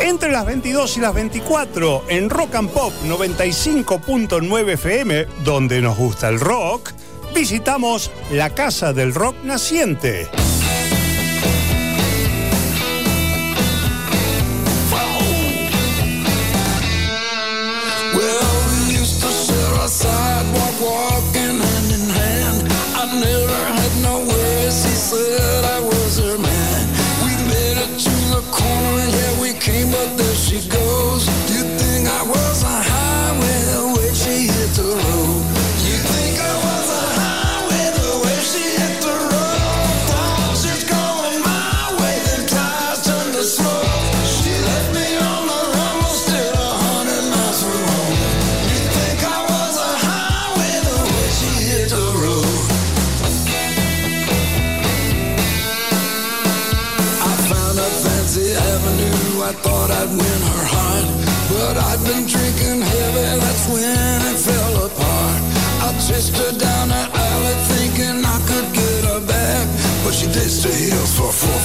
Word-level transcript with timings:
Entre 0.00 0.32
las 0.32 0.46
22 0.46 0.96
y 0.96 1.00
las 1.00 1.14
24 1.14 2.04
en 2.08 2.30
Rock 2.30 2.54
and 2.54 2.70
Pop 2.70 2.92
95.9 3.06 4.72
FM, 4.72 5.26
donde 5.44 5.82
nos 5.82 5.96
gusta 5.96 6.28
el 6.28 6.40
rock, 6.40 6.92
visitamos 7.34 8.10
la 8.30 8.50
Casa 8.50 8.94
del 8.94 9.14
Rock 9.14 9.36
Naciente. 9.44 10.49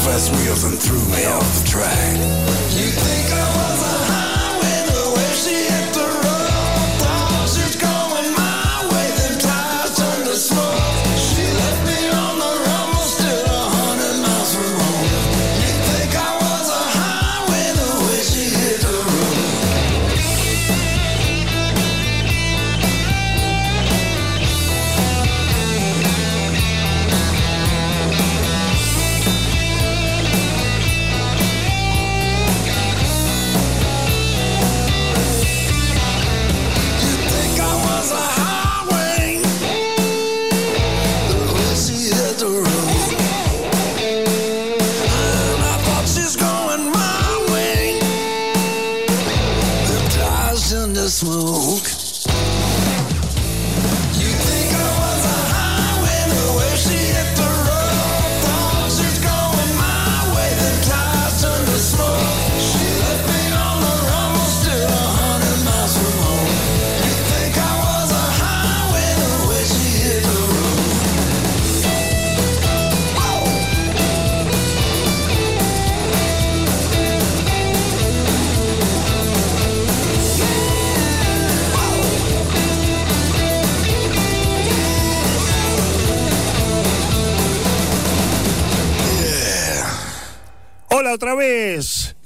Fast 0.06 0.32
wheels 0.36 0.64
and 0.66 0.78
threw 0.78 1.04
me 1.16 1.26
off 1.26 1.60
the 1.60 1.68
track. 1.68 3.15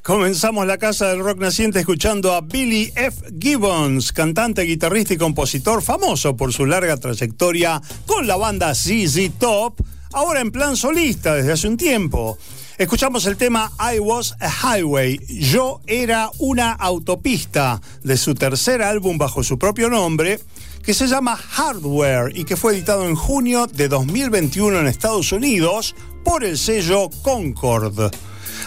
Comenzamos 0.01 0.65
la 0.65 0.77
Casa 0.77 1.09
del 1.09 1.19
Rock 1.19 1.39
Naciente 1.39 1.79
escuchando 1.79 2.33
a 2.33 2.41
Billy 2.41 2.91
F. 2.95 3.21
Gibbons, 3.39 4.13
cantante, 4.13 4.61
guitarrista 4.61 5.13
y 5.13 5.17
compositor 5.17 5.81
famoso 5.81 6.37
por 6.37 6.53
su 6.53 6.65
larga 6.65 6.95
trayectoria 6.95 7.81
con 8.05 8.27
la 8.27 8.37
banda 8.37 8.73
ZZ 8.73 9.31
Top, 9.37 9.81
ahora 10.13 10.39
en 10.39 10.51
plan 10.51 10.77
solista 10.77 11.35
desde 11.35 11.51
hace 11.51 11.67
un 11.67 11.75
tiempo. 11.75 12.37
Escuchamos 12.77 13.25
el 13.25 13.35
tema 13.35 13.71
I 13.93 13.99
Was 13.99 14.35
a 14.39 14.77
Highway, 14.77 15.19
Yo 15.27 15.81
era 15.85 16.31
una 16.39 16.71
autopista, 16.71 17.81
de 18.03 18.15
su 18.15 18.35
tercer 18.35 18.81
álbum 18.81 19.17
bajo 19.17 19.43
su 19.43 19.59
propio 19.59 19.89
nombre, 19.89 20.39
que 20.81 20.93
se 20.93 21.07
llama 21.07 21.35
Hardware 21.35 22.31
y 22.35 22.45
que 22.45 22.55
fue 22.55 22.73
editado 22.73 23.05
en 23.05 23.15
junio 23.15 23.67
de 23.67 23.89
2021 23.89 24.79
en 24.79 24.87
Estados 24.87 25.33
Unidos 25.33 25.93
por 26.23 26.45
el 26.45 26.57
sello 26.57 27.09
Concord. 27.21 28.11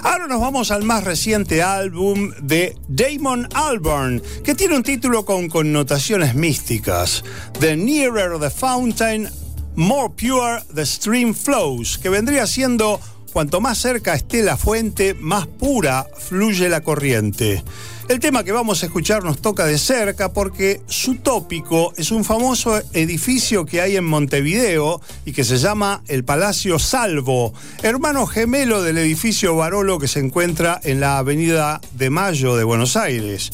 Ahora 0.05 0.27
nos 0.27 0.41
vamos 0.41 0.73
al 0.73 0.83
más 0.83 1.05
reciente 1.05 1.63
álbum 1.63 2.33
de 2.43 2.77
Damon 2.89 3.49
Albarn, 3.55 4.21
que 4.43 4.57
tiene 4.57 4.75
un 4.75 4.83
título 4.83 5.25
con 5.25 5.49
connotaciones 5.49 6.35
místicas. 6.35 7.23
The 7.61 7.77
Nearer 7.77 8.41
the 8.41 8.51
Fountain, 8.51 9.31
More 9.77 10.13
Pure 10.13 10.65
the 10.75 10.85
Stream 10.85 11.35
Flows, 11.35 11.99
que 11.99 12.09
vendría 12.09 12.49
siendo 12.49 13.01
cuanto 13.33 13.61
más 13.61 13.79
cerca 13.79 14.15
esté 14.15 14.43
la 14.43 14.57
fuente, 14.57 15.15
más 15.15 15.47
pura 15.47 16.09
fluye 16.19 16.69
la 16.69 16.81
corriente. 16.81 17.63
El 18.09 18.19
tema 18.19 18.45
que 18.45 18.53
vamos 18.53 18.83
a 18.83 18.87
escuchar 18.87 19.23
nos 19.23 19.41
toca 19.41 19.65
de 19.65 19.79
cerca 19.79 20.33
porque 20.33 20.83
su 20.87 21.17
tópico 21.17 21.95
es 21.97 22.11
un 22.11 22.25
famoso 22.25 22.81
edificio 22.93 23.65
que 23.65 23.81
hay 23.81 23.97
en 23.97 24.05
Montevideo 24.05 25.01
y 25.25 25.33
que 25.33 25.45
se 25.45 25.57
llama 25.57 26.03
el 26.09 26.25
Palacio 26.25 26.79
Salvo, 26.79 27.55
hermano 27.83 28.27
gemelo 28.27 28.83
del 28.83 28.99
edificio 28.99 29.57
Barolo 29.57 29.99
que 29.99 30.09
se 30.09 30.19
encuentra 30.19 30.81
en 30.83 31.01
la 31.01 31.19
Avenida 31.19 31.81
de 31.93 32.11
Mayo 32.11 32.57
de 32.57 32.65
Buenos 32.65 32.97
Aires. 32.97 33.51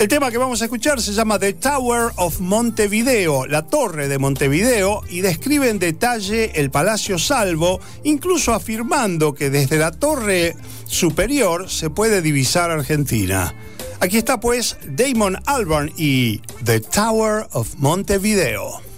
El 0.00 0.08
tema 0.08 0.30
que 0.30 0.38
vamos 0.38 0.62
a 0.62 0.64
escuchar 0.64 0.98
se 1.02 1.12
llama 1.12 1.38
The 1.38 1.52
Tower 1.52 2.12
of 2.16 2.40
Montevideo, 2.40 3.46
la 3.46 3.66
torre 3.66 4.08
de 4.08 4.16
Montevideo, 4.16 5.02
y 5.10 5.20
describe 5.20 5.68
en 5.68 5.78
detalle 5.78 6.52
el 6.54 6.70
Palacio 6.70 7.18
Salvo, 7.18 7.80
incluso 8.02 8.54
afirmando 8.54 9.34
que 9.34 9.50
desde 9.50 9.76
la 9.76 9.90
torre 9.90 10.56
superior 10.86 11.68
se 11.68 11.90
puede 11.90 12.22
divisar 12.22 12.70
Argentina. 12.70 13.54
Aquí 14.00 14.16
está 14.16 14.40
pues 14.40 14.78
Damon 14.86 15.36
Albarn 15.44 15.92
y 15.98 16.38
The 16.64 16.80
Tower 16.80 17.46
of 17.52 17.74
Montevideo. 17.76 18.89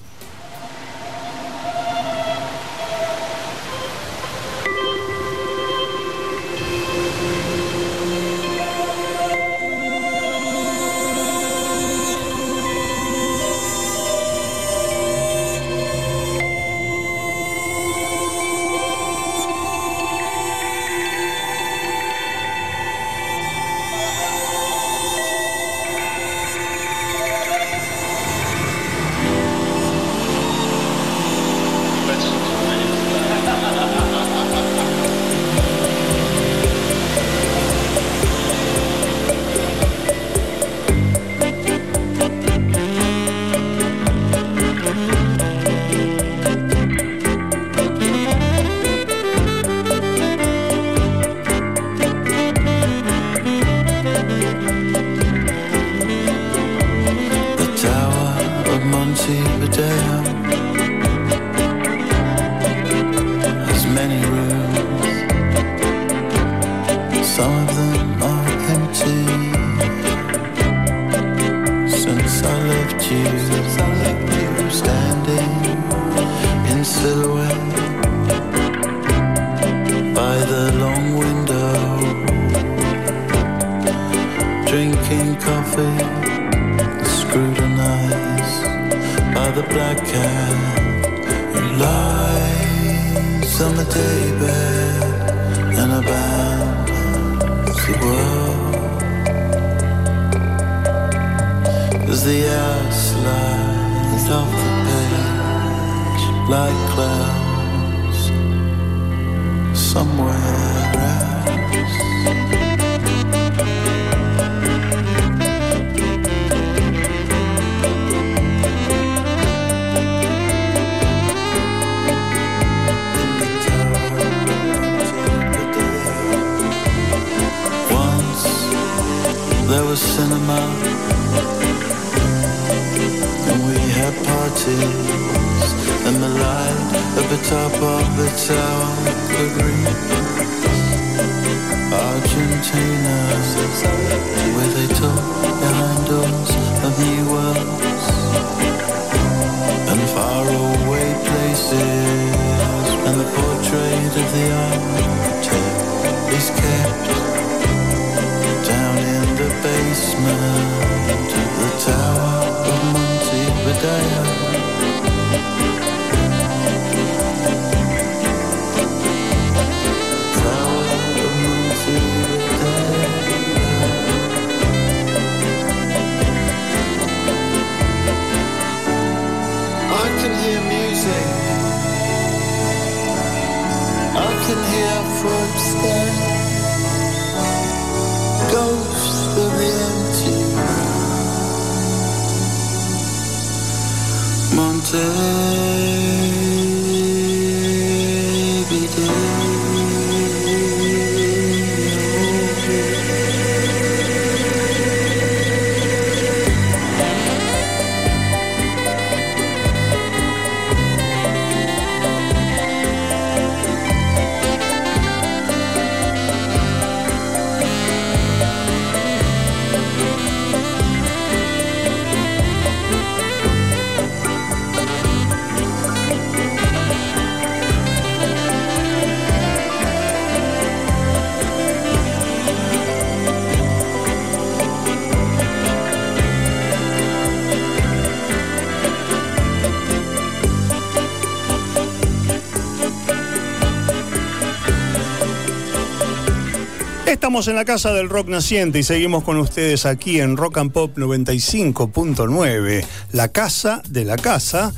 Estamos 247.33 247.49
en 247.49 247.57
la 247.57 247.65
casa 247.65 247.95
del 247.95 248.11
rock 248.11 248.29
naciente 248.29 248.79
y 248.79 248.83
seguimos 248.83 249.25
con 249.25 249.39
ustedes 249.39 249.87
aquí 249.87 250.21
en 250.21 250.37
Rock 250.37 250.59
and 250.59 250.71
Pop 250.71 250.99
95.9, 250.99 252.85
la 253.13 253.29
casa 253.29 253.81
de 253.89 254.05
la 254.05 254.19
casa, 254.19 254.75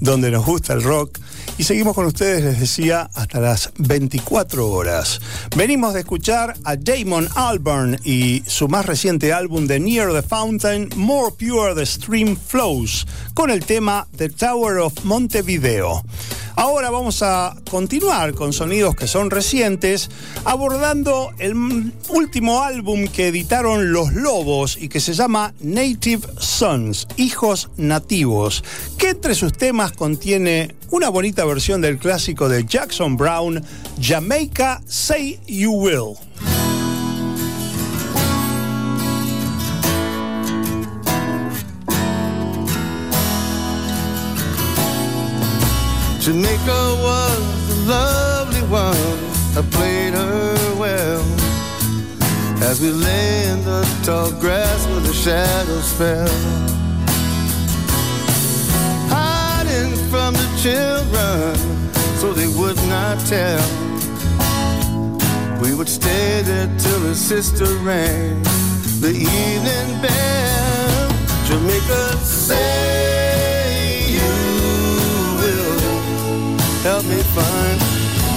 donde 0.00 0.30
nos 0.30 0.46
gusta 0.46 0.72
el 0.72 0.82
rock. 0.82 1.18
Y 1.58 1.64
seguimos 1.64 1.94
con 1.94 2.06
ustedes, 2.06 2.44
les 2.44 2.60
decía, 2.60 3.10
hasta 3.14 3.40
las 3.40 3.72
24 3.76 4.70
horas. 4.70 5.20
Venimos 5.54 5.92
de 5.92 6.00
escuchar 6.00 6.54
a 6.64 6.76
Damon 6.76 7.28
Albarn 7.34 7.98
y 8.04 8.42
su 8.46 8.68
más 8.68 8.86
reciente 8.86 9.34
álbum 9.34 9.66
de 9.66 9.78
Near 9.78 10.12
the 10.12 10.22
Fountain, 10.22 10.88
More 10.96 11.34
Pure 11.38 11.74
the 11.74 11.84
Stream 11.84 12.38
Flows, 12.38 13.06
con 13.34 13.50
el 13.50 13.66
tema 13.66 14.08
The 14.16 14.30
Tower 14.30 14.78
of 14.78 15.04
Montevideo. 15.04 16.02
Ahora 16.54 16.90
vamos 16.90 17.22
a 17.22 17.56
continuar 17.70 18.34
con 18.34 18.52
sonidos 18.52 18.94
que 18.94 19.06
son 19.06 19.30
recientes, 19.30 20.10
abordando 20.44 21.32
el 21.38 21.92
último 22.08 22.62
álbum 22.62 23.08
que 23.08 23.28
editaron 23.28 23.92
Los 23.92 24.12
Lobos 24.12 24.76
y 24.80 24.88
que 24.88 25.00
se 25.00 25.14
llama 25.14 25.54
Native 25.60 26.26
Sons, 26.38 27.08
Hijos 27.16 27.70
Nativos, 27.76 28.62
que 28.98 29.10
entre 29.10 29.34
sus 29.34 29.52
temas 29.52 29.92
contiene 29.92 30.74
una 30.90 31.08
bonita 31.08 31.44
versión 31.44 31.80
del 31.80 31.98
clásico 31.98 32.48
de 32.48 32.64
Jackson 32.64 33.16
Brown, 33.16 33.64
Jamaica 34.00 34.82
Say 34.86 35.40
You 35.46 35.72
Will. 35.72 36.51
Jamaica 46.22 46.96
was 47.02 47.38
a 47.68 47.90
lovely 47.90 48.62
one. 48.70 49.18
I 49.58 49.62
played 49.72 50.14
her 50.14 50.54
well. 50.76 51.20
As 52.62 52.80
we 52.80 52.92
lay 52.92 53.48
in 53.48 53.64
the 53.64 53.82
tall 54.04 54.30
grass 54.30 54.86
where 54.86 55.00
the 55.00 55.12
shadows 55.12 55.92
fell. 55.94 56.28
Hiding 59.10 59.96
from 60.12 60.34
the 60.34 60.48
children 60.62 61.56
so 62.20 62.32
they 62.32 62.46
would 62.56 62.76
not 62.86 63.18
tell. 63.26 63.66
We 65.60 65.74
would 65.74 65.88
stay 65.88 66.42
there 66.42 66.70
till 66.78 67.00
her 67.00 67.14
sister 67.16 67.66
rang 67.82 68.40
the 69.00 69.10
evening 69.10 70.00
bell. 70.00 71.08
Jamaica 71.48 72.16
say 72.18 73.41
help 76.82 77.04
me 77.04 77.22
find 77.22 77.80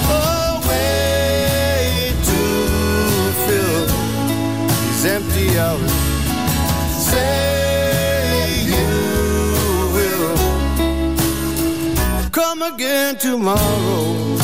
a 0.06 0.60
way 0.68 2.12
to 2.30 2.40
fill 3.44 3.86
these 4.68 5.04
empty 5.04 5.58
hours. 5.58 5.92
Say 7.10 8.62
you 8.72 8.92
will 9.96 10.36
come 12.30 12.62
again 12.62 13.16
tomorrow. 13.16 14.36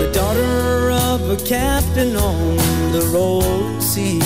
the 0.00 0.10
daughter 0.12 0.90
of 0.90 1.30
a 1.30 1.36
captain 1.46 2.14
on 2.14 2.56
the 2.92 3.08
rolling 3.10 3.80
seas. 3.80 4.22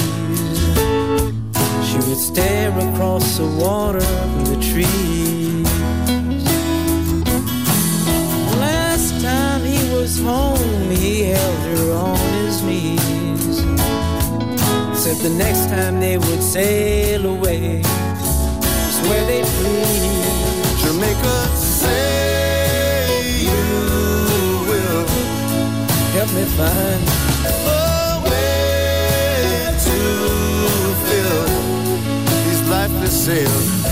She 1.86 1.98
would 2.08 2.18
stare 2.18 2.76
across 2.76 3.38
the 3.38 3.46
water 3.46 4.00
from 4.00 4.44
the 4.46 4.56
trees. 4.60 5.23
Said 15.14 15.30
the 15.30 15.36
next 15.36 15.68
time 15.68 16.00
they 16.00 16.18
would 16.18 16.42
sail 16.42 17.26
away, 17.26 17.80
is 17.80 19.00
where 19.08 19.24
they 19.26 19.42
please. 19.42 20.82
Jamaica, 20.82 21.36
say 21.56 23.20
you 23.46 23.66
will 24.68 25.06
Help 26.16 26.30
me 26.32 26.44
find 26.58 27.02
a 27.46 27.52
way 28.28 29.70
to 29.86 29.96
fill 31.06 31.46
these 32.44 32.62
lifeless 32.68 33.24
sails 33.26 33.83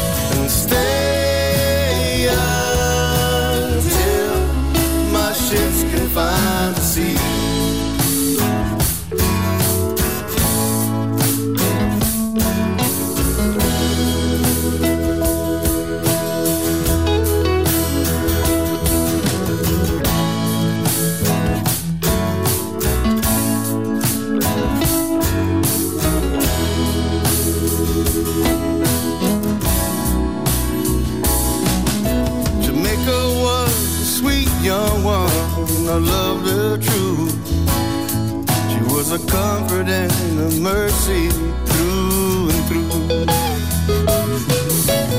a 39.12 39.18
comfort 39.26 39.88
and 39.88 40.10
a 40.40 40.50
mercy 40.58 41.28
through 41.66 42.48
and 42.48 42.64
through. 42.66 43.26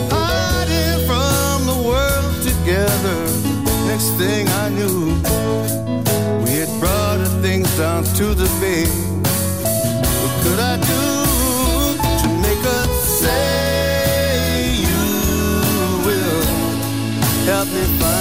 Hiding 0.10 1.06
from 1.06 1.68
the 1.68 1.80
world 1.88 2.34
together, 2.42 3.20
next 3.86 4.10
thing 4.18 4.48
I 4.64 4.70
knew, 4.70 5.14
we 6.44 6.52
had 6.58 6.72
brought 6.80 7.20
her 7.20 7.42
things 7.44 7.70
down 7.78 8.04
to 8.18 8.34
the 8.34 8.50
bay. 8.60 8.88
What 10.22 10.34
could 10.44 10.60
I 10.60 10.78
do 10.78 11.06
to 12.22 12.28
make 12.42 12.62
her 12.66 12.86
say 13.22 14.74
you 14.88 15.06
will? 16.08 16.44
help 17.46 17.68
me 17.68 17.84
find 18.00 18.13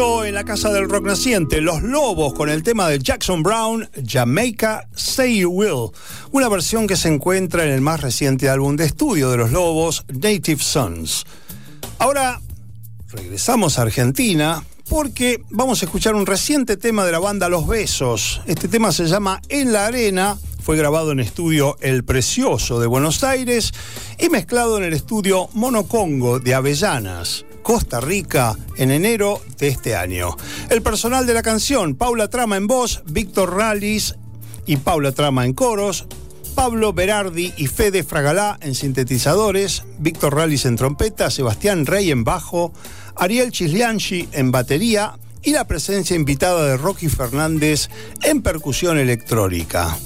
en 0.00 0.34
la 0.34 0.44
Casa 0.44 0.70
del 0.70 0.88
Rock 0.88 1.04
Naciente, 1.04 1.60
Los 1.60 1.82
Lobos 1.82 2.32
con 2.32 2.48
el 2.48 2.62
tema 2.62 2.88
de 2.88 2.98
Jackson 2.98 3.42
Brown, 3.42 3.86
Jamaica 4.02 4.88
Say 4.94 5.40
You 5.40 5.50
Will, 5.50 5.90
una 6.32 6.48
versión 6.48 6.86
que 6.86 6.96
se 6.96 7.08
encuentra 7.08 7.64
en 7.64 7.70
el 7.70 7.82
más 7.82 8.00
reciente 8.00 8.48
álbum 8.48 8.76
de 8.76 8.86
estudio 8.86 9.30
de 9.30 9.36
Los 9.36 9.52
Lobos, 9.52 10.06
Native 10.08 10.62
Sons. 10.62 11.26
Ahora 11.98 12.40
regresamos 13.10 13.78
a 13.78 13.82
Argentina 13.82 14.64
porque 14.88 15.42
vamos 15.50 15.82
a 15.82 15.84
escuchar 15.84 16.14
un 16.14 16.24
reciente 16.24 16.78
tema 16.78 17.04
de 17.04 17.12
la 17.12 17.18
banda 17.18 17.50
Los 17.50 17.66
Besos. 17.66 18.40
Este 18.46 18.68
tema 18.68 18.92
se 18.92 19.04
llama 19.04 19.42
En 19.50 19.70
la 19.70 19.84
Arena, 19.84 20.38
fue 20.62 20.78
grabado 20.78 21.12
en 21.12 21.20
estudio 21.20 21.76
El 21.80 22.04
Precioso 22.04 22.80
de 22.80 22.86
Buenos 22.86 23.22
Aires 23.22 23.72
y 24.18 24.30
mezclado 24.30 24.78
en 24.78 24.84
el 24.84 24.94
estudio 24.94 25.50
Monocongo 25.52 26.40
de 26.40 26.54
Avellanas. 26.54 27.44
Costa 27.62 28.00
Rica 28.00 28.56
en 28.76 28.90
enero 28.90 29.40
de 29.58 29.68
este 29.68 29.96
año. 29.96 30.36
El 30.68 30.82
personal 30.82 31.26
de 31.26 31.34
la 31.34 31.42
canción, 31.42 31.94
Paula 31.94 32.28
Trama 32.28 32.56
en 32.56 32.66
voz, 32.66 33.02
Víctor 33.06 33.54
Rallis 33.56 34.16
y 34.66 34.76
Paula 34.76 35.12
Trama 35.12 35.44
en 35.44 35.52
coros, 35.52 36.06
Pablo 36.54 36.92
Berardi 36.92 37.52
y 37.56 37.66
Fede 37.66 38.02
Fragalá 38.02 38.58
en 38.60 38.74
sintetizadores, 38.74 39.84
Víctor 39.98 40.34
Rallis 40.34 40.64
en 40.66 40.76
trompeta, 40.76 41.30
Sebastián 41.30 41.86
Rey 41.86 42.10
en 42.10 42.24
bajo, 42.24 42.72
Ariel 43.16 43.52
Chislianchi 43.52 44.28
en 44.32 44.50
batería 44.50 45.14
y 45.42 45.52
la 45.52 45.66
presencia 45.66 46.16
invitada 46.16 46.66
de 46.66 46.76
Rocky 46.76 47.08
Fernández 47.08 47.88
en 48.22 48.42
percusión 48.42 48.98
electrónica. 48.98 49.96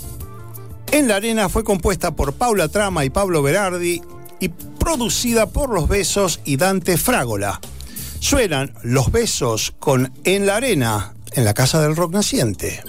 En 0.92 1.08
la 1.08 1.16
arena 1.16 1.48
fue 1.48 1.64
compuesta 1.64 2.14
por 2.14 2.34
Paula 2.34 2.68
Trama 2.68 3.04
y 3.04 3.10
Pablo 3.10 3.42
Berardi 3.42 4.00
y 4.40 4.48
producida 4.48 5.46
por 5.46 5.70
Los 5.70 5.88
Besos 5.88 6.40
y 6.44 6.56
Dante 6.56 6.96
Frágola. 6.96 7.60
Suenan 8.20 8.74
Los 8.82 9.12
Besos 9.12 9.74
con 9.78 10.12
En 10.24 10.46
la 10.46 10.56
Arena, 10.56 11.14
en 11.32 11.44
la 11.44 11.54
Casa 11.54 11.80
del 11.80 11.96
Rock 11.96 12.12
Naciente. 12.12 12.82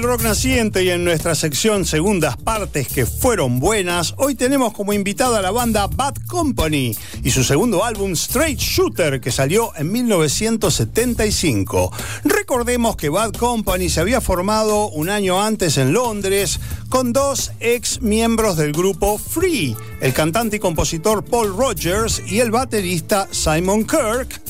Del 0.00 0.08
Rock 0.08 0.22
Naciente 0.22 0.82
y 0.82 0.90
en 0.90 1.04
nuestra 1.04 1.34
sección 1.34 1.84
Segundas 1.84 2.38
Partes 2.38 2.88
que 2.88 3.04
fueron 3.04 3.60
buenas, 3.60 4.14
hoy 4.16 4.34
tenemos 4.34 4.72
como 4.72 4.94
invitada 4.94 5.40
a 5.40 5.42
la 5.42 5.50
banda 5.50 5.88
Bad 5.88 6.14
Company 6.26 6.96
y 7.22 7.30
su 7.30 7.44
segundo 7.44 7.84
álbum 7.84 8.12
Straight 8.12 8.58
Shooter 8.58 9.20
que 9.20 9.30
salió 9.30 9.76
en 9.76 9.92
1975. 9.92 11.92
Recordemos 12.24 12.96
que 12.96 13.10
Bad 13.10 13.32
Company 13.32 13.90
se 13.90 14.00
había 14.00 14.22
formado 14.22 14.88
un 14.88 15.10
año 15.10 15.42
antes 15.42 15.76
en 15.76 15.92
Londres 15.92 16.60
con 16.88 17.12
dos 17.12 17.52
ex 17.60 18.00
miembros 18.00 18.56
del 18.56 18.72
grupo 18.72 19.18
Free, 19.18 19.76
el 20.00 20.14
cantante 20.14 20.56
y 20.56 20.60
compositor 20.60 21.22
Paul 21.24 21.54
Rogers 21.56 22.22
y 22.26 22.40
el 22.40 22.50
baterista 22.50 23.28
Simon 23.32 23.84
Kirk 23.84 24.40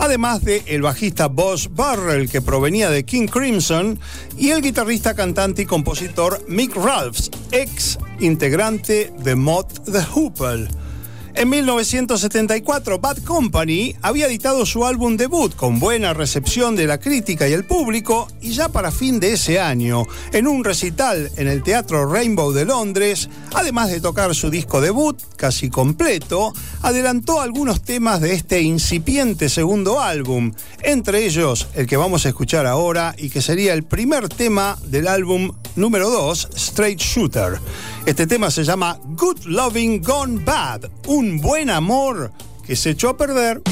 además 0.00 0.42
de 0.42 0.62
el 0.66 0.82
bajista 0.82 1.28
Boss 1.28 1.70
Barrel, 1.72 2.28
que 2.28 2.42
provenía 2.42 2.90
de 2.90 3.04
King 3.04 3.26
Crimson, 3.28 4.00
y 4.36 4.50
el 4.50 4.62
guitarrista, 4.62 5.14
cantante 5.14 5.62
y 5.62 5.66
compositor 5.66 6.44
Mick 6.48 6.74
Ralphs, 6.74 7.30
ex 7.52 7.98
integrante 8.18 9.12
de 9.22 9.36
Mod 9.36 9.66
The 9.84 10.02
Hoople. 10.02 10.68
En 11.34 11.48
1974, 11.48 12.98
Bad 12.98 13.18
Company 13.22 13.94
había 14.02 14.26
editado 14.26 14.66
su 14.66 14.84
álbum 14.84 15.16
debut 15.16 15.54
con 15.54 15.78
buena 15.78 16.12
recepción 16.12 16.74
de 16.74 16.86
la 16.86 16.98
crítica 16.98 17.48
y 17.48 17.52
el 17.52 17.64
público 17.64 18.26
y 18.40 18.52
ya 18.52 18.68
para 18.68 18.90
fin 18.90 19.20
de 19.20 19.34
ese 19.34 19.60
año, 19.60 20.06
en 20.32 20.48
un 20.48 20.64
recital 20.64 21.30
en 21.36 21.46
el 21.46 21.62
Teatro 21.62 22.10
Rainbow 22.10 22.52
de 22.52 22.64
Londres, 22.64 23.28
además 23.54 23.90
de 23.90 24.00
tocar 24.00 24.34
su 24.34 24.50
disco 24.50 24.80
debut 24.80 25.18
casi 25.36 25.70
completo, 25.70 26.52
adelantó 26.82 27.40
algunos 27.40 27.82
temas 27.82 28.20
de 28.20 28.34
este 28.34 28.60
incipiente 28.60 29.48
segundo 29.48 30.00
álbum, 30.00 30.52
entre 30.82 31.24
ellos 31.24 31.68
el 31.74 31.86
que 31.86 31.96
vamos 31.96 32.26
a 32.26 32.30
escuchar 32.30 32.66
ahora 32.66 33.14
y 33.16 33.30
que 33.30 33.40
sería 33.40 33.72
el 33.72 33.84
primer 33.84 34.28
tema 34.28 34.76
del 34.84 35.06
álbum 35.06 35.52
número 35.76 36.10
2, 36.10 36.48
Straight 36.56 37.00
Shooter. 37.00 37.58
Este 38.06 38.26
tema 38.26 38.50
se 38.50 38.64
llama 38.64 38.98
Good 39.16 39.44
Loving 39.44 40.02
Gone 40.02 40.44
Bad, 40.44 40.90
un 41.06 41.40
buen 41.40 41.70
amor 41.70 42.32
que 42.66 42.76
se 42.76 42.90
echó 42.90 43.10
a 43.10 43.16
perder. 43.16 43.62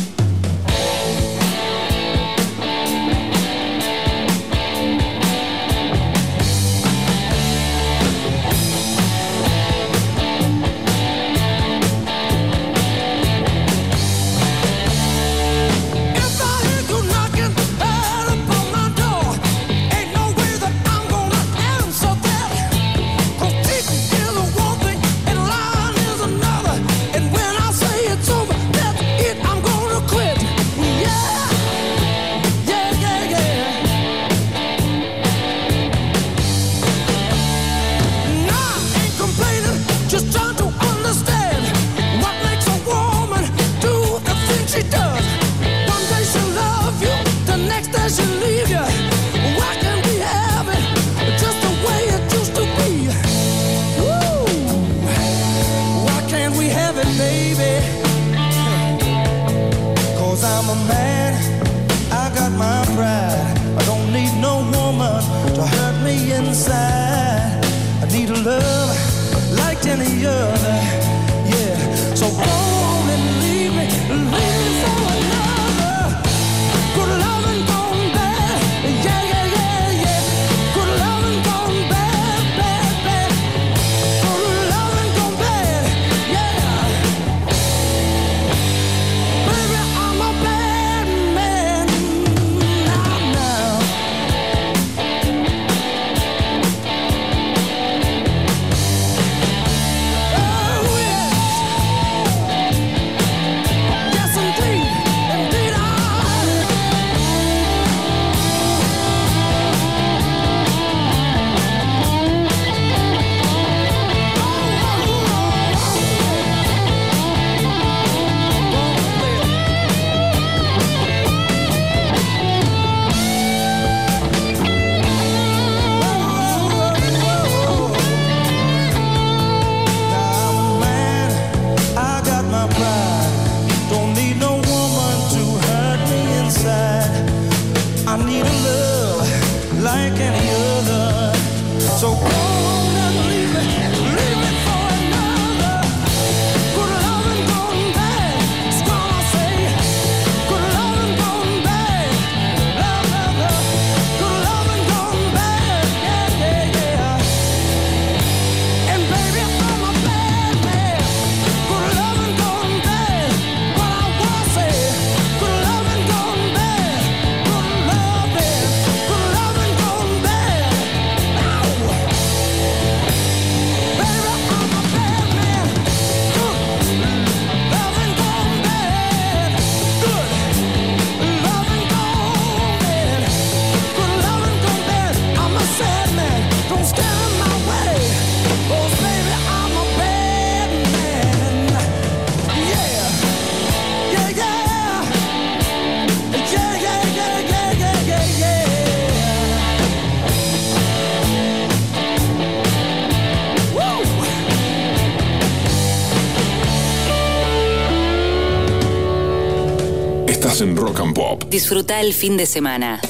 Disfruta 211.58 212.00
el 212.00 212.14
fin 212.14 212.36
de 212.36 212.46
semana. 212.46 213.00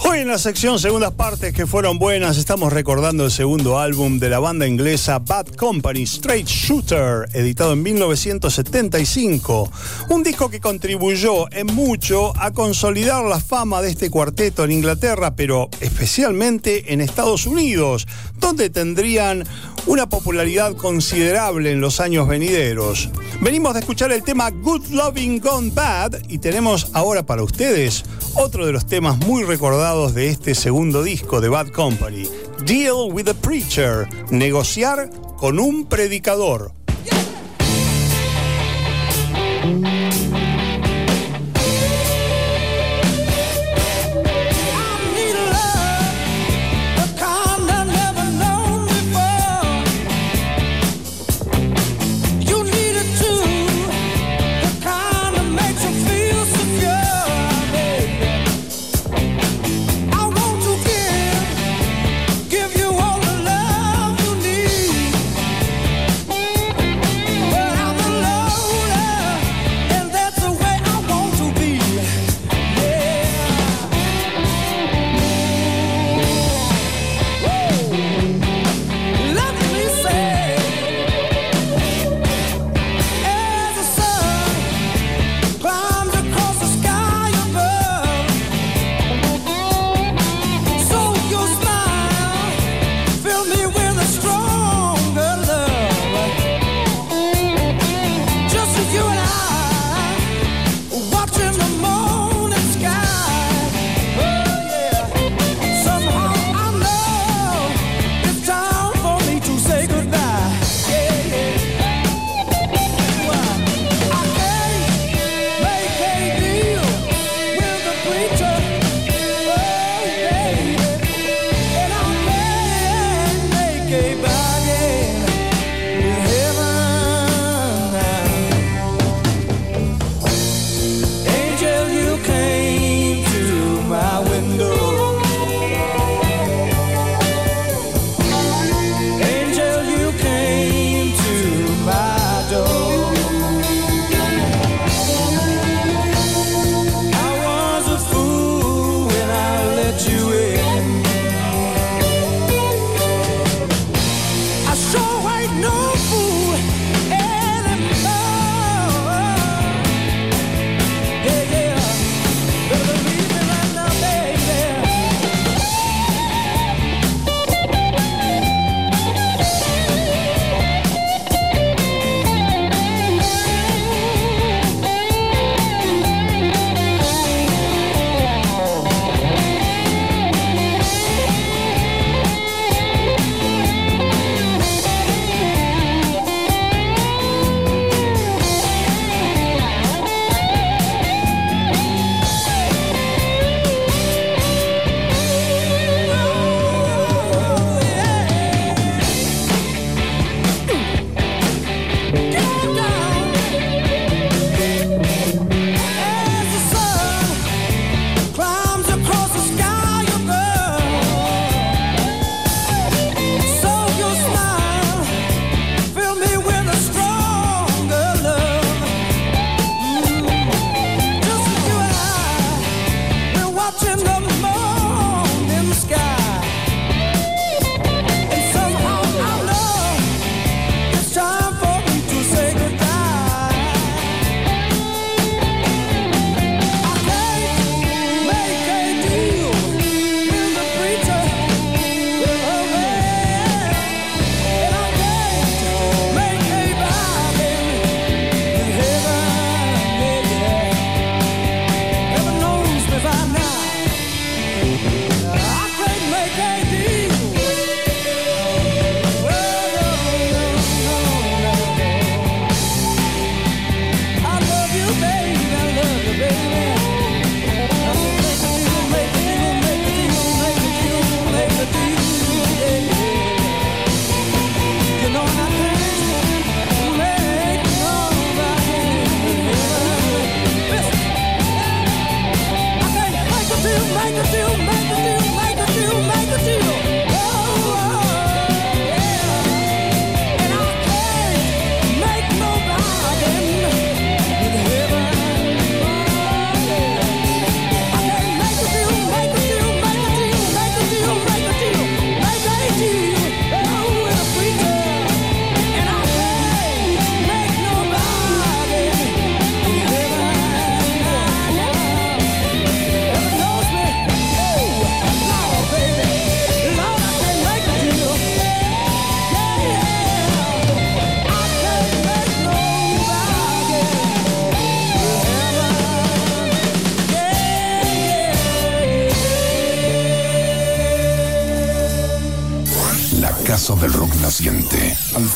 Hoy 0.00 0.18
en 0.18 0.26
la 0.26 0.38
sección 0.38 0.80
segundas 0.80 1.12
partes 1.12 1.52
que 1.52 1.68
fueron 1.68 2.00
buenas, 2.00 2.36
estamos 2.36 2.72
recordando 2.72 3.24
el 3.24 3.30
segundo 3.30 3.78
álbum 3.78 4.18
de 4.18 4.28
la 4.28 4.40
banda 4.40 4.66
inglesa 4.66 5.20
Bad 5.20 5.54
Company, 5.54 6.02
Straight 6.02 6.48
Shooter, 6.48 7.28
editado 7.32 7.74
en 7.74 7.82
1975. 7.84 9.70
Un 10.08 10.24
disco 10.24 10.50
que 10.50 10.58
contribuyó 10.58 11.48
en 11.52 11.68
mucho 11.68 12.36
a 12.36 12.50
consolidar 12.50 13.24
la 13.24 13.38
fama 13.38 13.80
de 13.80 13.90
este 13.90 14.10
cuarteto 14.10 14.64
en 14.64 14.72
Inglaterra, 14.72 15.36
pero 15.36 15.68
especialmente 15.80 16.92
en 16.92 17.00
Estados 17.00 17.46
Unidos, 17.46 18.08
donde 18.40 18.68
tendrían 18.68 19.44
una 19.86 20.08
popularidad 20.08 20.74
considerable 20.74 21.70
en 21.70 21.80
los 21.80 22.00
años 22.00 22.26
venideros. 22.26 23.10
Venimos 23.40 23.74
de 23.74 23.80
escuchar 23.80 24.12
el 24.12 24.22
tema 24.22 24.50
Good 24.50 24.88
Loving 24.88 25.40
Gone 25.40 25.70
Bad 25.74 26.22
y 26.28 26.38
tenemos 26.38 26.90
ahora 26.94 27.24
para 27.24 27.42
ustedes 27.42 28.04
otro 28.36 28.66
de 28.66 28.72
los 28.72 28.86
temas 28.86 29.18
muy 29.18 29.44
recordados 29.44 30.14
de 30.14 30.28
este 30.28 30.54
segundo 30.54 31.02
disco 31.02 31.40
de 31.40 31.48
Bad 31.48 31.68
Company, 31.68 32.28
Deal 32.64 33.12
with 33.12 33.28
a 33.28 33.34
Preacher, 33.34 34.08
negociar 34.30 35.10
con 35.36 35.58
un 35.58 35.86
predicador. 35.86 36.72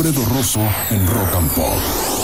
Alfredo 0.09 0.35
Rosso 0.35 0.61
en 0.89 1.07
Rock 1.07 1.35
and 1.35 1.51
Pop. 1.51 2.18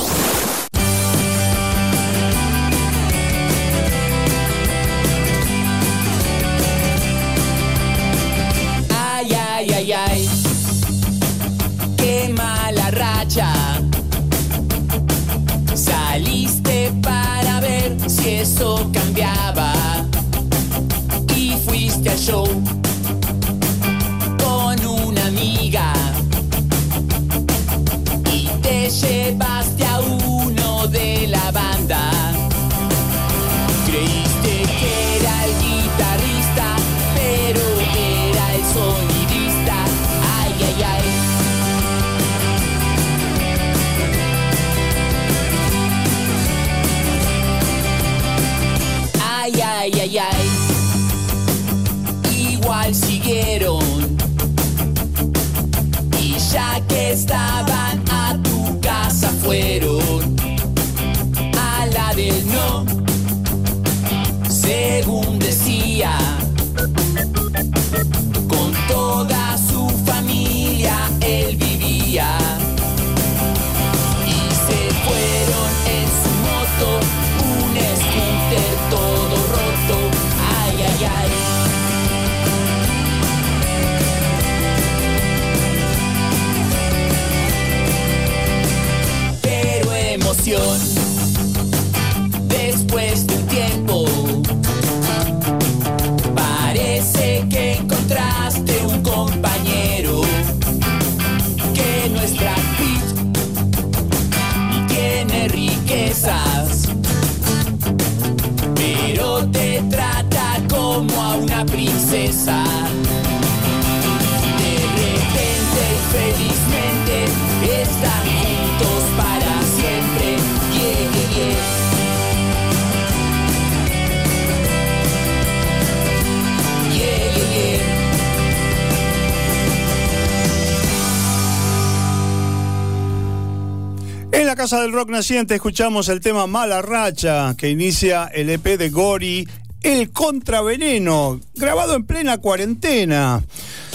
Rock 134.94 135.10
Naciente 135.10 135.56
escuchamos 135.56 136.08
el 136.08 136.20
tema 136.20 136.46
Mala 136.46 136.80
Racha, 136.80 137.56
que 137.58 137.68
inicia 137.68 138.26
el 138.32 138.48
EP 138.48 138.78
de 138.78 138.90
Gori, 138.90 139.48
El 139.82 140.12
Contraveneno, 140.12 141.40
grabado 141.56 141.96
en 141.96 142.06
plena 142.06 142.38
cuarentena. 142.38 143.42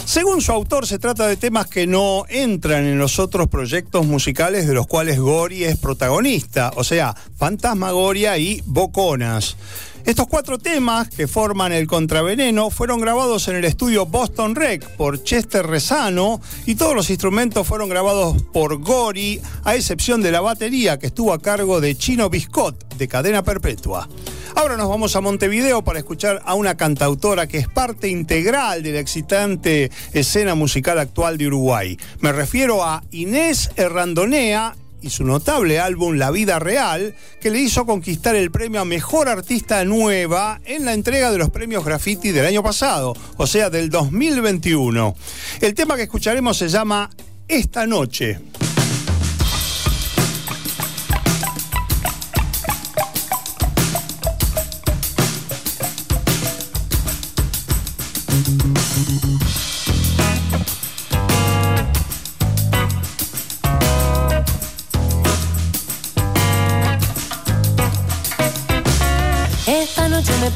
Según 0.04 0.42
su 0.42 0.52
autor, 0.52 0.86
se 0.86 0.98
trata 0.98 1.26
de 1.26 1.38
temas 1.38 1.68
que 1.68 1.86
no 1.86 2.24
entran 2.28 2.84
en 2.84 2.98
los 2.98 3.18
otros 3.18 3.48
proyectos 3.48 4.04
musicales 4.04 4.66
de 4.66 4.74
los 4.74 4.86
cuales 4.86 5.18
Gori 5.18 5.64
es 5.64 5.78
protagonista, 5.78 6.70
o 6.76 6.84
sea, 6.84 7.16
Fantasmagoria 7.40 8.36
y 8.36 8.62
Boconas. 8.66 9.56
Estos 10.04 10.26
cuatro 10.26 10.58
temas 10.58 11.08
que 11.08 11.26
forman 11.26 11.72
el 11.72 11.86
contraveneno 11.86 12.68
fueron 12.68 13.00
grabados 13.00 13.48
en 13.48 13.56
el 13.56 13.64
estudio 13.64 14.04
Boston 14.04 14.54
Rec 14.54 14.86
por 14.96 15.22
Chester 15.22 15.66
Rezano 15.66 16.40
y 16.66 16.74
todos 16.74 16.94
los 16.94 17.08
instrumentos 17.08 17.66
fueron 17.66 17.88
grabados 17.88 18.42
por 18.52 18.78
Gori, 18.82 19.40
a 19.64 19.74
excepción 19.74 20.20
de 20.20 20.32
la 20.32 20.42
batería 20.42 20.98
que 20.98 21.06
estuvo 21.06 21.32
a 21.32 21.40
cargo 21.40 21.80
de 21.80 21.96
Chino 21.96 22.28
Biscott 22.28 22.94
de 22.94 23.08
Cadena 23.08 23.42
Perpetua. 23.42 24.06
Ahora 24.54 24.76
nos 24.76 24.90
vamos 24.90 25.16
a 25.16 25.22
Montevideo 25.22 25.82
para 25.82 25.98
escuchar 25.98 26.42
a 26.44 26.52
una 26.54 26.76
cantautora 26.76 27.46
que 27.46 27.56
es 27.56 27.68
parte 27.68 28.08
integral 28.08 28.82
de 28.82 28.92
la 28.92 29.00
excitante 29.00 29.90
escena 30.12 30.54
musical 30.54 30.98
actual 30.98 31.38
de 31.38 31.46
Uruguay. 31.46 31.96
Me 32.20 32.32
refiero 32.32 32.84
a 32.84 33.02
Inés 33.10 33.70
Errandonea 33.76 34.74
y 35.02 35.10
su 35.10 35.24
notable 35.24 35.80
álbum 35.80 36.16
La 36.16 36.30
Vida 36.30 36.58
Real, 36.58 37.14
que 37.40 37.50
le 37.50 37.60
hizo 37.60 37.86
conquistar 37.86 38.36
el 38.36 38.50
premio 38.50 38.80
a 38.80 38.84
Mejor 38.84 39.28
Artista 39.28 39.84
Nueva 39.84 40.60
en 40.64 40.84
la 40.84 40.92
entrega 40.92 41.30
de 41.30 41.38
los 41.38 41.50
premios 41.50 41.84
Graffiti 41.84 42.30
del 42.30 42.46
año 42.46 42.62
pasado, 42.62 43.14
o 43.36 43.46
sea, 43.46 43.70
del 43.70 43.90
2021. 43.90 45.14
El 45.60 45.74
tema 45.74 45.96
que 45.96 46.02
escucharemos 46.02 46.56
se 46.56 46.68
llama 46.68 47.10
Esta 47.48 47.86
Noche. 47.86 48.38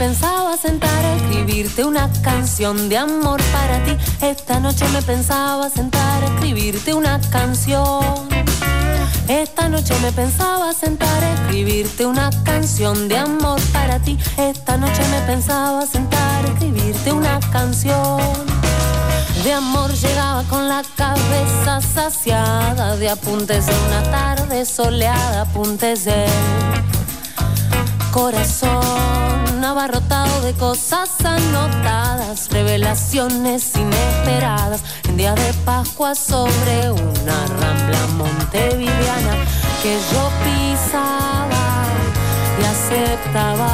Pensaba 0.09 0.55
sentar 0.59 1.03
a 1.03 1.17
escribirte 1.17 1.83
una 1.83 2.11
canción 2.21 2.91
de 2.91 2.99
amor 2.99 3.41
para 3.55 3.83
ti. 3.85 3.97
Esta 4.21 4.61
noche 4.61 4.87
me 4.93 5.01
pensaba 5.01 5.71
sentar 5.71 6.23
a 6.23 6.27
escribirte 6.27 6.93
una 6.93 7.19
canción. 7.31 8.05
Esta 9.29 9.67
noche 9.71 9.95
me 10.03 10.13
pensaba 10.13 10.75
sentar 10.75 11.25
a 11.25 11.33
escribirte 11.33 12.05
una 12.05 12.29
canción 12.45 13.09
de 13.09 13.17
amor 13.17 13.59
para 13.73 13.99
ti. 13.99 14.19
Esta 14.37 14.77
noche 14.77 15.03
me 15.11 15.21
pensaba 15.23 15.87
sentar 15.87 16.45
a 16.45 16.49
escribirte 16.49 17.11
una 17.11 17.41
canción. 17.51 18.21
De 19.43 19.55
amor 19.55 19.91
llegaba 19.91 20.43
con 20.51 20.69
la 20.69 20.83
cabeza 20.97 21.81
saciada 21.81 22.97
de 22.97 23.09
apuntes 23.09 23.65
de 23.65 23.75
una 23.87 24.03
tarde 24.11 24.67
soleada, 24.67 25.43
apuntes 25.43 26.05
de 26.05 26.27
corazón 28.13 29.24
abarrotado 29.65 30.43
de 30.43 30.53
cosas 30.55 31.11
anotadas, 31.25 32.49
revelaciones 32.51 33.75
inesperadas 33.75 34.83
en 35.09 35.17
día 35.17 35.35
de 35.35 35.53
Pascua 35.65 36.15
sobre 36.15 36.91
una 36.91 37.47
rambla 37.47 38.07
montevideana 38.17 39.37
que 39.83 39.99
yo 40.13 40.31
pisaba 40.45 41.87
y 42.61 42.65
aceptaba 42.65 43.71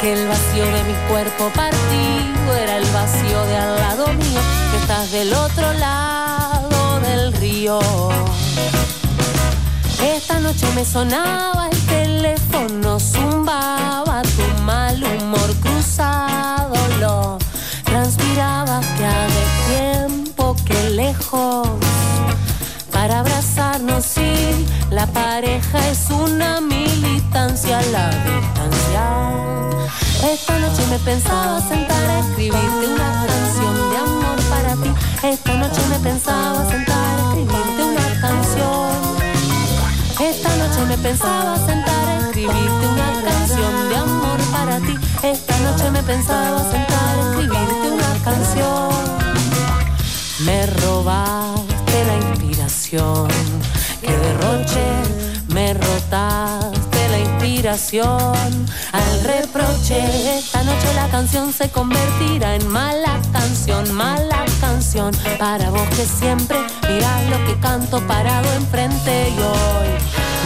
que 0.00 0.12
el 0.12 0.28
vacío 0.28 0.64
de 0.64 0.84
mi 0.84 0.94
cuerpo 1.08 1.50
partido 1.54 2.54
era 2.54 2.76
el 2.76 2.84
vacío 2.92 3.44
de 3.46 3.56
al 3.56 3.76
lado 3.76 4.06
mío, 4.12 4.40
que 4.70 4.76
estás 4.78 5.10
del 5.10 5.32
otro 5.32 5.72
lado 5.74 7.00
del 7.00 7.32
río. 7.32 7.80
Esta 10.16 10.40
noche 10.40 10.66
me 10.74 10.82
sonaba 10.82 11.68
el 11.70 11.78
teléfono, 11.86 12.98
zumbaba 12.98 14.22
tu 14.22 14.62
mal 14.62 14.96
humor 15.04 15.54
cruzado, 15.60 16.74
lo 16.98 17.38
transpiraba 17.84 18.80
ya 18.98 19.26
de 19.36 19.44
tiempo 19.68 20.56
que 20.64 20.90
lejos 20.90 21.68
para 22.90 23.20
abrazarnos 23.20 24.16
y 24.16 24.66
la 24.90 25.06
pareja 25.06 25.86
es 25.90 26.08
una 26.08 26.62
militancia 26.62 27.82
la 27.92 28.08
distancia. 28.08 29.04
Esta 30.32 30.58
noche 30.58 30.82
me 30.88 30.98
pensaba 31.00 31.60
sentar 31.60 32.10
a 32.10 32.20
escribirte 32.20 32.86
una 32.88 33.26
canción 33.26 33.90
de 33.90 33.96
amor 33.98 34.38
para 34.48 34.74
ti. 34.76 34.90
Esta 35.22 35.52
noche 35.58 35.82
me 35.90 35.98
pensaba 35.98 36.66
sentar 36.70 36.96
a 36.96 37.28
escribirte. 37.28 37.85
Esta 40.20 40.48
noche 40.56 40.84
me 40.88 40.96
pensaba 40.96 41.56
sentar 41.66 42.08
a 42.08 42.18
escribirte 42.20 42.86
una 42.88 43.22
canción 43.22 43.88
de 43.90 43.96
amor 43.96 44.38
para 44.50 44.78
ti. 44.78 44.94
Esta 45.22 45.58
noche 45.58 45.90
me 45.90 46.02
pensaba 46.02 46.58
sentar 46.70 47.18
a 47.18 47.30
escribirte 47.30 47.90
una 47.92 48.24
canción. 48.24 48.90
Me 50.46 50.66
robaste 50.66 52.04
la 52.06 52.16
inspiración 52.16 53.28
que 54.00 54.16
derroche, 54.16 54.86
me 55.48 55.74
rotaste 55.74 56.65
al 57.68 59.24
reproche. 59.24 59.98
Esta 60.38 60.62
noche 60.62 60.94
la 60.94 61.08
canción 61.08 61.52
se 61.52 61.68
convertirá 61.68 62.54
en 62.54 62.68
mala 62.68 63.20
canción, 63.32 63.92
mala 63.92 64.44
canción 64.60 65.10
para 65.36 65.70
vos 65.70 65.88
que 65.88 66.06
siempre 66.06 66.58
mirás 66.88 67.22
lo 67.28 67.44
que 67.44 67.58
canto 67.58 68.00
parado 68.06 68.52
enfrente 68.54 69.30
y 69.30 69.38
hoy 69.40 69.88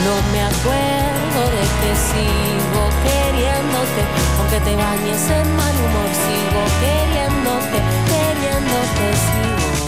no 0.07 0.15
me 0.33 0.41
acuerdo 0.45 1.41
de 1.57 1.65
que 1.81 1.93
sigo 2.09 2.83
queriéndote, 3.05 4.03
aunque 4.39 4.61
te 4.61 4.75
bañes 4.77 5.23
en 5.29 5.57
mal 5.57 5.77
humor, 5.85 6.11
sigo 6.25 6.63
queriéndote, 6.81 7.79
queriéndote, 8.09 9.07
sigo 9.27 9.85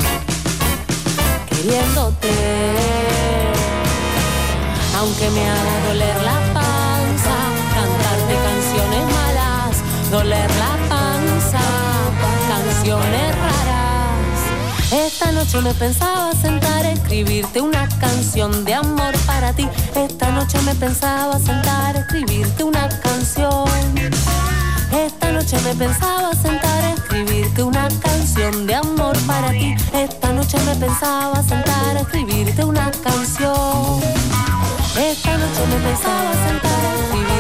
queriéndote. 1.49 2.33
Aunque 4.99 5.31
me 5.31 5.49
haga 5.49 5.89
doler 5.89 6.23
la 6.23 6.42
doler 10.13 10.51
la 10.57 10.77
panza, 10.91 11.59
canciones 12.47 13.35
raras. 13.35 14.93
Esta 14.93 15.33
noche 15.33 15.59
me 15.63 15.73
pensaba 15.73 16.33
sentar 16.35 16.85
a 16.85 16.91
escribirte 16.93 17.63
una 17.63 17.89
canción 17.99 18.63
de 18.67 18.75
amor 18.75 19.15
para 19.27 19.55
ti. 19.55 19.67
Esta 19.97 20.31
noche 20.33 20.61
me 20.67 20.75
pensaba 20.75 21.39
sentar 21.39 21.97
a 21.97 22.01
escribirte 22.01 22.63
una 22.63 22.91
canción. 23.01 23.65
Esta 24.93 25.33
noche 25.33 25.59
me 25.65 25.75
pensaba 25.75 26.35
sentar 26.35 26.85
a 26.85 26.93
escribirte 26.93 27.63
una 27.63 27.89
canción 28.03 28.67
de 28.67 28.75
amor 28.75 29.17
para 29.27 29.51
ti. 29.51 29.75
Esta 29.95 30.31
noche 30.35 30.59
me 30.67 30.77
pensaba 30.77 31.43
sentar 31.43 31.97
a 31.97 32.01
escribirte 32.01 32.63
una 32.63 32.91
canción. 33.03 34.03
Esta 34.95 35.39
noche 35.39 35.63
me 35.71 35.77
pensaba 35.89 36.33
sentar 36.47 36.85
a 36.85 36.95
escribirte 37.01 37.32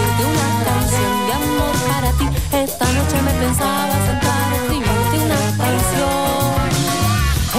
noche 3.13 3.23
me 3.23 3.33
pensaba 3.33 3.93
sentar 4.07 4.53
a 4.53 4.57
escribirte 4.57 5.17
una 5.25 5.41
canción. 5.59 6.69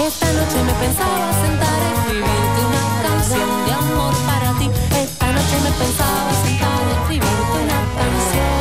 Esta 0.07 0.29
noche 0.33 0.63
me 0.65 0.73
pensaba 0.73 1.33
sentar 1.45 1.79
a 1.81 1.93
escribirte 1.93 2.59
una 2.69 2.85
canción 3.03 3.47
de 3.65 3.71
amor 3.73 4.13
para 4.25 4.49
ti. 4.59 4.67
Esta 4.97 5.27
noche 5.31 5.55
me 5.63 5.71
pensaba 5.71 6.31
sentar 6.45 6.81
a 6.83 6.91
escribirte 7.01 7.55
una 7.63 7.79
canción. 7.99 8.53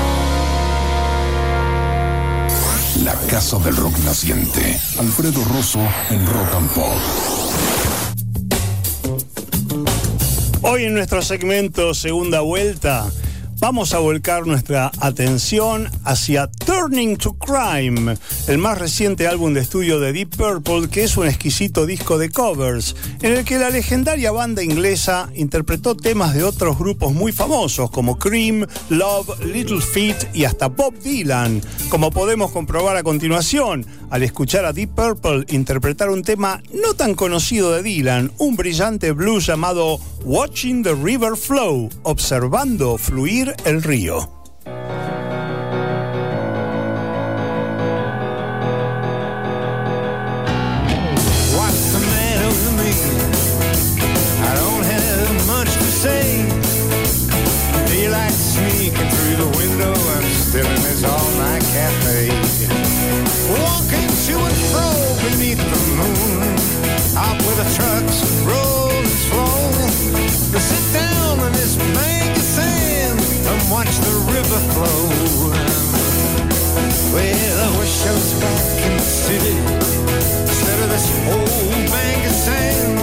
La 3.05 3.15
Casa 3.31 3.59
del 3.59 3.77
Rock 3.77 3.99
Naciente. 4.05 4.81
Alfredo 4.99 5.45
Rosso 5.45 5.81
en 6.11 6.27
Rock 6.27 6.55
and 6.57 6.71
Pop. 6.71 6.99
Hoy 10.63 10.85
en 10.85 10.95
nuestro 10.95 11.23
segmento 11.23 11.95
Segunda 11.95 12.41
Vuelta 12.41 13.11
vamos 13.63 13.95
a 13.95 14.01
volcar 14.01 14.45
nuestra 14.45 14.91
atención 14.99 15.89
hacia 16.05 16.49
Turning 16.49 17.17
to 17.17 17.35
Crime, 17.35 18.17
el 18.49 18.59
más 18.59 18.77
reciente 18.77 19.29
álbum 19.29 19.55
de 19.55 19.61
estudio 19.61 20.01
de 20.01 20.13
Deep 20.13 20.37
Purple, 20.37 20.89
que 20.89 21.05
es 21.05 21.17
un 21.17 21.29
exquisito 21.29 21.87
disco 21.87 22.19
de 22.19 22.29
covers, 22.29 22.97
en 23.21 23.35
el 23.35 23.45
que 23.45 23.61
la 23.61 23.71
legendaria 23.71 24.33
banda 24.33 24.65
inglesa 24.65 25.31
interpretó 25.37 25.97
temas 25.97 26.35
de 26.35 26.43
otros 26.43 26.77
grupos 26.77 27.13
muy 27.13 27.31
famosos 27.31 27.89
como 27.93 28.19
Cream, 28.19 28.67
Love, 28.89 29.39
Little 29.45 29.81
Feat 29.81 30.35
y 30.35 30.45
hasta 30.45 30.67
Bob 30.67 30.99
Dylan, 30.99 31.63
como 31.89 32.11
podemos 32.11 32.51
comprobar 32.51 32.97
a 32.97 33.05
continuación 33.05 33.87
al 34.13 34.23
escuchar 34.23 34.67
a 34.67 34.75
Deep 34.75 34.91
Purple 34.91 35.47
interpretar 35.49 36.11
un 36.11 36.23
tema 36.23 36.63
no 36.71 36.93
tan 36.93 37.15
conocido 37.15 37.73
de 37.73 37.83
Dylan, 37.83 38.31
un 38.37 38.57
brillante 38.57 39.13
blues 39.13 39.47
llamado 39.47 39.99
Watching 40.25 40.83
the 40.83 40.95
River 40.95 41.35
Flow, 41.35 41.89
observando 42.03 42.99
fluir 42.99 43.55
el 43.65 43.83
río. 43.83 44.43
Beneath 65.23 65.63
the 65.63 65.81
moon. 65.99 66.43
Out 67.17 67.39
where 67.45 67.59
the 67.63 67.69
trucks 67.77 68.19
roll 68.43 68.91
and 68.91 69.07
slow. 69.07 69.71
To 70.53 70.61
sit 70.61 70.85
down 70.93 71.41
on 71.41 71.53
this 71.53 71.77
bank 71.77 72.37
of 72.37 72.43
sand 72.43 73.21
and 73.21 73.61
watch 73.71 73.95
the 74.07 74.15
river 74.35 74.61
flow. 74.75 75.03
Well, 77.15 77.57
I 77.67 77.79
wish 77.79 77.95
I 78.07 78.13
was 78.13 78.33
back 78.41 78.67
in 78.87 78.97
the 78.97 79.09
city 79.25 79.57
instead 80.43 80.79
of 80.85 80.89
this 80.91 81.07
old 81.31 81.85
bank 81.93 82.27
of 82.27 82.33
sand 82.33 82.99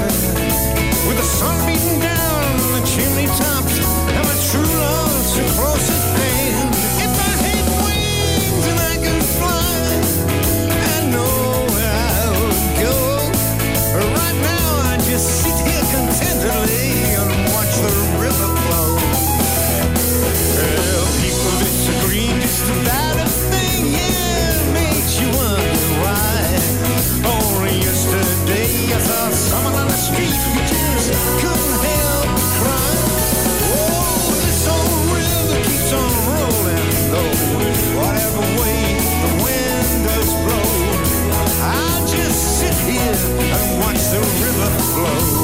with 1.07 1.17
the 1.17 1.24
sun 1.24 1.55
beating 1.67 1.99
down 2.01 2.43
on 2.63 2.72
the 2.76 2.84
chimney 2.86 3.28
tops 3.28 3.80
and 4.15 4.24
my 4.28 4.38
true 4.49 4.72
love 4.82 5.26
so 5.26 5.43
close 5.55 5.89
at 5.89 6.18
glow. 45.00 45.39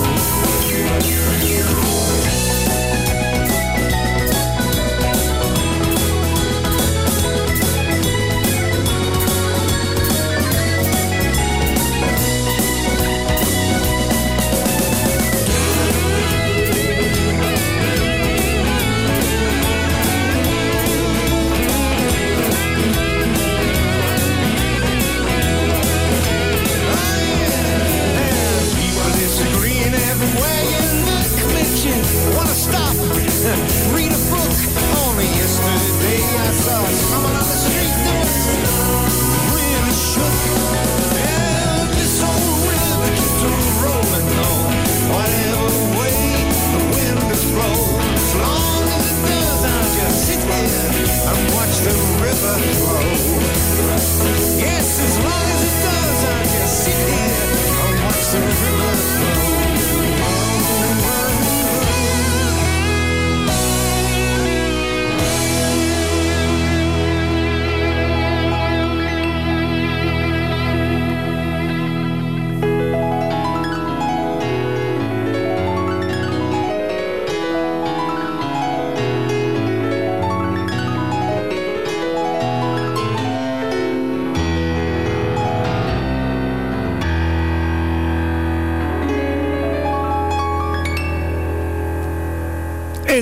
America. 52.56 52.84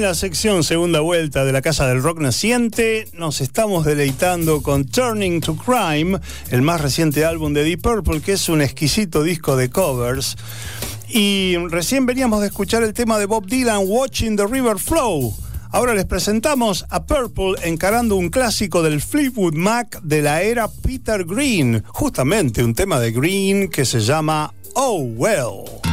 La 0.04 0.16
sección 0.16 0.66
segunda 0.66 0.99
vuelta 0.99 1.45
de 1.45 1.54
la 1.54 1.62
Casa 1.62 1.88
del 1.88 2.04
Rock 2.04 2.20
Naciente 2.20 3.08
nos 3.14 3.39
estamos 3.39 3.86
deleitando 3.86 4.62
con 4.62 4.84
Turning 4.84 5.39
to 5.39 5.56
Crime, 5.56 6.20
el 6.51 6.62
más 6.62 6.82
reciente 6.82 7.24
álbum 7.24 7.54
de 7.54 7.64
Deep 7.64 7.82
Purple, 7.82 8.20
que 8.20 8.34
es 8.34 8.49
un 8.49 8.62
exquisito 8.62 9.24
disco 9.24 9.56
de 9.56 9.70
covers. 9.70 10.36
Y 11.08 11.56
recién 11.70 12.06
veníamos 12.06 12.41
de 12.41 12.47
escuchar 12.47 12.84
el 12.84 12.93
tema 12.93 13.18
de 13.18 13.28
Bob 13.28 13.45
Dylan, 13.45 13.84
Watching 13.86 14.36
the 14.36 14.45
River 14.45 14.78
Flow. 14.78 15.34
Ahora 15.72 15.93
les 15.93 16.04
presentamos 16.04 16.86
a 16.89 17.06
Purple 17.06 17.54
encarando 17.64 18.18
un 18.18 18.28
clásico 18.28 18.84
del 18.84 18.99
Fleetwood 18.99 19.56
Mac 19.56 20.01
de 20.01 20.22
la 20.22 20.41
era 20.41 20.68
Peter 20.68 21.24
Green, 21.24 21.82
justamente 21.88 22.62
un 22.62 22.74
tema 22.74 22.99
de 22.99 23.14
Green 23.14 23.70
que 23.70 23.86
se 23.86 24.01
llama 24.01 24.54
Oh 24.74 24.97
Well. 24.97 25.93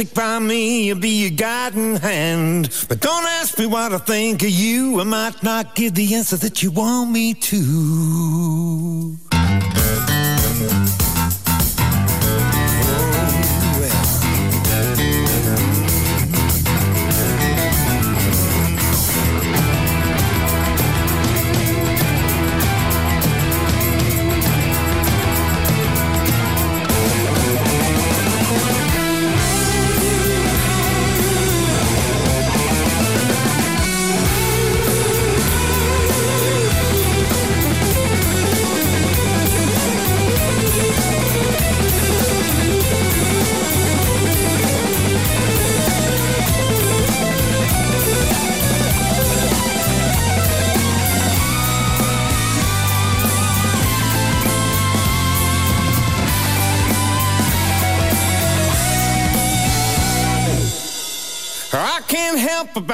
Stick 0.00 0.14
by 0.14 0.38
me, 0.38 0.90
and 0.90 0.98
be 0.98 1.10
your 1.10 1.30
guiding 1.30 1.96
hand. 1.96 2.70
But 2.88 3.00
don't 3.00 3.26
ask 3.26 3.58
me 3.58 3.66
what 3.66 3.92
I 3.92 3.98
think 3.98 4.42
of 4.42 4.48
you. 4.48 4.98
I 4.98 5.04
might 5.04 5.42
not 5.42 5.74
give 5.74 5.94
the 5.94 6.14
answer 6.14 6.38
that 6.38 6.62
you 6.62 6.70
want 6.70 7.10
me 7.10 7.34
to. 7.34 9.18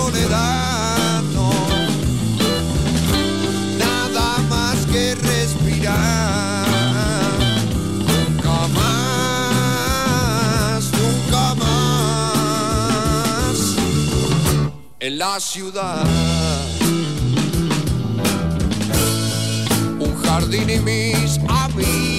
Soledad, 0.00 1.22
no. 1.34 1.50
Nada 3.78 4.28
más 4.48 4.76
que 4.92 5.14
respirar. 5.14 6.66
Nunca 8.08 8.56
más, 8.78 10.00
nunca 11.00 11.44
más. 11.62 13.56
En 15.00 15.12
la 15.18 15.40
ciudad. 15.40 16.06
un 20.06 20.12
jardín 20.22 20.70
y 20.70 20.78
mis 20.80 21.38
amigos 21.48 22.09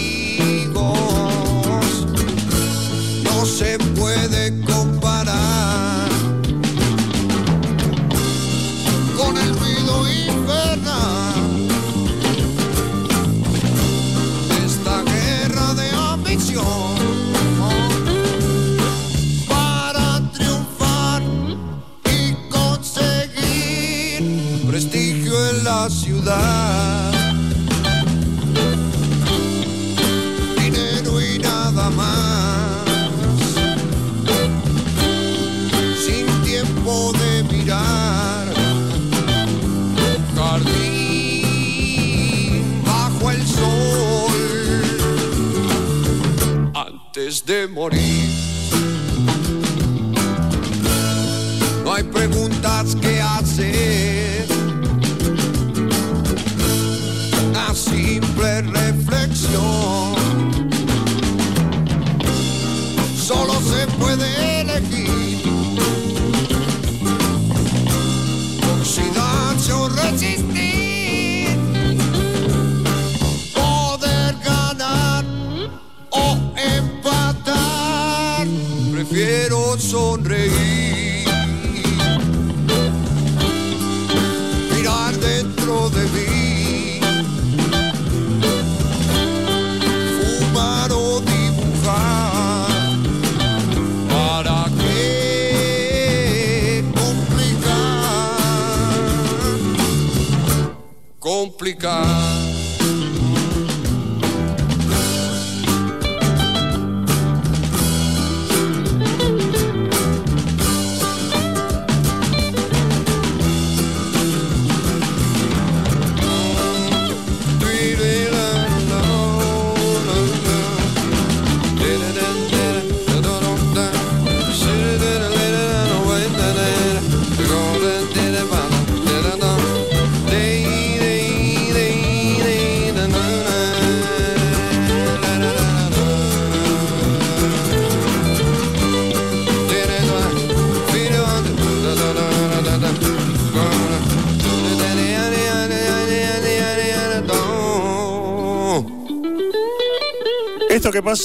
morir, 47.82 48.21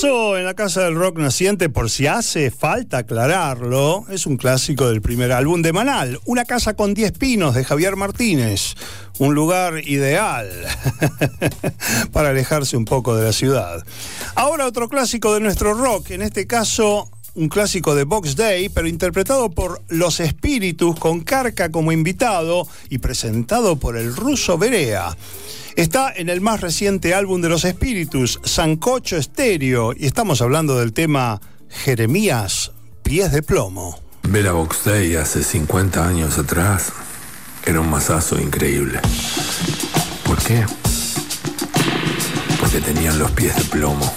en 0.03 0.45
la 0.45 0.53
Casa 0.53 0.83
del 0.83 0.95
Rock 0.95 1.17
Naciente, 1.17 1.71
por 1.71 1.89
si 1.89 2.07
hace 2.07 2.51
falta 2.51 2.99
aclararlo, 2.99 4.05
es 4.11 4.27
un 4.27 4.37
clásico 4.37 4.91
del 4.91 5.01
primer 5.01 5.33
álbum 5.33 5.63
de 5.63 5.73
Manal, 5.73 6.21
Una 6.27 6.45
casa 6.45 6.75
con 6.75 6.93
10 6.93 7.13
pinos 7.13 7.55
de 7.55 7.65
Javier 7.65 7.97
Martínez, 7.97 8.75
un 9.19 9.35
lugar 9.35 9.89
ideal 9.89 10.51
para 12.13 12.29
alejarse 12.29 12.77
un 12.77 12.85
poco 12.85 13.17
de 13.17 13.25
la 13.25 13.33
ciudad. 13.33 13.87
Ahora 14.35 14.67
otro 14.67 14.91
clásico 14.91 15.33
de 15.33 15.41
nuestro 15.41 15.73
rock, 15.73 16.11
en 16.11 16.21
este 16.21 16.47
caso 16.47 17.09
un 17.35 17.49
clásico 17.49 17.95
de 17.95 18.05
Box 18.05 18.37
Day, 18.37 18.69
pero 18.69 18.89
interpretado 18.89 19.51
por 19.51 19.81
Los 19.89 20.21
Espíritus 20.21 20.99
con 21.01 21.21
Carca 21.21 21.71
como 21.71 21.91
invitado 21.91 22.69
y 22.91 22.99
presentado 22.99 23.77
por 23.77 23.97
el 23.97 24.15
ruso 24.15 24.59
Berea. 24.59 25.17
Está 25.77 26.11
en 26.17 26.31
el 26.31 26.41
más 26.41 26.63
reciente 26.63 27.13
álbum 27.13 27.43
de 27.43 27.51
Los 27.51 27.67
Espíritus, 27.67 28.41
Sancocho 28.43 29.19
Estéreo, 29.19 29.93
y 29.95 30.07
estamos 30.07 30.41
hablando 30.41 30.79
del 30.79 30.95
tema 30.95 31.39
Jeremías, 31.69 32.73
Pies 33.03 33.31
de 33.31 33.43
Plomo. 33.43 34.01
Ver 34.23 34.49
a 34.49 34.53
Box 34.53 34.85
Day 34.87 35.17
hace 35.17 35.45
50 35.45 36.09
años 36.09 36.39
atrás 36.39 36.95
era 37.67 37.81
un 37.81 37.91
masazo 37.91 38.41
increíble. 38.41 39.01
¿Por 40.25 40.43
qué? 40.43 40.65
Porque 42.59 42.81
tenían 42.81 43.19
los 43.19 43.31
pies 43.33 43.55
de 43.55 43.65
plomo. 43.65 44.11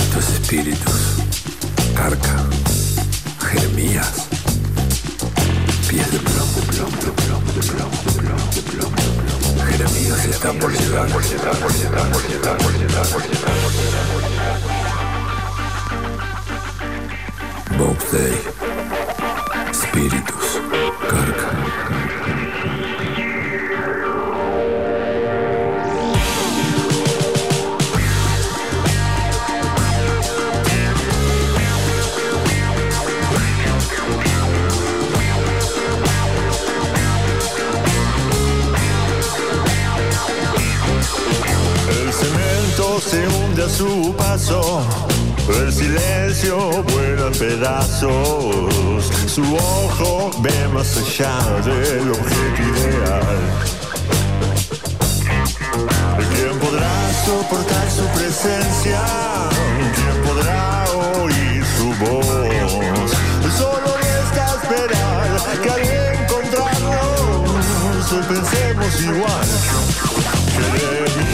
Estos 0.00 0.30
espíritus, 0.30 1.18
Carca, 1.94 2.44
Jeremías, 3.52 4.27
pies 5.88 6.12
de. 6.12 6.18
Jeremías 9.70 10.24
está 10.26 10.52
por 10.52 10.70
llegar, 10.72 11.08
por 11.08 11.22
llegar, 11.24 11.56
por 11.56 11.72
llegar, 11.72 12.10
por 12.10 12.22
llegar, 12.28 12.58
por 12.58 12.72
llegar, 12.78 13.06
por 13.08 13.22
llegar, 13.22 13.56
por 13.62 13.72
llegar. 13.72 14.58
Box 17.78 18.12
Day. 18.12 18.36
Espíritus. 19.70 20.60
Carca. 21.08 22.07
A 43.58 43.68
su 43.68 44.14
paso 44.16 44.86
El 45.48 45.72
silencio 45.72 46.82
vuela 46.84 47.26
en 47.26 47.32
pedazos, 47.32 49.10
su 49.26 49.42
ojo 49.42 50.30
ve 50.40 50.68
más 50.72 50.96
allá 50.96 51.36
del 51.64 52.12
objeto 52.12 52.62
ideal. 52.62 53.38
¿Quién 56.34 56.58
podrá 56.60 57.12
soportar 57.26 57.90
su 57.90 58.06
presencia? 58.16 59.00
¿Quién 59.96 60.16
podrá 60.24 60.84
oír 61.20 61.64
su 61.76 61.88
voz? 62.04 63.10
Solo 63.56 63.90
resta 63.96 64.44
esperar 64.62 65.28
que 65.62 65.70
al 65.70 65.82
encontrarnos 66.22 67.50
pensemos 68.28 68.92
igual. 69.02 69.48
Jeremías 70.54 71.27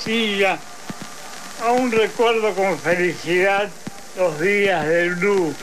silla, 0.08 0.58
aún 1.66 1.92
recuerdo 1.92 2.56
con 2.56 2.80
felicidad 2.80 3.68
los 4.18 4.40
días 4.40 4.88
del 4.88 5.16
blues. 5.16 5.54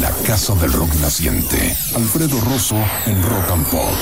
La 0.00 0.10
Casa 0.26 0.52
del 0.56 0.72
Rock 0.72 0.92
Naciente. 0.96 1.76
Alfredo 1.94 2.40
Rosso 2.40 2.74
en 3.06 3.22
Rock 3.22 3.50
and 3.52 3.66
Pop. 3.68 3.92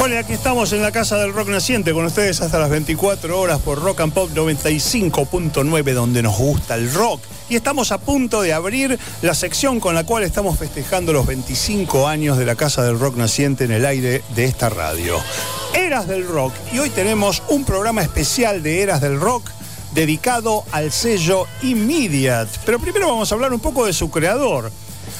Hola, 0.00 0.20
aquí 0.20 0.32
estamos 0.32 0.72
en 0.72 0.80
la 0.80 0.90
Casa 0.90 1.18
del 1.18 1.34
Rock 1.34 1.48
Naciente 1.48 1.92
con 1.92 2.06
ustedes 2.06 2.40
hasta 2.40 2.58
las 2.58 2.70
24 2.70 3.38
horas 3.38 3.60
por 3.60 3.82
Rock 3.82 4.00
and 4.00 4.14
Pop 4.14 4.30
95.9 4.34 5.92
donde 5.92 6.22
nos 6.22 6.38
gusta 6.38 6.76
el 6.76 6.90
rock. 6.94 7.20
Y 7.48 7.54
estamos 7.54 7.92
a 7.92 7.98
punto 7.98 8.42
de 8.42 8.52
abrir 8.52 8.98
la 9.22 9.34
sección 9.34 9.78
con 9.78 9.94
la 9.94 10.04
cual 10.04 10.24
estamos 10.24 10.58
festejando 10.58 11.12
los 11.12 11.26
25 11.26 12.08
años 12.08 12.38
de 12.38 12.44
la 12.44 12.56
Casa 12.56 12.82
del 12.82 12.98
Rock 12.98 13.16
Naciente 13.16 13.64
en 13.64 13.70
el 13.70 13.86
aire 13.86 14.22
de 14.34 14.44
esta 14.44 14.68
radio. 14.68 15.16
Eras 15.72 16.08
del 16.08 16.26
Rock. 16.26 16.52
Y 16.72 16.80
hoy 16.80 16.90
tenemos 16.90 17.44
un 17.48 17.64
programa 17.64 18.02
especial 18.02 18.64
de 18.64 18.82
Eras 18.82 19.00
del 19.00 19.20
Rock 19.20 19.48
dedicado 19.94 20.64
al 20.72 20.90
sello 20.90 21.46
Immediate. 21.62 22.50
Pero 22.64 22.80
primero 22.80 23.06
vamos 23.08 23.30
a 23.30 23.34
hablar 23.36 23.52
un 23.52 23.60
poco 23.60 23.86
de 23.86 23.92
su 23.92 24.10
creador. 24.10 24.72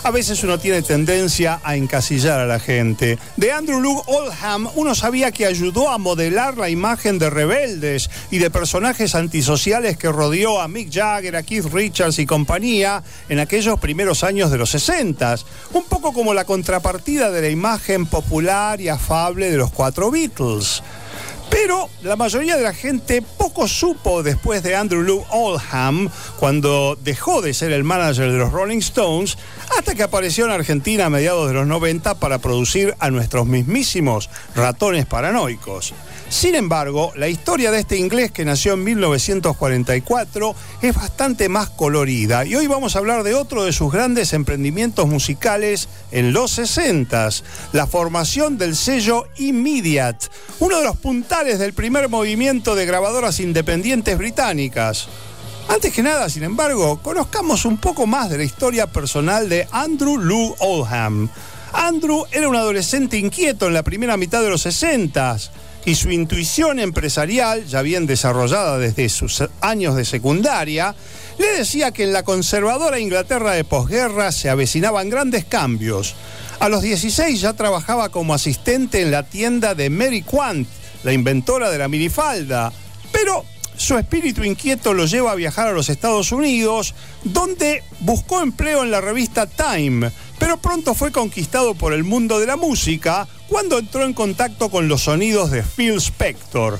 A 0.07 0.13
veces 0.13 0.45
uno 0.45 0.57
tiene 0.57 0.83
tendencia 0.83 1.59
a 1.65 1.75
encasillar 1.75 2.39
a 2.39 2.47
la 2.47 2.61
gente. 2.61 3.19
De 3.37 3.51
Andrew 3.51 3.81
Luke 3.81 4.05
Oldham 4.07 4.69
uno 4.77 4.95
sabía 4.95 5.33
que 5.33 5.47
ayudó 5.47 5.91
a 5.91 5.99
modelar 5.99 6.57
la 6.57 6.71
imagen 6.71 7.19
de 7.19 7.29
rebeldes 7.29 8.09
y 8.31 8.39
de 8.39 8.49
personajes 8.49 9.17
antisociales 9.17 9.97
que 9.97 10.13
rodeó 10.13 10.61
a 10.61 10.69
Mick 10.69 10.93
Jagger, 10.93 11.35
a 11.35 11.43
Keith 11.43 11.73
Richards 11.73 12.21
y 12.21 12.25
compañía 12.25 13.03
en 13.29 13.41
aquellos 13.41 13.81
primeros 13.81 14.23
años 14.23 14.53
de 14.53 14.59
los 14.59 14.71
60. 14.71 15.39
Un 15.73 15.83
poco 15.87 16.13
como 16.13 16.35
la 16.35 16.45
contrapartida 16.45 17.33
de 17.33 17.43
la 17.43 17.49
imagen 17.49 18.07
popular 18.07 18.81
y 18.81 18.89
afable 18.89 19.51
de 19.51 19.57
los 19.57 19.73
cuatro 19.73 20.13
Beatles. 20.13 20.85
Pero 21.51 21.89
la 22.03 22.17
mayoría 22.17 22.57
de 22.57 22.63
la 22.63 22.75
gente 22.75 23.23
poco 23.23 23.69
supo 23.69 24.23
después 24.23 24.63
de 24.63 24.77
Andrew 24.77 25.03
Luke 25.03 25.27
Oldham, 25.31 26.09
cuando 26.39 26.97
dejó 27.03 27.43
de 27.43 27.55
ser 27.55 27.73
el 27.73 27.85
manager 27.85 28.31
de 28.31 28.39
los 28.39 28.53
Rolling 28.53 28.79
Stones, 28.79 29.39
hasta 29.77 29.95
que 29.95 30.03
apareció 30.03 30.45
en 30.45 30.53
Argentina 30.53 31.07
a 31.07 31.11
mediados 31.11 31.49
de 31.49 31.55
los 31.55 31.67
90 31.67 32.17
para 32.17 32.39
producir 32.39 32.95
a 32.99 33.11
nuestros 33.11 33.47
mismísimos 33.47 34.31
ratones 34.55 35.07
paranoicos. 35.07 35.95
Sin 36.29 36.57
embargo, 36.57 37.13
la 37.15 37.29
historia 37.29 37.71
de 37.71 37.79
este 37.79 37.97
inglés 37.97 38.33
que 38.33 38.45
nació 38.45 38.75
en 38.75 38.83
1944 38.83 40.57
es 40.83 40.95
bastante 40.95 41.49
más 41.49 41.71
colorida 41.71 42.45
y 42.45 42.57
hoy 42.57 42.67
vamos 42.67 42.97
a 42.97 42.99
hablar 42.99 43.23
de 43.23 43.35
otro 43.35 43.63
de 43.63 43.73
sus 43.73 43.93
grandes 43.93 44.33
emprendimientos 44.33 45.07
musicales 45.07 45.89
en 46.11 46.33
los 46.33 46.51
60, 46.51 47.29
la 47.73 47.87
formación 47.87 48.59
del 48.59 48.75
sello 48.75 49.29
Immediate, 49.37 50.27
uno 50.59 50.79
de 50.81 50.85
los 50.85 50.97
puntales 50.97 51.61
del 51.61 51.75
primer 51.75 52.09
movimiento 52.09 52.75
de 52.75 52.87
grabadoras 52.87 53.39
independientes 53.39 54.19
británicas. 54.19 55.09
Antes 55.69 55.93
que 55.93 56.03
nada, 56.03 56.29
sin 56.29 56.43
embargo, 56.43 57.01
conozcamos 57.03 57.65
un 57.65 57.79
poco 57.79 58.07
más 58.07 58.31
de 58.31 58.39
la 58.39 58.45
historia 58.45 58.89
personal 58.89 59.49
de 59.49 59.69
Andrew 59.71 60.19
Lou 60.19 60.57
Oldham. 60.59 61.29
Andrew 61.73 62.25
era 62.33 62.49
un 62.49 62.57
adolescente 62.57 63.17
inquieto 63.17 63.69
en 63.69 63.75
la 63.75 63.85
primera 63.85 64.17
mitad 64.17 64.43
de 64.43 64.51
los 64.51 64.63
60 64.63 65.39
y 65.87 65.95
su 65.95 66.11
intuición 66.11 66.81
empresarial, 66.81 67.65
ya 67.65 67.81
bien 67.81 68.07
desarrollada 68.07 68.77
desde 68.77 69.09
sus 69.09 69.45
años 69.61 69.95
de 69.95 70.05
secundaria, 70.05 70.97
le 71.39 71.47
decía 71.53 71.93
que 71.93 72.03
en 72.03 72.13
la 72.13 72.25
conservadora 72.25 72.99
Inglaterra 72.99 73.53
de 73.53 73.63
posguerra 73.63 74.33
se 74.33 74.51
avecinaban 74.51 75.09
grandes 75.09 75.45
cambios. 75.45 76.17
A 76.59 76.69
los 76.69 76.83
16 76.83 77.41
ya 77.41 77.53
trabajaba 77.53 78.09
como 78.09 78.35
asistente 78.35 79.01
en 79.01 79.13
la 79.13 79.23
tienda 79.23 79.77
de 79.77 79.89
Mary 79.89 80.23
Quant, 80.23 80.67
la 81.05 81.13
inventora 81.13 81.71
de 81.71 81.79
la 81.79 81.87
minifalda, 81.87 82.73
pero 83.13 83.45
su 83.77 83.99
espíritu 83.99 84.43
inquieto 84.45 84.95
lo 84.95 85.07
lleva 85.07 85.33
a 85.33 85.37
viajar 85.37 85.69
a 85.69 85.73
los 85.73 85.89
Estados 85.89 86.33
Unidos, 86.33 86.95
donde 87.25 87.83
buscó 88.01 88.41
empleo 88.41 88.83
en 88.83 88.91
la 88.91 89.01
revista 89.01 89.47
Time, 89.47 90.11
pero 90.39 90.57
pronto 90.57 90.95
fue 90.95 91.13
conquistado 91.13 91.75
por 91.75 91.93
el 91.93 92.05
mundo 92.05 92.39
de 92.41 92.47
la 92.47 92.57
música 92.57 93.29
cuando 93.49 93.79
entró 93.79 94.05
en 94.05 94.15
contacto 94.15 94.71
con 94.71 94.89
los 94.89 95.03
sonidos 95.03 95.51
de 95.51 95.63
Phil 95.63 95.97
Spector. 95.97 96.79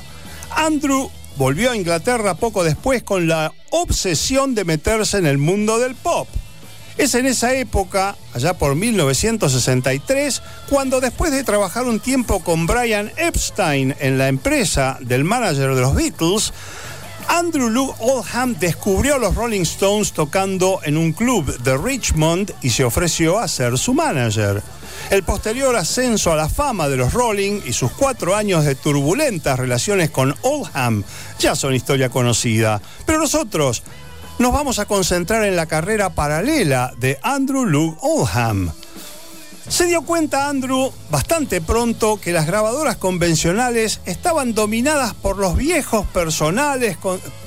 Andrew 0.55 1.09
volvió 1.37 1.71
a 1.71 1.75
Inglaterra 1.75 2.35
poco 2.35 2.63
después 2.63 3.03
con 3.03 3.27
la 3.27 3.53
obsesión 3.69 4.55
de 4.55 4.65
meterse 4.65 5.17
en 5.17 5.27
el 5.27 5.37
mundo 5.37 5.79
del 5.79 5.95
pop. 5.95 6.27
Es 6.97 7.13
en 7.13 7.27
esa 7.27 7.53
época, 7.53 8.15
allá 8.33 8.55
por 8.55 8.73
1963, 8.73 10.41
cuando 10.67 10.99
después 10.99 11.31
de 11.31 11.43
trabajar 11.43 11.85
un 11.85 11.99
tiempo 11.99 12.39
con 12.43 12.65
Brian 12.65 13.11
Epstein 13.17 13.95
en 13.99 14.17
la 14.17 14.29
empresa 14.29 14.97
del 15.01 15.23
manager 15.23 15.75
de 15.75 15.81
los 15.81 15.93
Beatles, 15.93 16.53
Andrew 17.27 17.69
Luke 17.69 17.95
Oldham 17.99 18.55
descubrió 18.57 19.15
a 19.15 19.19
los 19.19 19.35
Rolling 19.35 19.61
Stones 19.61 20.13
tocando 20.13 20.79
en 20.83 20.97
un 20.97 21.11
club 21.11 21.57
de 21.59 21.77
Richmond 21.77 22.53
y 22.61 22.69
se 22.69 22.83
ofreció 22.83 23.37
a 23.37 23.47
ser 23.47 23.77
su 23.77 23.93
manager. 23.93 24.61
El 25.09 25.23
posterior 25.23 25.75
ascenso 25.75 26.31
a 26.31 26.35
la 26.35 26.49
fama 26.49 26.87
de 26.87 26.97
los 26.97 27.13
Rolling 27.13 27.61
y 27.65 27.73
sus 27.73 27.91
cuatro 27.91 28.35
años 28.35 28.65
de 28.65 28.75
turbulentas 28.75 29.59
relaciones 29.59 30.09
con 30.09 30.35
Oldham 30.41 31.03
ya 31.39 31.55
son 31.55 31.75
historia 31.75 32.09
conocida. 32.09 32.81
Pero 33.05 33.19
nosotros 33.19 33.83
nos 34.39 34.53
vamos 34.53 34.79
a 34.79 34.85
concentrar 34.85 35.43
en 35.43 35.55
la 35.55 35.65
carrera 35.65 36.11
paralela 36.11 36.93
de 36.97 37.19
Andrew 37.21 37.65
Luke 37.65 37.97
Oldham. 38.01 38.71
Se 39.69 39.85
dio 39.85 40.01
cuenta 40.03 40.47
Andrew 40.47 40.93
bastante 41.11 41.59
pronto 41.59 42.21
que 42.21 42.31
las 42.31 42.47
grabadoras 42.47 42.95
convencionales 42.95 43.99
estaban 44.05 44.53
dominadas 44.53 45.13
por 45.13 45.37
los 45.37 45.57
viejos 45.57 46.05
personales, 46.07 46.97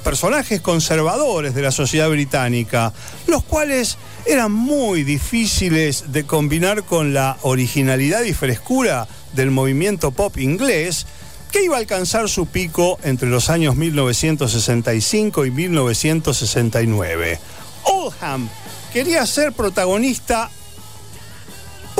personajes 0.04 0.60
conservadores 0.60 1.54
de 1.54 1.62
la 1.62 1.70
sociedad 1.70 2.10
británica, 2.10 2.92
los 3.26 3.42
cuales 3.42 3.96
eran 4.26 4.52
muy 4.52 5.02
difíciles 5.02 6.12
de 6.12 6.24
combinar 6.26 6.84
con 6.84 7.14
la 7.14 7.38
originalidad 7.40 8.22
y 8.24 8.34
frescura 8.34 9.08
del 9.32 9.50
movimiento 9.50 10.10
pop 10.10 10.36
inglés 10.36 11.06
que 11.50 11.64
iba 11.64 11.76
a 11.76 11.80
alcanzar 11.80 12.28
su 12.28 12.46
pico 12.46 12.98
entre 13.02 13.30
los 13.30 13.48
años 13.48 13.76
1965 13.76 15.46
y 15.46 15.50
1969. 15.50 17.40
Oldham 17.84 18.48
quería 18.92 19.24
ser 19.24 19.52
protagonista 19.52 20.50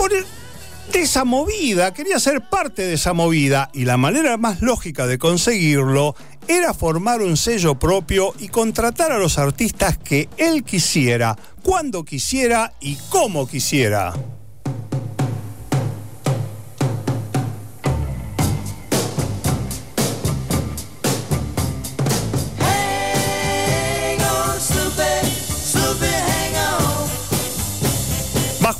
por 0.01 0.13
de 0.13 1.03
esa 1.03 1.27
movida, 1.27 1.93
quería 1.93 2.19
ser 2.19 2.41
parte 2.41 2.81
de 2.81 2.95
esa 2.95 3.13
movida 3.13 3.69
y 3.75 3.85
la 3.85 3.99
manera 3.99 4.39
más 4.39 4.63
lógica 4.63 5.07
de 5.07 5.19
conseguirlo 5.19 6.17
era 6.49 6.73
formar 6.73 7.21
un 7.21 7.37
sello 7.37 7.79
propio 7.79 8.33
y 8.39 8.49
contratar 8.49 9.13
a 9.13 9.19
los 9.19 9.37
artistas 9.37 9.99
que 9.99 10.31
él 10.39 10.65
quisiera, 10.65 11.37
cuando 11.63 12.03
quisiera 12.03 12.73
y 12.81 12.97
como 13.11 13.47
quisiera. 13.47 14.15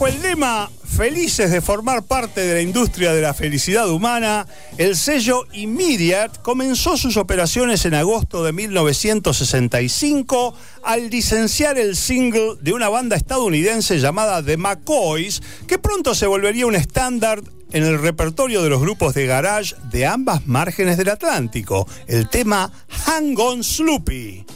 Bajo 0.01 0.15
el 0.15 0.23
lema 0.23 0.71
Felices 0.97 1.51
de 1.51 1.61
formar 1.61 2.05
parte 2.05 2.41
de 2.41 2.55
la 2.55 2.63
industria 2.63 3.13
de 3.13 3.21
la 3.21 3.35
felicidad 3.35 3.87
humana, 3.91 4.47
el 4.79 4.97
sello 4.97 5.47
Immediate 5.53 6.39
comenzó 6.41 6.97
sus 6.97 7.19
operaciones 7.19 7.85
en 7.85 7.93
agosto 7.93 8.43
de 8.43 8.55
1965 8.55 10.55
al 10.85 11.11
licenciar 11.11 11.77
el 11.77 11.97
single 11.97 12.55
de 12.63 12.73
una 12.73 12.89
banda 12.89 13.15
estadounidense 13.15 13.99
llamada 13.99 14.43
The 14.43 14.57
McCoys, 14.57 15.43
que 15.67 15.79
pronto 15.79 16.15
se 16.15 16.27
volvería 16.27 16.65
un 16.65 16.77
estándar 16.77 17.43
en 17.71 17.83
el 17.83 17.99
repertorio 17.99 18.63
de 18.63 18.71
los 18.71 18.81
grupos 18.81 19.13
de 19.13 19.27
garage 19.27 19.75
de 19.91 20.07
ambas 20.07 20.47
márgenes 20.47 20.97
del 20.97 21.11
Atlántico, 21.11 21.87
el 22.07 22.31
tema 22.31 22.73
Hang 23.05 23.39
On 23.39 23.63
Sloopy. 23.63 24.47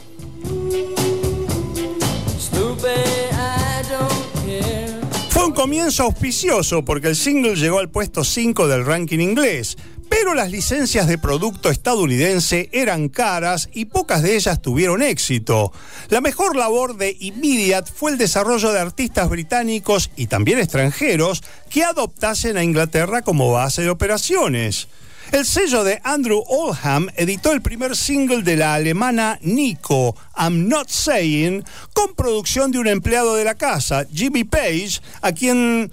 Comienzo 5.55 6.03
auspicioso 6.03 6.83
porque 6.83 7.07
el 7.07 7.15
single 7.15 7.55
llegó 7.55 7.79
al 7.79 7.89
puesto 7.89 8.25
5 8.25 8.67
del 8.67 8.85
ranking 8.85 9.19
inglés, 9.19 9.77
pero 10.09 10.35
las 10.35 10.51
licencias 10.51 11.07
de 11.07 11.17
producto 11.17 11.69
estadounidense 11.69 12.69
eran 12.73 13.07
caras 13.07 13.69
y 13.73 13.85
pocas 13.85 14.21
de 14.21 14.35
ellas 14.35 14.61
tuvieron 14.61 15.01
éxito. 15.01 15.71
La 16.09 16.19
mejor 16.19 16.57
labor 16.57 16.97
de 16.97 17.15
Immediate 17.19 17.89
fue 17.89 18.11
el 18.11 18.17
desarrollo 18.17 18.73
de 18.73 18.79
artistas 18.79 19.29
británicos 19.29 20.11
y 20.17 20.27
también 20.27 20.59
extranjeros 20.59 21.41
que 21.69 21.85
adoptasen 21.85 22.57
a 22.57 22.63
Inglaterra 22.63 23.21
como 23.21 23.51
base 23.51 23.81
de 23.81 23.89
operaciones. 23.89 24.89
El 25.31 25.45
sello 25.45 25.83
de 25.83 25.99
Andrew 26.03 26.43
Oldham 26.47 27.09
editó 27.15 27.51
el 27.51 27.61
primer 27.61 27.95
single 27.95 28.43
de 28.43 28.55
la 28.55 28.75
alemana 28.75 29.39
Nico, 29.41 30.15
I'm 30.37 30.67
Not 30.67 30.89
Saying, 30.89 31.63
con 31.93 32.13
producción 32.15 32.71
de 32.71 32.79
un 32.79 32.87
empleado 32.87 33.35
de 33.35 33.43
la 33.43 33.55
casa, 33.55 34.05
Jimmy 34.13 34.43
Page, 34.43 35.01
a 35.21 35.31
quien, 35.31 35.91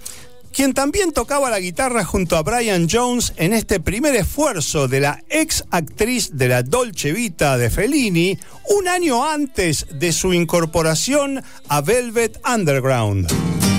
quien 0.53 0.73
también 0.73 1.11
tocaba 1.11 1.49
la 1.49 1.59
guitarra 1.59 2.05
junto 2.05 2.37
a 2.37 2.43
Brian 2.43 2.87
Jones 2.89 3.33
en 3.37 3.53
este 3.53 3.79
primer 3.79 4.15
esfuerzo 4.15 4.87
de 4.87 4.99
la 4.99 5.23
ex 5.29 5.63
actriz 5.71 6.31
de 6.33 6.47
la 6.47 6.63
Dolce 6.63 7.11
Vita 7.11 7.57
de 7.57 7.69
Fellini, 7.69 8.37
un 8.69 8.87
año 8.87 9.27
antes 9.27 9.87
de 9.91 10.13
su 10.13 10.33
incorporación 10.33 11.43
a 11.67 11.81
Velvet 11.81 12.39
Underground. 12.47 13.72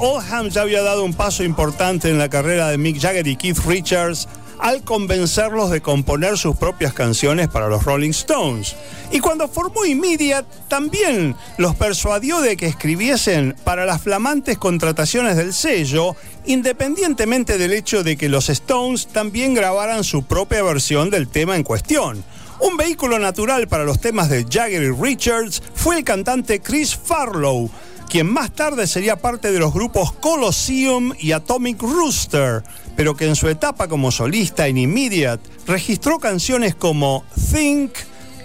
Oldham 0.00 0.48
ya 0.48 0.62
había 0.62 0.82
dado 0.82 1.04
un 1.04 1.12
paso 1.12 1.42
importante 1.42 2.08
en 2.08 2.18
la 2.18 2.28
carrera 2.28 2.68
de 2.68 2.78
Mick 2.78 3.00
Jagger 3.00 3.26
y 3.26 3.36
Keith 3.36 3.58
Richards 3.66 4.28
al 4.60 4.82
convencerlos 4.82 5.70
de 5.70 5.80
componer 5.80 6.38
sus 6.38 6.56
propias 6.56 6.92
canciones 6.92 7.48
para 7.48 7.68
los 7.68 7.84
Rolling 7.84 8.10
Stones. 8.10 8.76
Y 9.10 9.20
cuando 9.20 9.48
formó 9.48 9.84
Immediate, 9.84 10.46
también 10.68 11.34
los 11.56 11.74
persuadió 11.74 12.40
de 12.40 12.56
que 12.56 12.66
escribiesen 12.66 13.56
para 13.64 13.86
las 13.86 14.02
flamantes 14.02 14.58
contrataciones 14.58 15.36
del 15.36 15.52
sello, 15.52 16.14
independientemente 16.46 17.58
del 17.58 17.72
hecho 17.72 18.04
de 18.04 18.16
que 18.16 18.28
los 18.28 18.48
Stones 18.50 19.08
también 19.08 19.54
grabaran 19.54 20.04
su 20.04 20.24
propia 20.24 20.62
versión 20.62 21.10
del 21.10 21.28
tema 21.28 21.56
en 21.56 21.64
cuestión. 21.64 22.24
Un 22.60 22.76
vehículo 22.76 23.18
natural 23.20 23.68
para 23.68 23.84
los 23.84 24.00
temas 24.00 24.28
de 24.28 24.44
Jagger 24.48 24.82
y 24.82 24.90
Richards 24.90 25.62
fue 25.74 25.98
el 25.98 26.04
cantante 26.04 26.60
Chris 26.60 26.96
Farlow, 26.96 27.70
quien 28.08 28.32
más 28.32 28.52
tarde 28.52 28.86
sería 28.86 29.16
parte 29.16 29.52
de 29.52 29.58
los 29.58 29.72
grupos 29.72 30.12
Colosseum 30.12 31.12
y 31.18 31.32
Atomic 31.32 31.82
Rooster, 31.82 32.64
pero 32.96 33.14
que 33.14 33.26
en 33.26 33.36
su 33.36 33.48
etapa 33.48 33.86
como 33.86 34.10
solista 34.10 34.66
en 34.66 34.78
Immediate 34.78 35.48
registró 35.66 36.18
canciones 36.18 36.74
como 36.74 37.24
Think, 37.52 37.92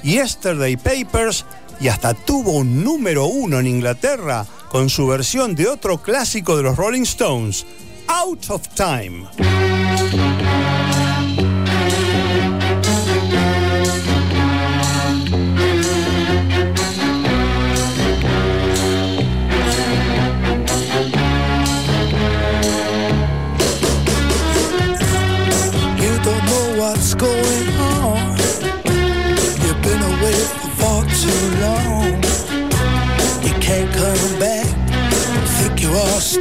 Yesterday 0.03 0.75
Papers 0.75 1.45
y 1.79 1.87
hasta 1.87 2.13
tuvo 2.13 2.51
un 2.51 2.83
número 2.83 3.25
uno 3.25 3.59
en 3.59 3.67
Inglaterra 3.67 4.45
con 4.69 4.89
su 4.89 5.07
versión 5.07 5.55
de 5.55 5.67
otro 5.67 6.01
clásico 6.01 6.57
de 6.57 6.63
los 6.63 6.75
Rolling 6.75 7.03
Stones, 7.03 7.65
Out 8.07 8.49
of 8.49 8.67
Time. 8.75 9.23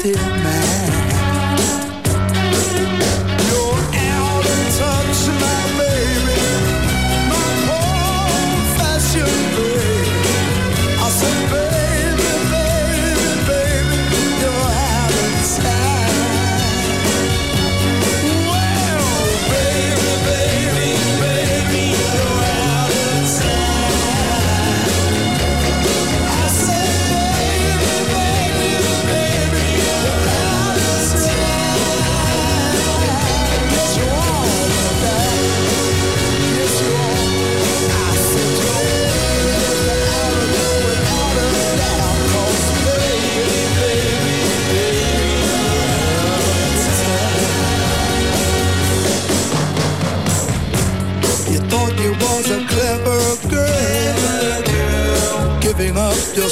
You 0.01 0.42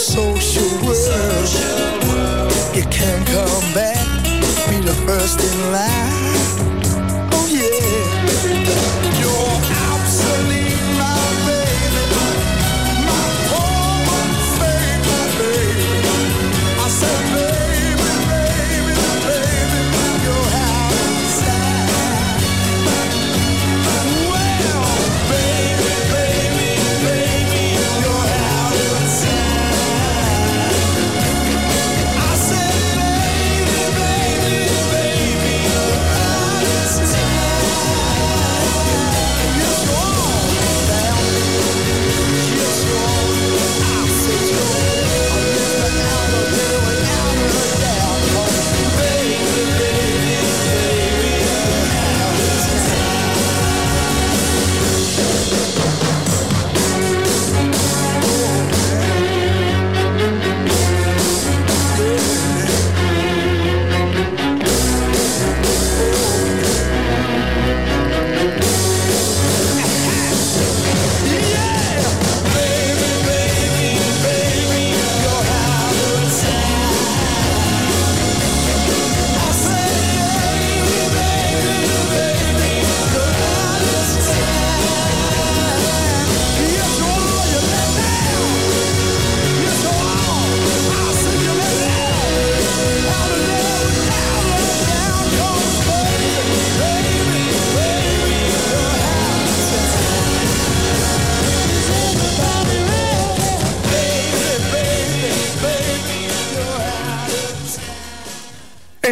social 0.00 0.64
world. 2.08 2.52
You 2.74 2.84
can't 2.84 3.26
come 3.26 3.74
back, 3.74 4.24
be 4.70 4.80
the 4.80 4.94
first 5.06 5.40
in 5.40 5.72
line. 5.72 6.09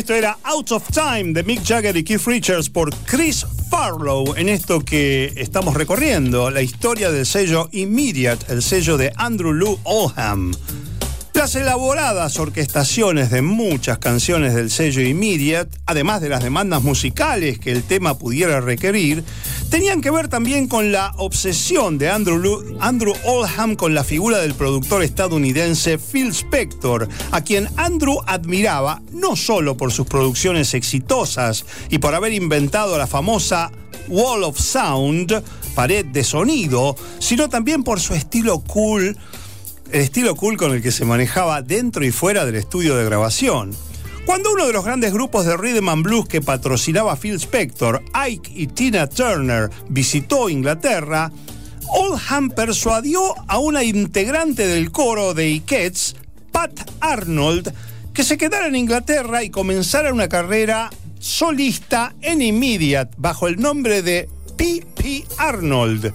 Esto 0.09 0.17
era 0.17 0.39
Out 0.43 0.73
of 0.73 0.89
Time 0.91 1.35
de 1.35 1.43
Mick 1.43 1.63
Jagger 1.63 1.95
y 1.95 2.03
Keith 2.03 2.25
Richards 2.25 2.71
por 2.71 2.95
Chris 3.05 3.45
Farlow 3.69 4.35
en 4.37 4.49
esto 4.49 4.83
que 4.83 5.35
estamos 5.37 5.75
recorriendo, 5.75 6.51
la 6.51 6.63
historia 6.63 7.11
del 7.11 7.27
sello 7.27 7.69
Immediate, 7.73 8.51
el 8.51 8.63
sello 8.63 8.97
de 8.97 9.13
Andrew 9.17 9.53
Lou 9.53 9.79
Oldham. 9.85 10.55
Las 11.35 11.57
elaboradas 11.57 12.39
orquestaciones 12.39 13.31
de 13.31 13.43
muchas 13.43 13.99
canciones 13.99 14.55
del 14.55 14.71
sello 14.71 15.03
Immediate, 15.03 15.77
además 15.85 16.23
de 16.23 16.31
las 16.31 16.43
demandas 16.43 16.83
musicales 16.83 17.59
que 17.59 17.71
el 17.71 17.83
tema 17.83 18.17
pudiera 18.17 18.63
requerir, 18.63 19.23
tenían 19.71 20.01
que 20.01 20.11
ver 20.11 20.29
también 20.29 20.67
con 20.69 20.93
la 20.93 21.13
obsesión 21.19 21.99
de 21.99 22.09
Andrew, 22.11 22.39
Lu- 22.39 22.65
Oldham 23.25 23.77
con 23.77 23.95
la 23.95 24.05
figura 24.05 24.39
del 24.39 24.55
productor 24.55 25.03
estadounidense 25.03 25.99
Phil 25.99 26.31
Spector, 26.33 27.09
a 27.31 27.41
quien 27.43 27.69
Andrew 27.77 28.19
admiraba 28.27 29.03
no 29.13 29.37
solo 29.37 29.77
por 29.77 29.93
sus 29.93 30.07
producciones 30.07 30.75
exitosas 30.75 31.65
y 31.91 31.99
por 31.99 32.15
haber 32.15 32.33
inventado 32.33 32.97
la 32.99 33.07
famosa 33.07 33.71
Wall 34.09 34.45
of 34.45 34.59
Sound, 34.59 35.43
pared 35.75 36.07
de 36.07 36.25
sonido, 36.25 36.97
sino 37.19 37.49
también 37.49 37.85
por 37.85 38.01
su 38.01 38.15
estilo 38.15 38.61
cool 38.61 39.17
el 39.91 40.03
estilo 40.03 40.37
cool 40.37 40.59
con 40.59 40.73
el 40.73 40.83
que 40.83 40.93
se 40.93 41.07
manejaba 41.07 41.63
dentro 41.63 42.05
y 42.05 42.13
fuera 42.13 42.45
del 42.45 42.57
estudio 42.57 42.95
de 42.95 43.07
grabación. 43.07 43.75
Cuando 44.29 44.53
uno 44.53 44.67
de 44.67 44.75
los 44.75 44.85
grandes 44.85 45.11
grupos 45.11 45.47
de 45.47 45.57
rhythm 45.57 45.89
and 45.89 46.03
blues 46.03 46.29
que 46.29 46.43
patrocinaba 46.43 47.17
Phil 47.17 47.41
Spector, 47.41 48.05
Ike 48.13 48.53
y 48.55 48.67
Tina 48.67 49.07
Turner, 49.07 49.71
visitó 49.89 50.51
Inglaterra, 50.51 51.33
Oldham 51.95 52.51
persuadió 52.51 53.23
a 53.49 53.59
una 53.59 53.85
integrante 53.85 54.67
del 54.67 54.93
coro 54.93 55.33
de 55.33 55.49
Ikeets, 55.49 56.15
Pat 56.53 56.79
Arnold, 57.01 57.73
que 58.13 58.23
se 58.23 58.37
quedara 58.37 58.67
en 58.67 58.77
Inglaterra 58.77 59.43
y 59.45 59.49
comenzara 59.49 60.13
una 60.13 60.29
carrera 60.29 60.91
solista 61.19 62.15
en 62.21 62.43
Immediate 62.43 63.15
bajo 63.17 63.49
el 63.49 63.59
nombre 63.59 64.03
de 64.03 64.29
P.P. 64.59 65.25
Arnold. 65.39 66.13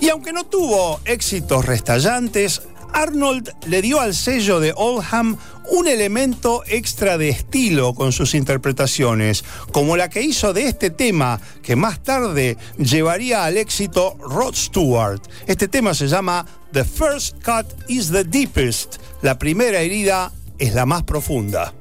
Y 0.00 0.08
aunque 0.08 0.32
no 0.32 0.42
tuvo 0.42 0.98
éxitos 1.04 1.64
restallantes, 1.64 2.62
Arnold 2.94 3.50
le 3.66 3.82
dio 3.82 4.00
al 4.00 4.14
sello 4.14 4.60
de 4.60 4.72
Oldham 4.74 5.36
un 5.70 5.88
elemento 5.88 6.62
extra 6.66 7.18
de 7.18 7.28
estilo 7.28 7.94
con 7.94 8.12
sus 8.12 8.34
interpretaciones, 8.34 9.44
como 9.72 9.96
la 9.96 10.08
que 10.08 10.22
hizo 10.22 10.52
de 10.52 10.68
este 10.68 10.90
tema 10.90 11.40
que 11.62 11.76
más 11.76 12.02
tarde 12.02 12.56
llevaría 12.78 13.44
al 13.44 13.56
éxito 13.56 14.16
Rod 14.20 14.54
Stewart. 14.54 15.20
Este 15.46 15.68
tema 15.68 15.94
se 15.94 16.08
llama 16.08 16.46
The 16.72 16.84
First 16.84 17.44
Cut 17.44 17.66
is 17.88 18.10
the 18.10 18.24
Deepest. 18.24 18.96
La 19.22 19.38
primera 19.38 19.80
herida 19.80 20.32
es 20.58 20.74
la 20.74 20.86
más 20.86 21.02
profunda. 21.02 21.74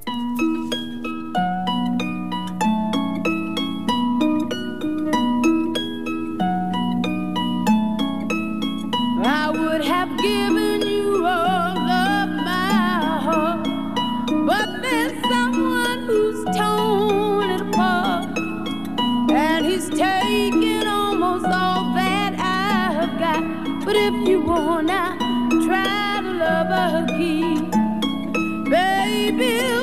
Wanna 24.46 25.16
try 25.66 26.20
to 26.22 26.32
love 26.44 27.10
again, 27.10 27.70
baby, 28.70 29.83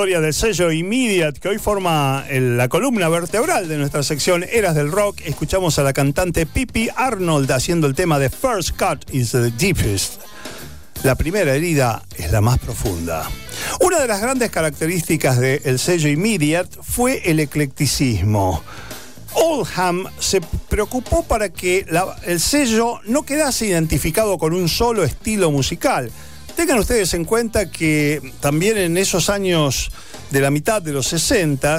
historia 0.00 0.20
del 0.22 0.32
sello 0.32 0.72
Immediate, 0.72 1.40
que 1.40 1.48
hoy 1.48 1.58
forma 1.58 2.24
el- 2.30 2.56
la 2.56 2.70
columna 2.70 3.10
vertebral 3.10 3.68
de 3.68 3.76
nuestra 3.76 4.02
sección 4.02 4.46
Eras 4.50 4.74
del 4.74 4.90
Rock, 4.90 5.20
escuchamos 5.26 5.78
a 5.78 5.82
la 5.82 5.92
cantante 5.92 6.46
Pippi 6.46 6.88
Arnold 6.96 7.52
haciendo 7.52 7.86
el 7.86 7.94
tema 7.94 8.18
de 8.18 8.30
First 8.30 8.78
Cut 8.78 9.04
is 9.12 9.32
the 9.32 9.50
Deepest. 9.50 10.22
La 11.02 11.16
primera 11.16 11.54
herida 11.54 12.02
es 12.16 12.32
la 12.32 12.40
más 12.40 12.58
profunda. 12.58 13.28
Una 13.82 14.00
de 14.00 14.06
las 14.08 14.22
grandes 14.22 14.50
características 14.50 15.38
del 15.38 15.78
sello 15.78 16.08
Immediate 16.08 16.78
fue 16.80 17.20
el 17.30 17.38
eclecticismo. 17.38 18.62
Oldham 19.34 20.06
se 20.18 20.40
preocupó 20.70 21.24
para 21.24 21.50
que 21.50 21.84
el 22.24 22.40
sello 22.40 23.00
no 23.04 23.24
quedase 23.26 23.66
identificado 23.66 24.38
con 24.38 24.54
un 24.54 24.66
solo 24.70 25.04
estilo 25.04 25.50
musical. 25.50 26.10
Tengan 26.60 26.78
ustedes 26.78 27.14
en 27.14 27.24
cuenta 27.24 27.70
que 27.70 28.20
también 28.40 28.76
en 28.76 28.98
esos 28.98 29.30
años 29.30 29.90
de 30.30 30.42
la 30.42 30.50
mitad 30.50 30.82
de 30.82 30.92
los 30.92 31.06
60 31.06 31.78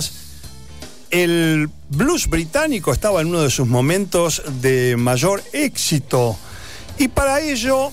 el 1.11 1.69
blues 1.89 2.27
británico 2.27 2.91
estaba 2.91 3.21
en 3.21 3.27
uno 3.27 3.41
de 3.41 3.51
sus 3.51 3.67
momentos 3.67 4.41
de 4.59 4.95
mayor 4.97 5.43
éxito. 5.53 6.35
Y 6.97 7.09
para 7.09 7.41
ello, 7.41 7.91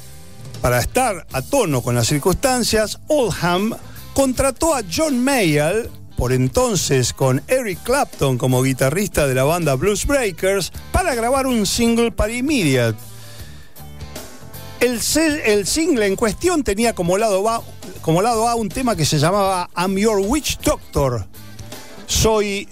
para 0.63 0.79
estar 0.79 1.27
a 1.31 1.43
tono 1.43 1.83
con 1.83 1.95
las 1.95 2.07
circunstancias, 2.07 2.99
Oldham 3.09 3.77
contrató 4.15 4.75
a 4.75 4.81
John 4.91 5.23
Mayall, 5.23 5.91
por 6.17 6.33
entonces 6.33 7.13
con 7.13 7.43
Eric 7.49 7.83
Clapton 7.83 8.39
como 8.39 8.63
guitarrista 8.63 9.27
de 9.27 9.35
la 9.35 9.45
banda 9.45 9.75
Blues 9.75 10.07
Breakers, 10.07 10.73
para 10.91 11.15
grabar 11.15 11.47
un 11.47 11.67
single 11.67 12.13
para 12.13 12.33
Immediate. 12.33 12.97
El, 14.81 15.67
single 15.67 16.07
en 16.07 16.15
cuestión 16.15 16.63
tenía 16.63 16.95
como 16.95 17.19
lado, 17.19 17.49
A, 17.49 17.63
como 18.01 18.23
lado 18.23 18.49
A 18.49 18.55
un 18.55 18.69
tema 18.69 18.95
que 18.95 19.05
se 19.05 19.19
llamaba 19.19 19.69
I'm 19.77 19.97
Your 19.97 20.21
Witch 20.21 20.59
Doctor. 20.61 21.27
Soy 22.07 22.69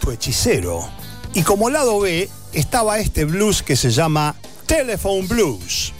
tu 0.00 0.10
hechicero. 0.10 0.86
Y 1.32 1.42
como 1.42 1.70
lado 1.70 2.00
B 2.00 2.28
estaba 2.52 2.98
este 2.98 3.24
blues 3.24 3.62
que 3.62 3.76
se 3.76 3.90
llama 3.90 4.34
Telephone 4.66 5.26
Blues. 5.26 5.94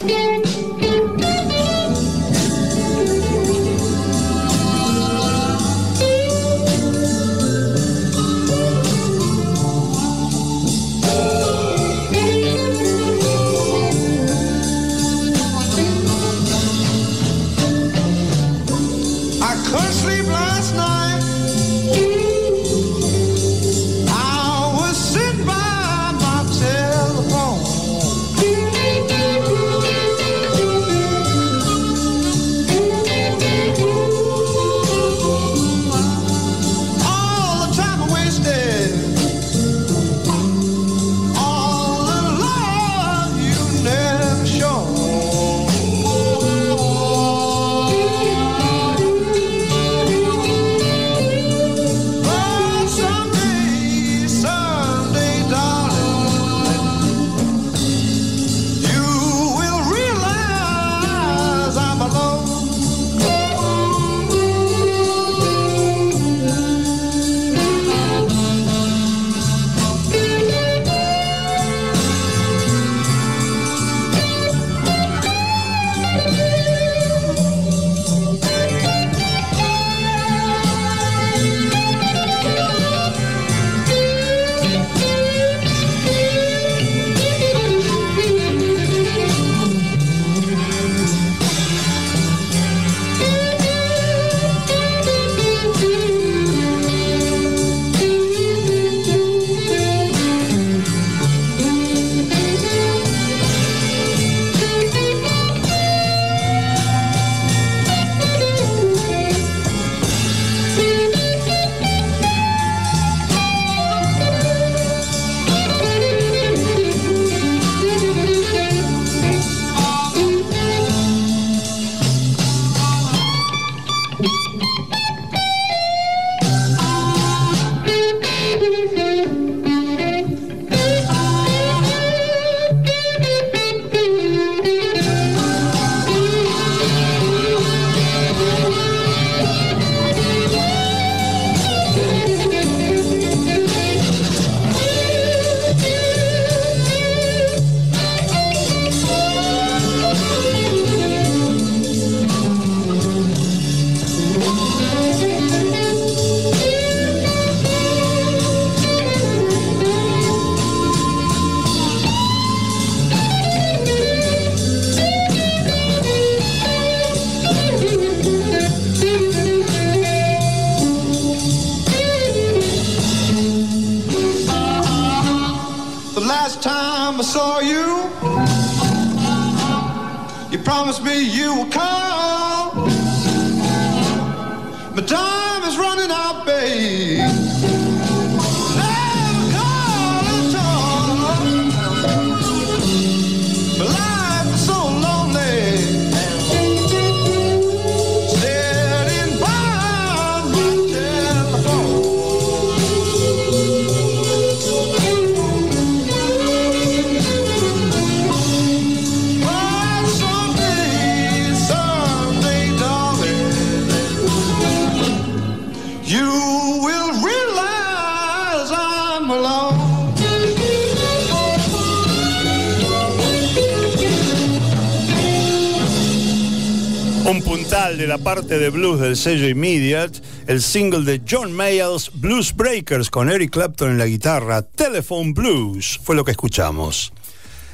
De 228.57 228.69
blues 228.69 228.99
del 228.99 229.15
sello 229.15 229.47
Immediate, 229.47 230.19
el 230.47 230.61
single 230.61 231.05
de 231.05 231.21
John 231.29 231.53
Mayall's 231.53 232.11
Blues 232.13 232.53
Breakers 232.53 233.09
con 233.09 233.29
Eric 233.29 233.51
Clapton 233.51 233.91
en 233.91 233.97
la 233.97 234.05
guitarra, 234.05 234.61
Telephone 234.61 235.31
Blues, 235.31 235.99
fue 236.03 236.15
lo 236.15 236.25
que 236.25 236.31
escuchamos. 236.31 237.13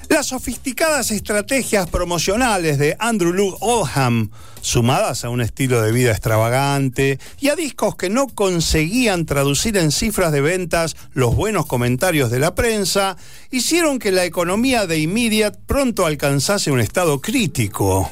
Las 0.08 0.28
sofisticadas 0.28 1.10
estrategias 1.12 1.90
promocionales 1.90 2.78
de 2.78 2.96
Andrew 3.00 3.34
Luke 3.34 3.58
Oldham, 3.60 4.30
sumadas 4.62 5.26
a 5.26 5.30
un 5.30 5.42
estilo 5.42 5.82
de 5.82 5.92
vida 5.92 6.12
extravagante 6.12 7.20
y 7.40 7.50
a 7.50 7.56
discos 7.56 7.96
que 7.96 8.10
no 8.10 8.28
conseguían 8.28 9.26
traducir 9.26 9.78
en 9.78 9.92
cifras 9.92 10.32
de 10.32 10.42
ventas 10.42 10.96
los 11.14 11.36
buenos 11.36 11.66
comentarios 11.66 12.30
de 12.30 12.40
la 12.40 12.54
prensa, 12.54 13.18
hicieron 13.50 13.98
que 13.98 14.12
la 14.12 14.26
economía 14.26 14.86
de 14.86 15.00
Immediate 15.00 15.58
pronto 15.66 16.06
alcanzase 16.06 16.72
un 16.72 16.80
estado 16.80 17.20
crítico. 17.20 18.12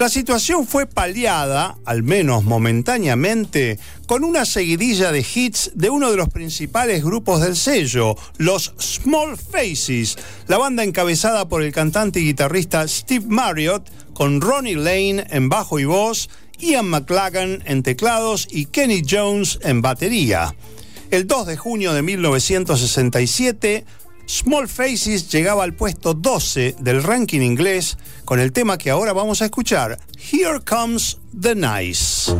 La 0.00 0.08
situación 0.08 0.66
fue 0.66 0.86
paliada, 0.86 1.76
al 1.84 2.02
menos 2.02 2.42
momentáneamente, 2.42 3.78
con 4.06 4.24
una 4.24 4.46
seguidilla 4.46 5.12
de 5.12 5.20
hits 5.20 5.72
de 5.74 5.90
uno 5.90 6.10
de 6.10 6.16
los 6.16 6.30
principales 6.30 7.04
grupos 7.04 7.42
del 7.42 7.54
sello, 7.54 8.16
los 8.38 8.72
Small 8.80 9.36
Faces, 9.36 10.16
la 10.48 10.56
banda 10.56 10.84
encabezada 10.84 11.50
por 11.50 11.62
el 11.62 11.72
cantante 11.72 12.18
y 12.18 12.24
guitarrista 12.24 12.88
Steve 12.88 13.26
Marriott, 13.28 13.90
con 14.14 14.40
Ronnie 14.40 14.76
Lane 14.76 15.26
en 15.28 15.50
bajo 15.50 15.78
y 15.78 15.84
voz, 15.84 16.30
Ian 16.58 16.88
McLagan 16.88 17.62
en 17.66 17.82
teclados 17.82 18.48
y 18.50 18.64
Kenny 18.64 19.02
Jones 19.06 19.58
en 19.60 19.82
batería. 19.82 20.54
El 21.10 21.26
2 21.26 21.46
de 21.46 21.58
junio 21.58 21.92
de 21.92 22.00
1967, 22.00 23.84
Small 24.30 24.68
Faces 24.68 25.28
llegaba 25.28 25.64
al 25.64 25.74
puesto 25.74 26.14
12 26.14 26.76
del 26.78 27.02
ranking 27.02 27.40
inglés 27.40 27.98
con 28.24 28.38
el 28.38 28.52
tema 28.52 28.78
que 28.78 28.90
ahora 28.90 29.12
vamos 29.12 29.42
a 29.42 29.46
escuchar, 29.46 29.98
Here 30.32 30.60
Comes 30.60 31.18
the 31.38 31.56
Nice. 31.56 32.32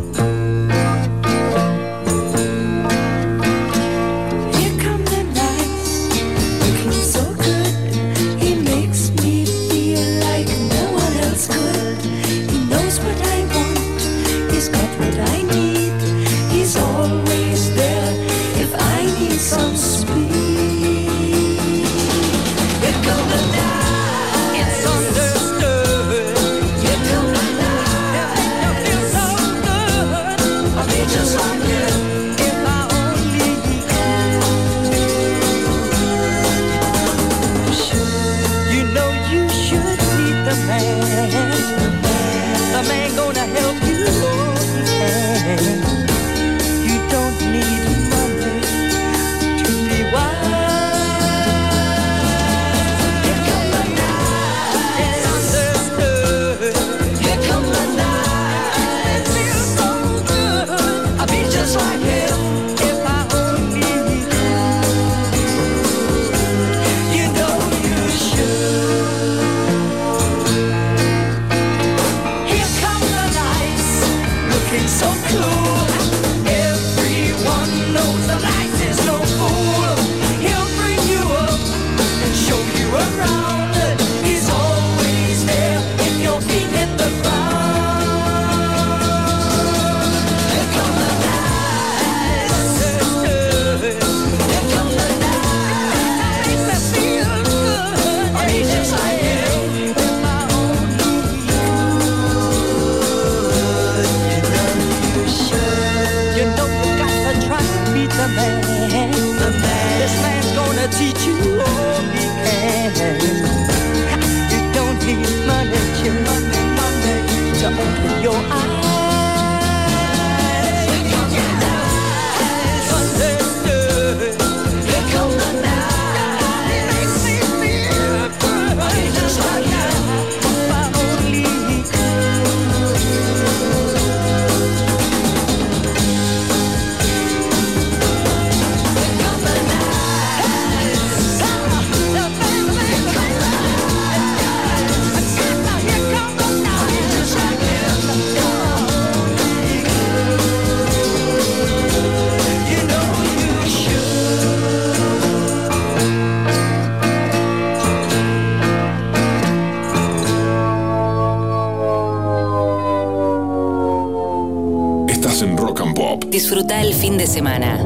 Disfruta 166.40 166.80
el 166.80 166.94
fin 166.94 167.18
de 167.18 167.26
semana. 167.26 167.78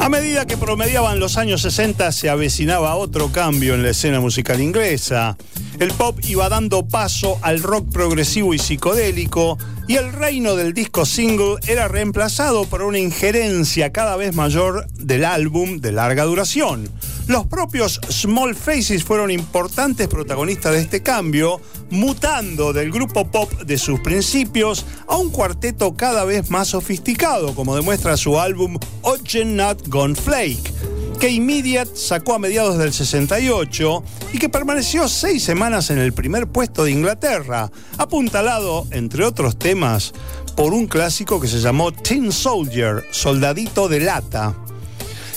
A 0.00 0.08
medida 0.10 0.44
que 0.44 0.58
promediaban 0.58 1.18
los 1.18 1.38
años 1.38 1.62
60 1.62 2.12
se 2.12 2.28
avecinaba 2.28 2.94
otro 2.96 3.32
cambio 3.32 3.72
en 3.72 3.82
la 3.82 3.88
escena 3.88 4.20
musical 4.20 4.60
inglesa. 4.60 5.38
El 5.78 5.92
pop 5.92 6.18
iba 6.28 6.50
dando 6.50 6.86
paso 6.86 7.38
al 7.40 7.62
rock 7.62 7.90
progresivo 7.90 8.52
y 8.52 8.58
psicodélico 8.58 9.56
y 9.88 9.96
el 9.96 10.12
reino 10.12 10.56
del 10.56 10.74
disco 10.74 11.06
single 11.06 11.56
era 11.66 11.88
reemplazado 11.88 12.66
por 12.66 12.82
una 12.82 12.98
injerencia 12.98 13.90
cada 13.90 14.16
vez 14.16 14.34
mayor 14.34 14.88
del 14.98 15.24
álbum 15.24 15.80
de 15.80 15.92
larga 15.92 16.24
duración. 16.24 16.86
Los 17.26 17.46
propios 17.46 18.00
Small 18.10 18.54
Faces 18.54 19.04
fueron 19.04 19.30
importantes 19.30 20.08
protagonistas 20.08 20.72
de 20.72 20.80
este 20.80 21.02
cambio, 21.02 21.60
mutando 21.90 22.72
del 22.72 22.90
grupo 22.90 23.30
pop 23.30 23.52
de 23.62 23.78
sus 23.78 24.00
principios 24.00 24.84
a 25.06 25.16
un 25.16 25.30
cuarteto 25.30 25.94
cada 25.94 26.24
vez 26.24 26.50
más 26.50 26.68
sofisticado, 26.68 27.54
como 27.54 27.76
demuestra 27.76 28.16
su 28.16 28.38
álbum 28.40 28.78
Ocean 29.02 29.56
Not 29.56 29.88
Gone 29.88 30.14
Flake, 30.14 30.72
que 31.20 31.30
Immediate 31.30 31.90
sacó 31.94 32.34
a 32.34 32.38
mediados 32.38 32.78
del 32.78 32.92
68 32.92 34.02
y 34.32 34.38
que 34.38 34.48
permaneció 34.48 35.08
seis 35.08 35.42
semanas 35.44 35.90
en 35.90 35.98
el 35.98 36.12
primer 36.12 36.46
puesto 36.48 36.84
de 36.84 36.92
Inglaterra, 36.92 37.70
apuntalado, 37.98 38.86
entre 38.90 39.24
otros 39.24 39.58
temas, 39.58 40.12
por 40.56 40.72
un 40.74 40.86
clásico 40.86 41.40
que 41.40 41.48
se 41.48 41.60
llamó 41.60 41.92
Tin 41.92 42.32
Soldier, 42.32 43.04
Soldadito 43.10 43.88
de 43.88 44.00
Lata. 44.00 44.54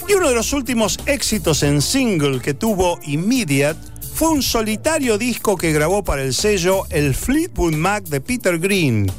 Y 0.07 0.13
uno 0.13 0.29
de 0.29 0.35
los 0.35 0.53
últimos 0.53 0.99
éxitos 1.05 1.63
en 1.63 1.81
single 1.81 2.41
que 2.41 2.53
tuvo 2.53 2.99
Immediate 3.03 3.79
fue 4.13 4.29
un 4.29 4.43
solitario 4.43 5.17
disco 5.17 5.57
que 5.57 5.71
grabó 5.71 6.03
para 6.03 6.21
el 6.23 6.33
sello 6.33 6.83
El 6.89 7.15
Fleetwood 7.15 7.73
Mac 7.73 8.03
de 8.05 8.21
Peter 8.21 8.59
Green 8.59 9.11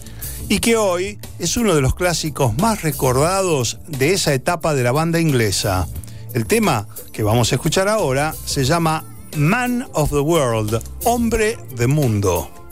y 0.49 0.59
que 0.59 0.77
hoy 0.77 1.19
es 1.39 1.57
uno 1.57 1.75
de 1.75 1.81
los 1.81 1.95
clásicos 1.95 2.57
más 2.59 2.83
recordados 2.83 3.79
de 3.89 4.13
esa 4.13 4.35
etapa 4.35 4.75
de 4.75 4.83
la 4.83 4.93
banda 4.93 5.21
inglesa. 5.21 5.89
El 6.35 6.47
tema 6.47 6.87
que 7.13 7.23
vamos 7.23 7.51
a 7.51 7.55
escuchar 7.55 7.89
ahora 7.89 8.35
se 8.45 8.65
llama 8.65 9.05
Man 9.37 9.89
of 9.95 10.11
the 10.11 10.21
World, 10.21 10.83
hombre 11.05 11.57
de 11.77 11.87
mundo. 11.87 12.64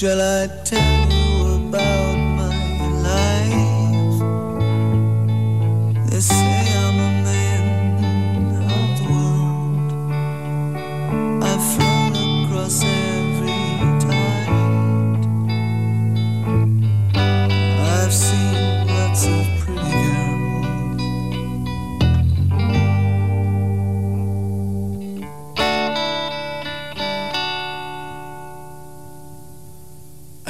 Shall 0.00 0.18
I 0.18 0.46
tell 0.64 0.89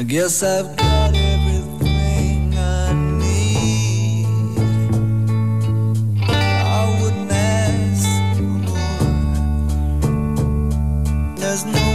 I 0.00 0.02
guess 0.02 0.42
I've 0.42 0.76
got 0.78 1.14
everything 1.14 2.54
I 2.56 2.94
need. 3.20 4.26
I 6.26 6.98
wouldn't 7.02 7.30
ask 7.30 8.08
for 8.34 8.44
more. 8.64 9.04
There's 11.36 11.66
no 11.66 11.89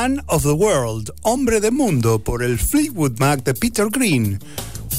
Man 0.00 0.22
of 0.28 0.44
the 0.44 0.52
World, 0.52 1.10
Hombre 1.22 1.58
de 1.58 1.72
Mundo, 1.72 2.20
por 2.20 2.44
el 2.44 2.56
Fleetwood 2.56 3.18
Mac 3.18 3.42
de 3.42 3.52
Peter 3.52 3.88
Green. 3.90 4.38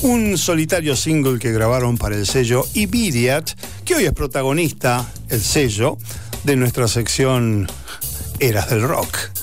Un 0.01 0.38
solitario 0.38 0.93
single 0.93 1.39
que 1.39 1.53
grabaron 1.53 1.97
para 1.97 2.17
el 2.17 2.26
sello 2.26 2.65
Immediate, 2.73 3.53
que 3.85 3.95
hoy 3.95 4.03
es 4.03 4.11
protagonista, 4.11 5.09
el 5.30 5.39
sello, 5.39 5.97
de 6.43 6.57
nuestra 6.57 6.89
sección 6.89 7.65
Eras 8.41 8.69
del 8.69 8.81
Rock. 8.81 9.39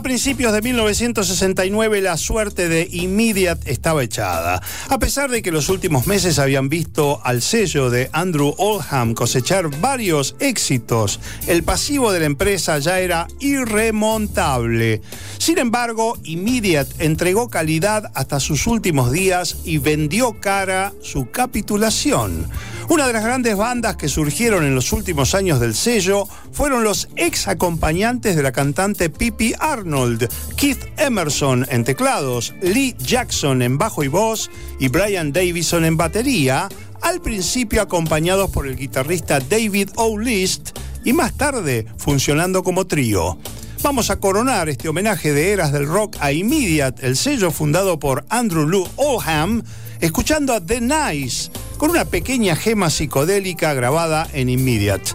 A 0.00 0.02
principios 0.02 0.54
de 0.54 0.62
1969 0.62 2.00
la 2.00 2.16
suerte 2.16 2.70
de 2.70 2.88
Immediate 2.90 3.70
estaba 3.70 4.02
echada. 4.02 4.62
A 4.88 4.98
pesar 4.98 5.28
de 5.28 5.42
que 5.42 5.52
los 5.52 5.68
últimos 5.68 6.06
meses 6.06 6.38
habían 6.38 6.70
visto 6.70 7.20
al 7.22 7.42
sello 7.42 7.90
de 7.90 8.08
Andrew 8.14 8.54
Oldham 8.56 9.12
cosechar 9.12 9.68
varios 9.82 10.36
éxitos, 10.40 11.20
el 11.46 11.64
pasivo 11.64 12.12
de 12.12 12.20
la 12.20 12.24
empresa 12.24 12.78
ya 12.78 12.98
era 12.98 13.28
irremontable. 13.40 15.02
Sin 15.36 15.58
embargo, 15.58 16.16
Immediate 16.24 17.04
entregó 17.04 17.50
calidad 17.50 18.10
hasta 18.14 18.40
sus 18.40 18.66
últimos 18.66 19.12
días 19.12 19.58
y 19.64 19.76
vendió 19.76 20.40
cara 20.40 20.94
su 21.02 21.30
capitulación. 21.30 22.48
Una 22.90 23.06
de 23.06 23.12
las 23.12 23.22
grandes 23.22 23.56
bandas 23.56 23.94
que 23.94 24.08
surgieron 24.08 24.64
en 24.64 24.74
los 24.74 24.92
últimos 24.92 25.36
años 25.36 25.60
del 25.60 25.76
sello 25.76 26.26
fueron 26.50 26.82
los 26.82 27.08
ex 27.14 27.46
acompañantes 27.46 28.34
de 28.34 28.42
la 28.42 28.50
cantante 28.50 29.08
Pippi 29.08 29.54
Arnold, 29.60 30.28
Keith 30.56 30.86
Emerson 30.96 31.64
en 31.70 31.84
teclados, 31.84 32.52
Lee 32.60 32.96
Jackson 32.98 33.62
en 33.62 33.78
bajo 33.78 34.02
y 34.02 34.08
voz 34.08 34.50
y 34.80 34.88
Brian 34.88 35.32
Davison 35.32 35.84
en 35.84 35.96
batería, 35.96 36.68
al 37.00 37.20
principio 37.20 37.80
acompañados 37.80 38.50
por 38.50 38.66
el 38.66 38.74
guitarrista 38.74 39.38
David 39.38 39.90
O'List 39.94 40.76
y 41.04 41.12
más 41.12 41.34
tarde 41.34 41.86
funcionando 41.96 42.64
como 42.64 42.88
trío. 42.88 43.38
Vamos 43.84 44.10
a 44.10 44.18
coronar 44.18 44.68
este 44.68 44.88
homenaje 44.88 45.32
de 45.32 45.52
eras 45.52 45.70
del 45.70 45.86
rock 45.86 46.16
a 46.18 46.32
Immediate, 46.32 47.06
el 47.06 47.16
sello 47.16 47.52
fundado 47.52 48.00
por 48.00 48.26
Andrew 48.30 48.66
Lou 48.66 48.88
Oldham, 48.96 49.62
escuchando 50.00 50.52
a 50.52 50.60
The 50.60 50.80
Nice 50.80 51.50
con 51.76 51.90
una 51.90 52.04
pequeña 52.04 52.56
gema 52.56 52.90
psicodélica 52.90 53.74
grabada 53.74 54.28
en 54.32 54.48
Immediate. 54.48 55.12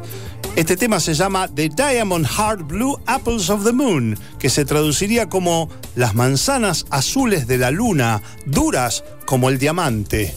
Este 0.55 0.77
tema 0.77 0.99
se 0.99 1.13
llama 1.13 1.47
The 1.47 1.69
Diamond 1.69 2.25
Heart 2.25 2.67
Blue 2.67 2.97
Apples 3.05 3.49
of 3.49 3.65
the 3.65 3.73
Moon, 3.73 4.17
que 4.39 4.49
se 4.49 4.63
traduciría 4.63 5.27
como 5.27 5.69
las 5.95 6.15
manzanas 6.15 6.85
azules 6.89 7.45
de 7.47 7.57
la 7.57 7.71
luna, 7.71 8.21
duras 8.45 9.03
como 9.25 9.49
el 9.49 9.59
diamante. 9.59 10.33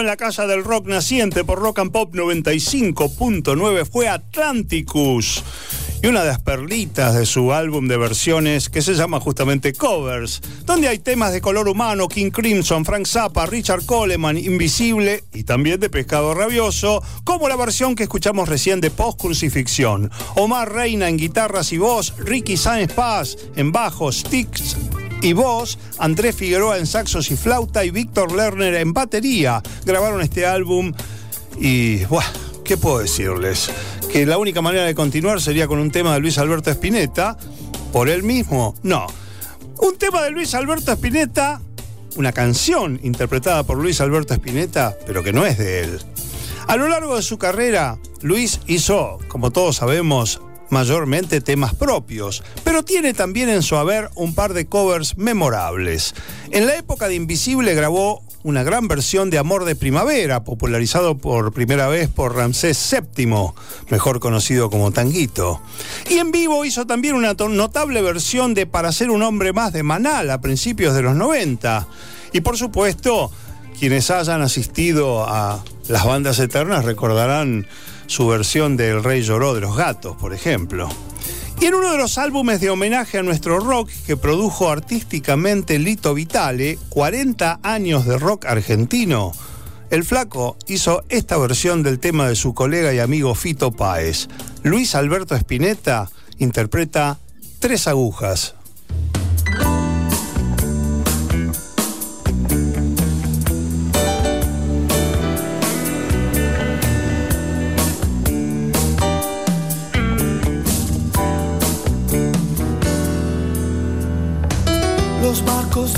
En 0.00 0.06
la 0.06 0.16
casa 0.16 0.46
del 0.46 0.64
rock 0.64 0.86
naciente 0.86 1.44
por 1.44 1.58
Rock 1.58 1.80
and 1.80 1.92
Pop 1.92 2.14
95.9 2.14 3.84
fue 3.84 4.08
Atlanticus. 4.08 5.44
Y 6.02 6.06
una 6.06 6.22
de 6.22 6.28
las 6.28 6.40
perlitas 6.40 7.14
de 7.14 7.26
su 7.26 7.52
álbum 7.52 7.88
de 7.88 7.96
versiones 7.96 8.68
que 8.68 8.80
se 8.80 8.94
llama 8.94 9.20
justamente 9.20 9.72
Covers, 9.72 10.40
donde 10.64 10.88
hay 10.88 10.98
temas 10.98 11.32
de 11.32 11.40
color 11.40 11.68
humano, 11.68 12.08
King 12.08 12.30
Crimson, 12.30 12.84
Frank 12.84 13.06
Zappa, 13.06 13.46
Richard 13.46 13.84
Coleman, 13.84 14.38
Invisible 14.38 15.24
y 15.32 15.44
también 15.44 15.78
de 15.78 15.90
Pescado 15.90 16.34
Rabioso, 16.34 17.02
como 17.24 17.48
la 17.48 17.56
versión 17.56 17.94
que 17.94 18.04
escuchamos 18.04 18.48
recién 18.48 18.80
de 18.80 18.90
Post 18.90 19.20
Crucifixión. 19.20 20.10
Omar 20.36 20.72
Reina 20.72 21.08
en 21.08 21.18
guitarras 21.18 21.72
y 21.72 21.78
voz, 21.78 22.14
Ricky 22.18 22.56
Sáenz 22.56 22.92
Paz 22.92 23.36
en 23.56 23.72
bajo, 23.72 24.10
Sticks 24.10 24.76
y 25.22 25.32
voz, 25.32 25.78
Andrés 25.98 26.34
Figueroa 26.34 26.78
en 26.78 26.86
saxos 26.86 27.30
y 27.30 27.36
flauta 27.36 27.84
y 27.84 27.90
Víctor 27.90 28.32
Lerner 28.32 28.74
en 28.74 28.92
batería. 28.92 29.62
Grabaron 29.84 30.20
este 30.20 30.44
álbum 30.46 30.92
y, 31.58 32.04
buah, 32.06 32.24
¿qué 32.64 32.76
puedo 32.76 32.98
decirles? 32.98 33.70
Que 34.10 34.26
la 34.26 34.36
única 34.36 34.60
manera 34.60 34.84
de 34.84 34.94
continuar 34.94 35.40
sería 35.40 35.68
con 35.68 35.78
un 35.78 35.90
tema 35.90 36.12
de 36.14 36.20
Luis 36.20 36.38
Alberto 36.38 36.70
Spinetta, 36.70 37.36
por 37.92 38.08
él 38.08 38.24
mismo. 38.24 38.74
No. 38.82 39.06
Un 39.78 39.96
tema 39.96 40.22
de 40.22 40.30
Luis 40.30 40.54
Alberto 40.54 40.92
Spinetta, 40.92 41.60
una 42.16 42.32
canción 42.32 42.98
interpretada 43.02 43.62
por 43.62 43.78
Luis 43.78 44.00
Alberto 44.00 44.34
Spinetta, 44.34 44.96
pero 45.06 45.22
que 45.22 45.32
no 45.32 45.46
es 45.46 45.56
de 45.56 45.84
él. 45.84 46.00
A 46.66 46.76
lo 46.76 46.88
largo 46.88 47.16
de 47.16 47.22
su 47.22 47.38
carrera, 47.38 47.98
Luis 48.22 48.60
hizo, 48.66 49.18
como 49.28 49.50
todos 49.50 49.76
sabemos, 49.76 50.40
mayormente 50.72 51.42
temas 51.42 51.74
propios, 51.74 52.42
pero 52.64 52.82
tiene 52.82 53.12
también 53.12 53.50
en 53.50 53.62
su 53.62 53.76
haber 53.76 54.08
un 54.14 54.34
par 54.34 54.54
de 54.54 54.66
covers 54.66 55.18
memorables. 55.18 56.14
En 56.50 56.66
la 56.66 56.76
época 56.76 57.08
de 57.08 57.14
Invisible 57.14 57.74
grabó 57.74 58.22
una 58.42 58.62
gran 58.62 58.88
versión 58.88 59.28
de 59.28 59.38
Amor 59.38 59.66
de 59.66 59.76
Primavera, 59.76 60.44
popularizado 60.44 61.18
por 61.18 61.52
primera 61.52 61.88
vez 61.88 62.08
por 62.08 62.34
Ramsés 62.34 62.96
VII, 63.16 63.52
mejor 63.90 64.18
conocido 64.18 64.70
como 64.70 64.90
Tanguito. 64.92 65.60
Y 66.08 66.14
en 66.14 66.32
vivo 66.32 66.64
hizo 66.64 66.86
también 66.86 67.16
una 67.16 67.34
notable 67.34 68.00
versión 68.00 68.54
de 68.54 68.66
Para 68.66 68.92
ser 68.92 69.10
un 69.10 69.22
hombre 69.22 69.52
más 69.52 69.74
de 69.74 69.82
Manal 69.82 70.30
a 70.30 70.40
principios 70.40 70.94
de 70.94 71.02
los 71.02 71.14
90. 71.14 71.86
Y 72.32 72.40
por 72.40 72.56
supuesto, 72.56 73.30
quienes 73.78 74.10
hayan 74.10 74.40
asistido 74.40 75.28
a 75.28 75.62
las 75.88 76.04
bandas 76.06 76.38
eternas 76.38 76.86
recordarán 76.86 77.66
su 78.06 78.26
versión 78.26 78.76
de 78.76 78.90
El 78.90 79.04
Rey 79.04 79.22
Lloró 79.22 79.54
de 79.54 79.60
los 79.60 79.76
Gatos, 79.76 80.16
por 80.16 80.34
ejemplo. 80.34 80.88
Y 81.60 81.66
en 81.66 81.74
uno 81.74 81.92
de 81.92 81.98
los 81.98 82.18
álbumes 82.18 82.60
de 82.60 82.70
homenaje 82.70 83.18
a 83.18 83.22
nuestro 83.22 83.60
rock 83.60 83.88
que 84.06 84.16
produjo 84.16 84.70
artísticamente 84.70 85.78
Lito 85.78 86.12
Vitale, 86.14 86.78
40 86.88 87.60
años 87.62 88.04
de 88.04 88.18
rock 88.18 88.46
argentino, 88.46 89.32
el 89.90 90.04
flaco 90.04 90.56
hizo 90.66 91.04
esta 91.08 91.36
versión 91.36 91.82
del 91.82 92.00
tema 92.00 92.26
de 92.26 92.34
su 92.34 92.54
colega 92.54 92.94
y 92.94 92.98
amigo 92.98 93.34
Fito 93.34 93.70
Páez. 93.70 94.28
Luis 94.62 94.94
Alberto 94.94 95.34
Spinetta 95.36 96.10
interpreta 96.38 97.18
Tres 97.62 97.86
agujas. 97.86 98.56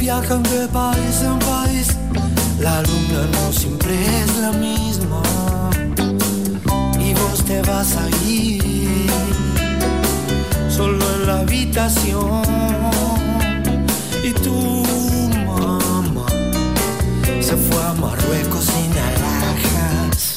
Viajan 0.04 0.42
de 0.42 0.68
país 0.68 1.22
en 1.22 1.38
país. 1.38 1.88
La 2.60 2.82
luna 2.82 3.20
no 3.36 3.52
siempre 3.52 3.94
es 4.20 4.36
la 4.44 4.52
misma. 4.52 5.22
Y 7.00 7.14
vos 7.14 7.38
te 7.46 7.62
vas 7.62 7.96
a 7.96 8.04
ir 8.28 9.10
solo 10.68 11.02
en 11.14 11.26
la 11.26 11.40
habitación. 11.40 12.42
Y 14.22 14.32
tu 14.44 14.84
mamá 15.46 16.26
se 17.40 17.56
fue 17.56 17.82
a 17.90 17.94
Marruecos 17.94 18.64
sin 18.72 18.92
alhajas. 19.08 20.34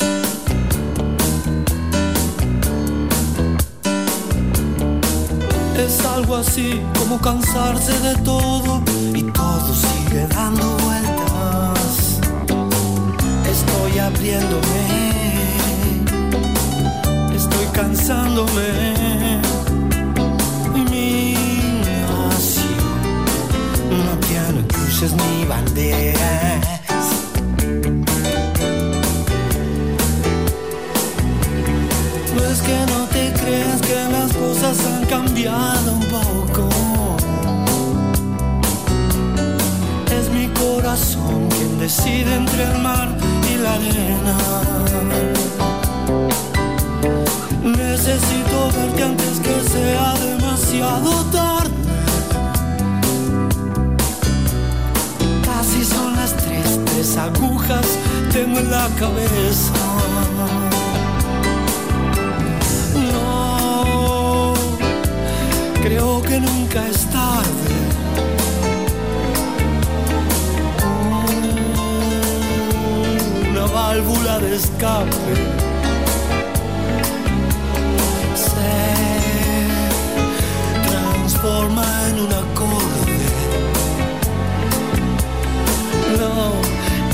Es 5.86 6.06
algo 6.06 6.36
así 6.38 6.82
como 6.98 7.20
cansarse 7.20 8.00
de 8.00 8.16
todo 8.24 8.82
y 9.18 9.24
todo 9.32 9.74
sigue 9.74 10.28
dando 10.28 10.78
vueltas. 10.86 12.20
Estoy 13.50 13.98
abriéndome, 13.98 14.84
estoy 17.36 17.66
cansándome. 17.74 19.42
Mi 20.92 21.34
nación 21.88 22.86
no 24.06 24.14
tiene 24.28 24.68
cruces 24.68 25.14
ni 25.14 25.46
banderas. 25.46 27.08
No 32.36 32.42
es 32.52 32.62
que 32.62 32.78
no 32.94 33.00
te 33.16 33.34
creas 33.40 33.82
que 33.82 34.00
las 34.12 34.32
cosas 34.34 34.78
han 34.86 35.06
cambiado 35.06 35.94
un 35.94 36.06
poco. 36.06 36.77
Corazón 40.88 41.50
quien 41.50 41.80
decide 41.80 42.34
entre 42.34 42.64
el 42.64 42.78
mar 42.82 43.10
y 43.52 43.58
la 43.58 43.74
arena. 43.74 44.38
Necesito 47.62 48.58
verte 48.74 49.04
antes 49.04 49.40
que 49.42 49.56
sea 49.70 50.14
demasiado 50.14 51.12
tarde. 51.26 51.76
Casi 55.44 55.84
son 55.84 56.16
las 56.16 56.38
tres, 56.38 56.80
tres 56.86 57.18
agujas 57.18 57.88
tengo 58.32 58.60
en 58.60 58.72
la 58.72 58.88
cabeza. 58.98 59.74
No, 63.12 64.54
creo 65.84 66.22
que 66.22 66.40
nunca 66.40 66.88
es 66.88 67.06
tarde. 67.08 67.77
Válvula 73.88 74.38
de 74.40 74.56
escape. 74.56 75.34
Se 78.46 78.74
transforma 80.90 81.86
en 82.10 82.16
un 82.26 82.32
acorde. 82.44 83.30
No, 86.20 86.36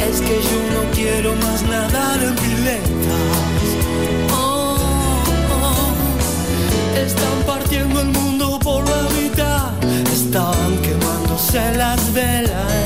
es 0.07 0.17
que 0.27 0.35
yo 0.49 0.59
no 0.75 0.81
quiero 0.97 1.29
más 1.43 1.59
nadar 1.73 2.19
en 2.29 2.35
piletas. 2.43 3.65
Oh, 4.31 4.75
oh. 5.59 5.91
Están 7.05 7.37
partiendo 7.45 8.01
el 8.01 8.09
mundo 8.19 8.57
por 8.67 8.81
la 8.93 9.03
mitad. 9.19 9.67
Están 10.11 10.69
quemándose 10.85 11.61
las 11.77 12.01
velas. 12.13 12.82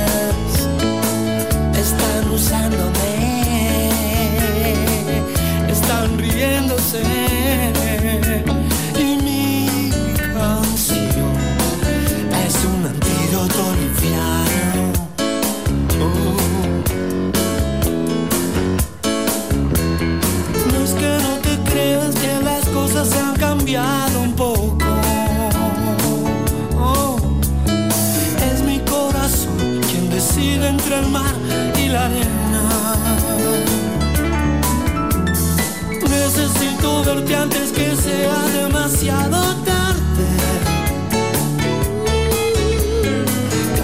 Antes 37.35 37.71
que 37.71 37.95
sea 37.95 38.41
demasiado 38.61 39.37
tarde. 39.65 40.27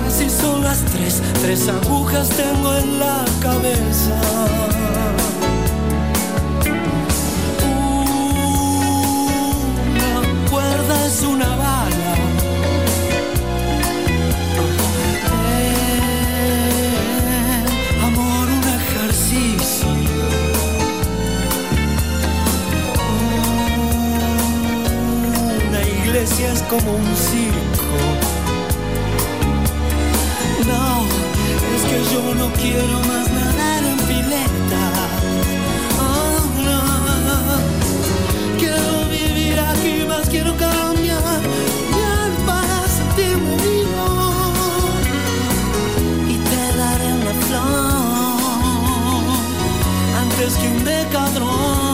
Casi 0.04 0.30
son 0.30 0.64
las 0.64 0.80
tres, 0.86 1.22
tres 1.42 1.68
agujas 1.68 2.30
tengo 2.30 2.76
en 2.76 3.00
la 3.00 3.26
cabeza. 3.42 4.73
Un 26.76 27.16
circo. 27.16 27.98
No, 30.66 31.06
es 31.76 31.84
que 31.90 32.00
yo 32.14 32.34
no 32.34 32.52
quiero 32.54 33.00
más 33.02 33.30
nadar 33.32 33.84
en 33.84 33.98
pileta. 34.08 34.86
Oh. 36.00 36.40
Quiero 38.58 39.06
vivir 39.12 39.60
aquí 39.60 40.04
más, 40.08 40.28
quiero 40.30 40.58
cambiar 40.58 41.42
mi 41.92 42.02
alma 42.02 42.64
sentirme 42.98 43.56
vivo. 43.58 44.08
Y 46.28 46.36
te 46.38 46.78
daré 46.78 47.14
una 47.14 47.34
flor 47.46 49.28
antes 50.22 50.54
que 50.56 50.68
un 50.70 50.84
decadrón. 50.84 51.93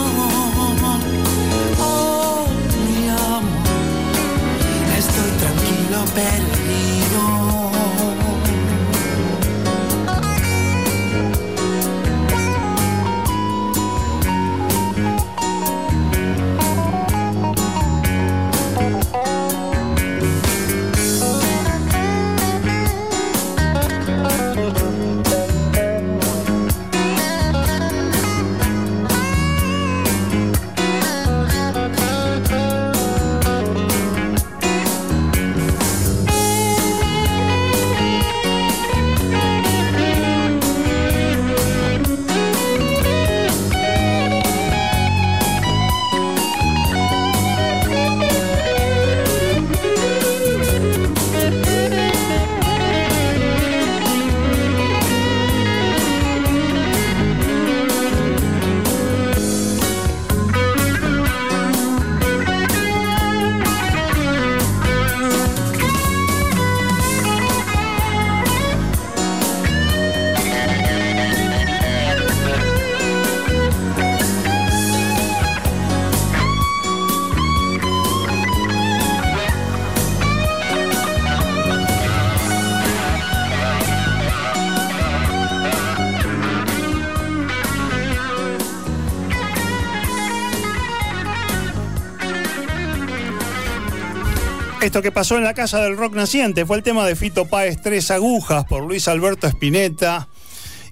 Esto 94.90 95.02
que 95.02 95.12
pasó 95.12 95.38
en 95.38 95.44
la 95.44 95.54
Casa 95.54 95.78
del 95.78 95.96
Rock 95.96 96.16
Naciente 96.16 96.66
fue 96.66 96.76
el 96.76 96.82
tema 96.82 97.06
de 97.06 97.14
Fito 97.14 97.44
Páez 97.44 97.80
Tres 97.80 98.10
Agujas 98.10 98.64
por 98.64 98.82
Luis 98.82 99.06
Alberto 99.06 99.46
Spinetta. 99.46 100.26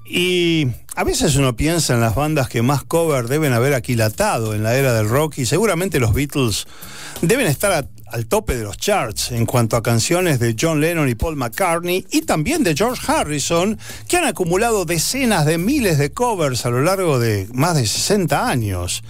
Y 0.07 0.69
a 0.95 1.03
veces 1.03 1.35
uno 1.35 1.57
piensa 1.57 1.95
en 1.95 2.01
las 2.01 2.15
bandas 2.15 2.49
que 2.49 2.63
más 2.63 2.85
cover 2.85 3.27
deben 3.27 3.53
haber 3.53 3.75
aquilatado 3.75 4.55
en 4.55 4.63
la 4.63 4.77
era 4.77 4.95
del 4.95 5.09
rock 5.09 5.39
y 5.39 5.47
seguramente 5.47 5.99
los 5.99 6.15
Beatles 6.15 6.69
deben 7.23 7.49
estar 7.49 7.89
al 8.07 8.27
tope 8.27 8.57
de 8.57 8.63
los 8.63 8.77
charts 8.77 9.33
en 9.33 9.47
cuanto 9.47 9.77
a 9.77 9.83
canciones 9.83 10.39
de 10.39 10.55
John 10.57 10.81
Lennon 10.81 11.09
y 11.09 11.17
Paul 11.17 11.35
McCartney 11.35 12.07
y 12.13 12.23
también 12.23 12.63
de 12.63 12.77
George 12.77 13.03
Harrison 13.05 13.81
que 14.07 14.17
han 14.17 14.27
acumulado 14.27 14.85
decenas 14.85 15.45
de 15.45 15.59
miles 15.59 15.99
de 15.99 16.13
covers 16.13 16.67
a 16.67 16.71
lo 16.71 16.83
largo 16.83 17.19
de 17.19 17.49
más 17.53 17.75
de 17.75 17.85
60 17.85 18.49
años. 18.49 19.03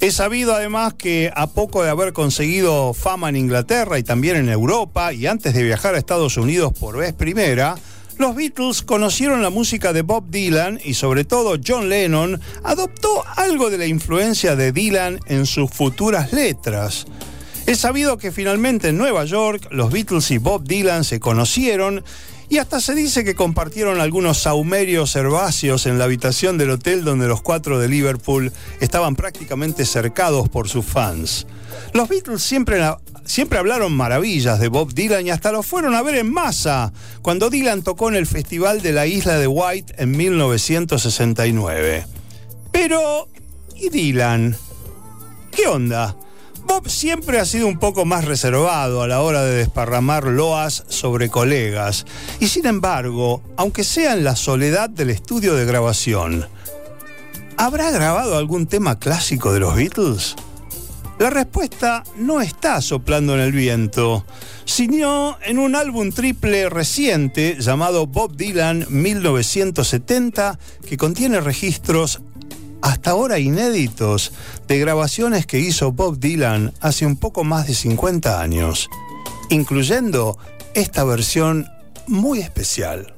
Es 0.00 0.16
sabido 0.16 0.54
además 0.54 0.94
que 0.94 1.32
a 1.34 1.46
poco 1.46 1.82
de 1.82 1.90
haber 1.90 2.12
conseguido 2.12 2.92
fama 2.92 3.30
en 3.30 3.36
Inglaterra 3.36 3.98
y 3.98 4.02
también 4.02 4.36
en 4.36 4.50
Europa 4.50 5.12
y 5.12 5.26
antes 5.26 5.54
de 5.54 5.62
viajar 5.62 5.94
a 5.94 5.98
Estados 5.98 6.36
Unidos 6.36 6.72
por 6.78 6.98
vez 6.98 7.14
primera, 7.14 7.76
los 8.18 8.34
Beatles 8.34 8.82
conocieron 8.82 9.42
la 9.42 9.50
música 9.50 9.92
de 9.92 10.02
Bob 10.02 10.30
Dylan 10.30 10.80
y 10.84 10.94
sobre 10.94 11.24
todo 11.24 11.58
John 11.64 11.88
Lennon 11.88 12.40
adoptó 12.62 13.24
algo 13.36 13.70
de 13.70 13.78
la 13.78 13.86
influencia 13.86 14.54
de 14.54 14.72
Dylan 14.72 15.18
en 15.26 15.46
sus 15.46 15.70
futuras 15.70 16.32
letras. 16.32 17.06
Es 17.66 17.78
sabido 17.80 18.16
que 18.16 18.32
finalmente 18.32 18.88
en 18.88 18.98
Nueva 18.98 19.24
York 19.24 19.66
los 19.70 19.90
Beatles 19.90 20.30
y 20.30 20.38
Bob 20.38 20.64
Dylan 20.64 21.04
se 21.04 21.20
conocieron 21.20 22.04
y 22.48 22.58
hasta 22.58 22.80
se 22.80 22.94
dice 22.94 23.24
que 23.24 23.34
compartieron 23.34 24.00
algunos 24.00 24.38
saumerios 24.38 25.14
herbáceos 25.16 25.86
en 25.86 25.98
la 25.98 26.04
habitación 26.04 26.58
del 26.58 26.70
hotel 26.70 27.04
donde 27.04 27.26
los 27.26 27.42
cuatro 27.42 27.78
de 27.78 27.88
Liverpool 27.88 28.52
estaban 28.80 29.16
prácticamente 29.16 29.84
cercados 29.84 30.48
por 30.48 30.68
sus 30.68 30.84
fans. 30.84 31.46
Los 31.92 32.08
Beatles 32.08 32.42
siempre, 32.42 32.80
siempre 33.24 33.58
hablaron 33.58 33.92
maravillas 33.92 34.60
de 34.60 34.68
Bob 34.68 34.92
Dylan 34.94 35.26
y 35.26 35.30
hasta 35.30 35.52
lo 35.52 35.62
fueron 35.62 35.94
a 35.94 36.02
ver 36.02 36.16
en 36.16 36.32
masa 36.32 36.92
cuando 37.22 37.50
Dylan 37.50 37.82
tocó 37.82 38.08
en 38.08 38.16
el 38.16 38.26
Festival 38.26 38.82
de 38.82 38.92
la 38.92 39.06
Isla 39.06 39.38
de 39.38 39.46
White 39.46 39.94
en 39.98 40.16
1969. 40.16 42.06
Pero, 42.70 43.28
¿y 43.74 43.88
Dylan? 43.88 44.56
¿Qué 45.50 45.66
onda? 45.66 46.16
Bob 46.66 46.88
siempre 46.88 47.38
ha 47.38 47.44
sido 47.44 47.68
un 47.68 47.78
poco 47.78 48.04
más 48.04 48.24
reservado 48.24 49.02
a 49.02 49.08
la 49.08 49.20
hora 49.20 49.42
de 49.44 49.56
desparramar 49.56 50.24
loas 50.24 50.84
sobre 50.88 51.30
colegas, 51.30 52.06
y 52.40 52.48
sin 52.48 52.66
embargo, 52.66 53.40
aunque 53.56 53.84
sea 53.84 54.14
en 54.14 54.24
la 54.24 54.34
soledad 54.34 54.90
del 54.90 55.10
estudio 55.10 55.54
de 55.54 55.64
grabación, 55.64 56.46
¿habrá 57.56 57.90
grabado 57.90 58.36
algún 58.36 58.66
tema 58.66 58.98
clásico 58.98 59.52
de 59.52 59.60
los 59.60 59.76
Beatles? 59.76 60.34
La 61.18 61.30
respuesta 61.30 62.04
no 62.16 62.42
está 62.42 62.82
soplando 62.82 63.34
en 63.34 63.40
el 63.40 63.52
viento, 63.52 64.26
sino 64.66 65.38
en 65.46 65.58
un 65.58 65.74
álbum 65.74 66.10
triple 66.10 66.68
reciente 66.68 67.56
llamado 67.58 68.06
Bob 68.06 68.36
Dylan 68.36 68.86
1970 68.90 70.58
que 70.86 70.96
contiene 70.98 71.40
registros 71.40 72.20
hasta 72.82 73.10
ahora 73.10 73.38
inéditos 73.38 74.32
de 74.68 74.78
grabaciones 74.78 75.46
que 75.46 75.58
hizo 75.58 75.92
Bob 75.92 76.18
Dylan 76.18 76.72
hace 76.80 77.06
un 77.06 77.16
poco 77.16 77.44
más 77.44 77.66
de 77.66 77.74
50 77.74 78.40
años, 78.40 78.88
incluyendo 79.50 80.38
esta 80.74 81.04
versión 81.04 81.66
muy 82.06 82.40
especial. 82.40 83.14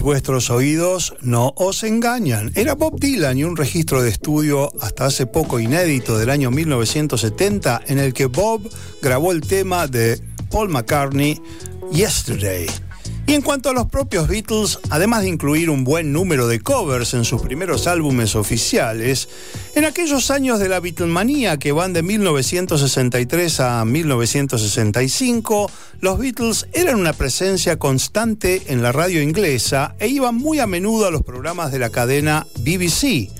Vuestros 0.00 0.50
oídos 0.50 1.14
no 1.20 1.52
os 1.56 1.82
engañan. 1.82 2.52
Era 2.54 2.74
Bob 2.74 2.98
Dylan 3.00 3.38
y 3.38 3.44
un 3.44 3.56
registro 3.56 4.02
de 4.02 4.10
estudio 4.10 4.70
hasta 4.80 5.06
hace 5.06 5.26
poco 5.26 5.58
inédito 5.60 6.18
del 6.18 6.30
año 6.30 6.50
1970 6.50 7.82
en 7.86 7.98
el 7.98 8.12
que 8.12 8.26
Bob 8.26 8.68
grabó 9.02 9.32
el 9.32 9.40
tema 9.40 9.86
de 9.86 10.20
Paul 10.50 10.68
McCartney, 10.68 11.40
Yesterday. 11.92 12.66
Y 13.28 13.34
en 13.34 13.42
cuanto 13.42 13.68
a 13.68 13.74
los 13.74 13.84
propios 13.90 14.26
Beatles, 14.26 14.78
además 14.88 15.20
de 15.20 15.28
incluir 15.28 15.68
un 15.68 15.84
buen 15.84 16.14
número 16.14 16.48
de 16.48 16.60
covers 16.60 17.12
en 17.12 17.26
sus 17.26 17.42
primeros 17.42 17.86
álbumes 17.86 18.34
oficiales, 18.34 19.28
en 19.74 19.84
aquellos 19.84 20.30
años 20.30 20.58
de 20.58 20.70
la 20.70 20.80
Beatlemanía 20.80 21.58
que 21.58 21.72
van 21.72 21.92
de 21.92 22.02
1963 22.02 23.60
a 23.60 23.84
1965, 23.84 25.70
los 26.00 26.18
Beatles 26.18 26.66
eran 26.72 27.00
una 27.00 27.12
presencia 27.12 27.78
constante 27.78 28.62
en 28.68 28.82
la 28.82 28.92
radio 28.92 29.20
inglesa 29.20 29.96
e 29.98 30.08
iban 30.08 30.36
muy 30.36 30.60
a 30.60 30.66
menudo 30.66 31.06
a 31.06 31.10
los 31.10 31.22
programas 31.22 31.72
de 31.72 31.80
la 31.80 31.90
cadena 31.90 32.46
BBC. 32.60 33.30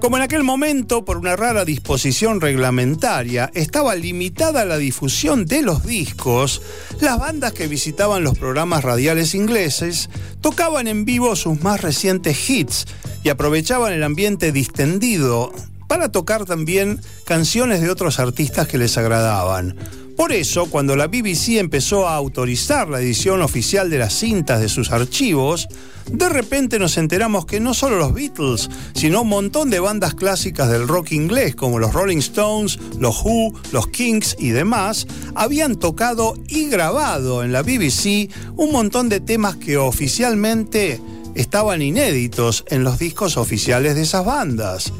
Como 0.00 0.16
en 0.16 0.24
aquel 0.24 0.42
momento, 0.42 1.04
por 1.04 1.16
una 1.16 1.36
rara 1.36 1.64
disposición 1.64 2.40
reglamentaria, 2.40 3.52
estaba 3.54 3.94
limitada 3.94 4.64
la 4.64 4.76
difusión 4.76 5.46
de 5.46 5.62
los 5.62 5.86
discos, 5.86 6.60
las 7.00 7.20
bandas 7.20 7.52
que 7.52 7.68
visitaban 7.68 8.24
los 8.24 8.36
programas 8.36 8.82
radiales 8.82 9.36
ingleses 9.36 10.10
tocaban 10.40 10.88
en 10.88 11.04
vivo 11.04 11.36
sus 11.36 11.60
más 11.62 11.82
recientes 11.82 12.50
hits 12.50 12.86
y 13.22 13.28
aprovechaban 13.28 13.92
el 13.92 14.02
ambiente 14.02 14.50
distendido 14.50 15.52
para 15.86 16.10
tocar 16.10 16.46
también 16.46 17.00
canciones 17.24 17.80
de 17.80 17.90
otros 17.90 18.18
artistas 18.18 18.66
que 18.66 18.78
les 18.78 18.98
agradaban. 18.98 19.76
Por 20.16 20.32
eso, 20.32 20.66
cuando 20.66 20.94
la 20.94 21.06
BBC 21.06 21.58
empezó 21.58 22.06
a 22.06 22.16
autorizar 22.16 22.88
la 22.88 23.00
edición 23.00 23.42
oficial 23.42 23.88
de 23.90 23.98
las 23.98 24.14
cintas 24.14 24.60
de 24.60 24.68
sus 24.68 24.90
archivos, 24.90 25.68
de 26.10 26.28
repente 26.28 26.78
nos 26.78 26.98
enteramos 26.98 27.46
que 27.46 27.60
no 27.60 27.74
solo 27.74 27.96
los 27.96 28.12
Beatles, 28.12 28.68
sino 28.94 29.22
un 29.22 29.28
montón 29.28 29.70
de 29.70 29.80
bandas 29.80 30.14
clásicas 30.14 30.70
del 30.70 30.86
rock 30.86 31.12
inglés 31.12 31.54
como 31.54 31.78
los 31.78 31.92
Rolling 31.92 32.18
Stones, 32.18 32.78
los 32.98 33.22
Who, 33.24 33.54
los 33.72 33.88
Kings 33.88 34.36
y 34.38 34.50
demás, 34.50 35.06
habían 35.34 35.76
tocado 35.76 36.34
y 36.46 36.68
grabado 36.68 37.42
en 37.42 37.52
la 37.52 37.62
BBC 37.62 38.30
un 38.56 38.70
montón 38.70 39.08
de 39.08 39.20
temas 39.20 39.56
que 39.56 39.76
oficialmente 39.78 41.00
estaban 41.34 41.80
inéditos 41.80 42.64
en 42.68 42.84
los 42.84 42.98
discos 42.98 43.36
oficiales 43.36 43.94
de 43.94 44.02
esas 44.02 44.24
bandas. 44.24 44.92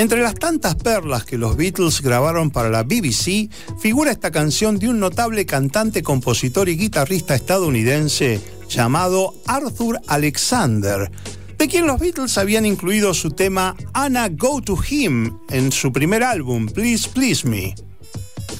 Entre 0.00 0.22
las 0.22 0.34
tantas 0.34 0.76
perlas 0.76 1.26
que 1.26 1.36
los 1.36 1.58
Beatles 1.58 2.00
grabaron 2.00 2.50
para 2.50 2.70
la 2.70 2.84
BBC, 2.84 3.50
figura 3.82 4.10
esta 4.10 4.30
canción 4.30 4.78
de 4.78 4.88
un 4.88 4.98
notable 4.98 5.44
cantante, 5.44 6.02
compositor 6.02 6.70
y 6.70 6.78
guitarrista 6.78 7.34
estadounidense 7.34 8.40
llamado 8.66 9.34
Arthur 9.46 10.00
Alexander, 10.06 11.10
de 11.58 11.68
quien 11.68 11.86
los 11.86 12.00
Beatles 12.00 12.38
habían 12.38 12.64
incluido 12.64 13.12
su 13.12 13.32
tema 13.32 13.76
Anna 13.92 14.30
Go 14.30 14.62
to 14.62 14.78
Him 14.88 15.36
en 15.50 15.70
su 15.70 15.92
primer 15.92 16.22
álbum, 16.22 16.66
Please 16.66 17.06
Please 17.10 17.46
Me. 17.46 17.74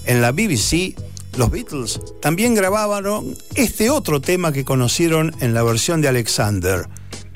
En 0.04 0.20
la 0.20 0.32
BBC, 0.32 0.94
los 1.38 1.50
Beatles 1.50 2.02
también 2.20 2.54
grabaron 2.54 3.34
este 3.54 3.88
otro 3.88 4.20
tema 4.20 4.52
que 4.52 4.66
conocieron 4.66 5.34
en 5.40 5.54
la 5.54 5.62
versión 5.62 6.02
de 6.02 6.08
Alexander, 6.08 6.86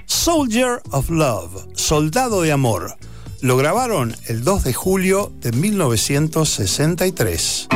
Soldier 0.05 0.83
of 0.91 1.09
Love, 1.09 1.69
Soldado 1.73 2.43
de 2.43 2.53
Amor. 2.53 2.99
Lo 3.45 3.57
grabaron 3.59 4.17
el 4.27 4.43
2 4.43 4.65
de 4.65 4.73
julio 4.73 5.31
de 5.43 5.53
1963. 5.53 7.69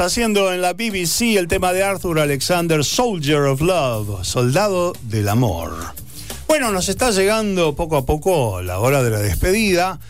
Haciendo 0.00 0.52
en 0.52 0.60
la 0.60 0.72
BBC 0.72 1.36
el 1.36 1.46
tema 1.46 1.72
de 1.72 1.84
Arthur 1.84 2.18
Alexander, 2.18 2.84
Soldier 2.84 3.42
of 3.42 3.60
Love, 3.60 4.24
Soldado 4.24 4.92
del 5.02 5.28
Amor. 5.28 5.72
Bueno, 6.48 6.72
nos 6.72 6.88
está 6.88 7.12
llegando 7.12 7.76
poco 7.76 7.96
a 7.96 8.04
poco 8.04 8.60
la 8.60 8.80
hora 8.80 9.04
de 9.04 9.10
la 9.10 9.20
despedida 9.20 10.00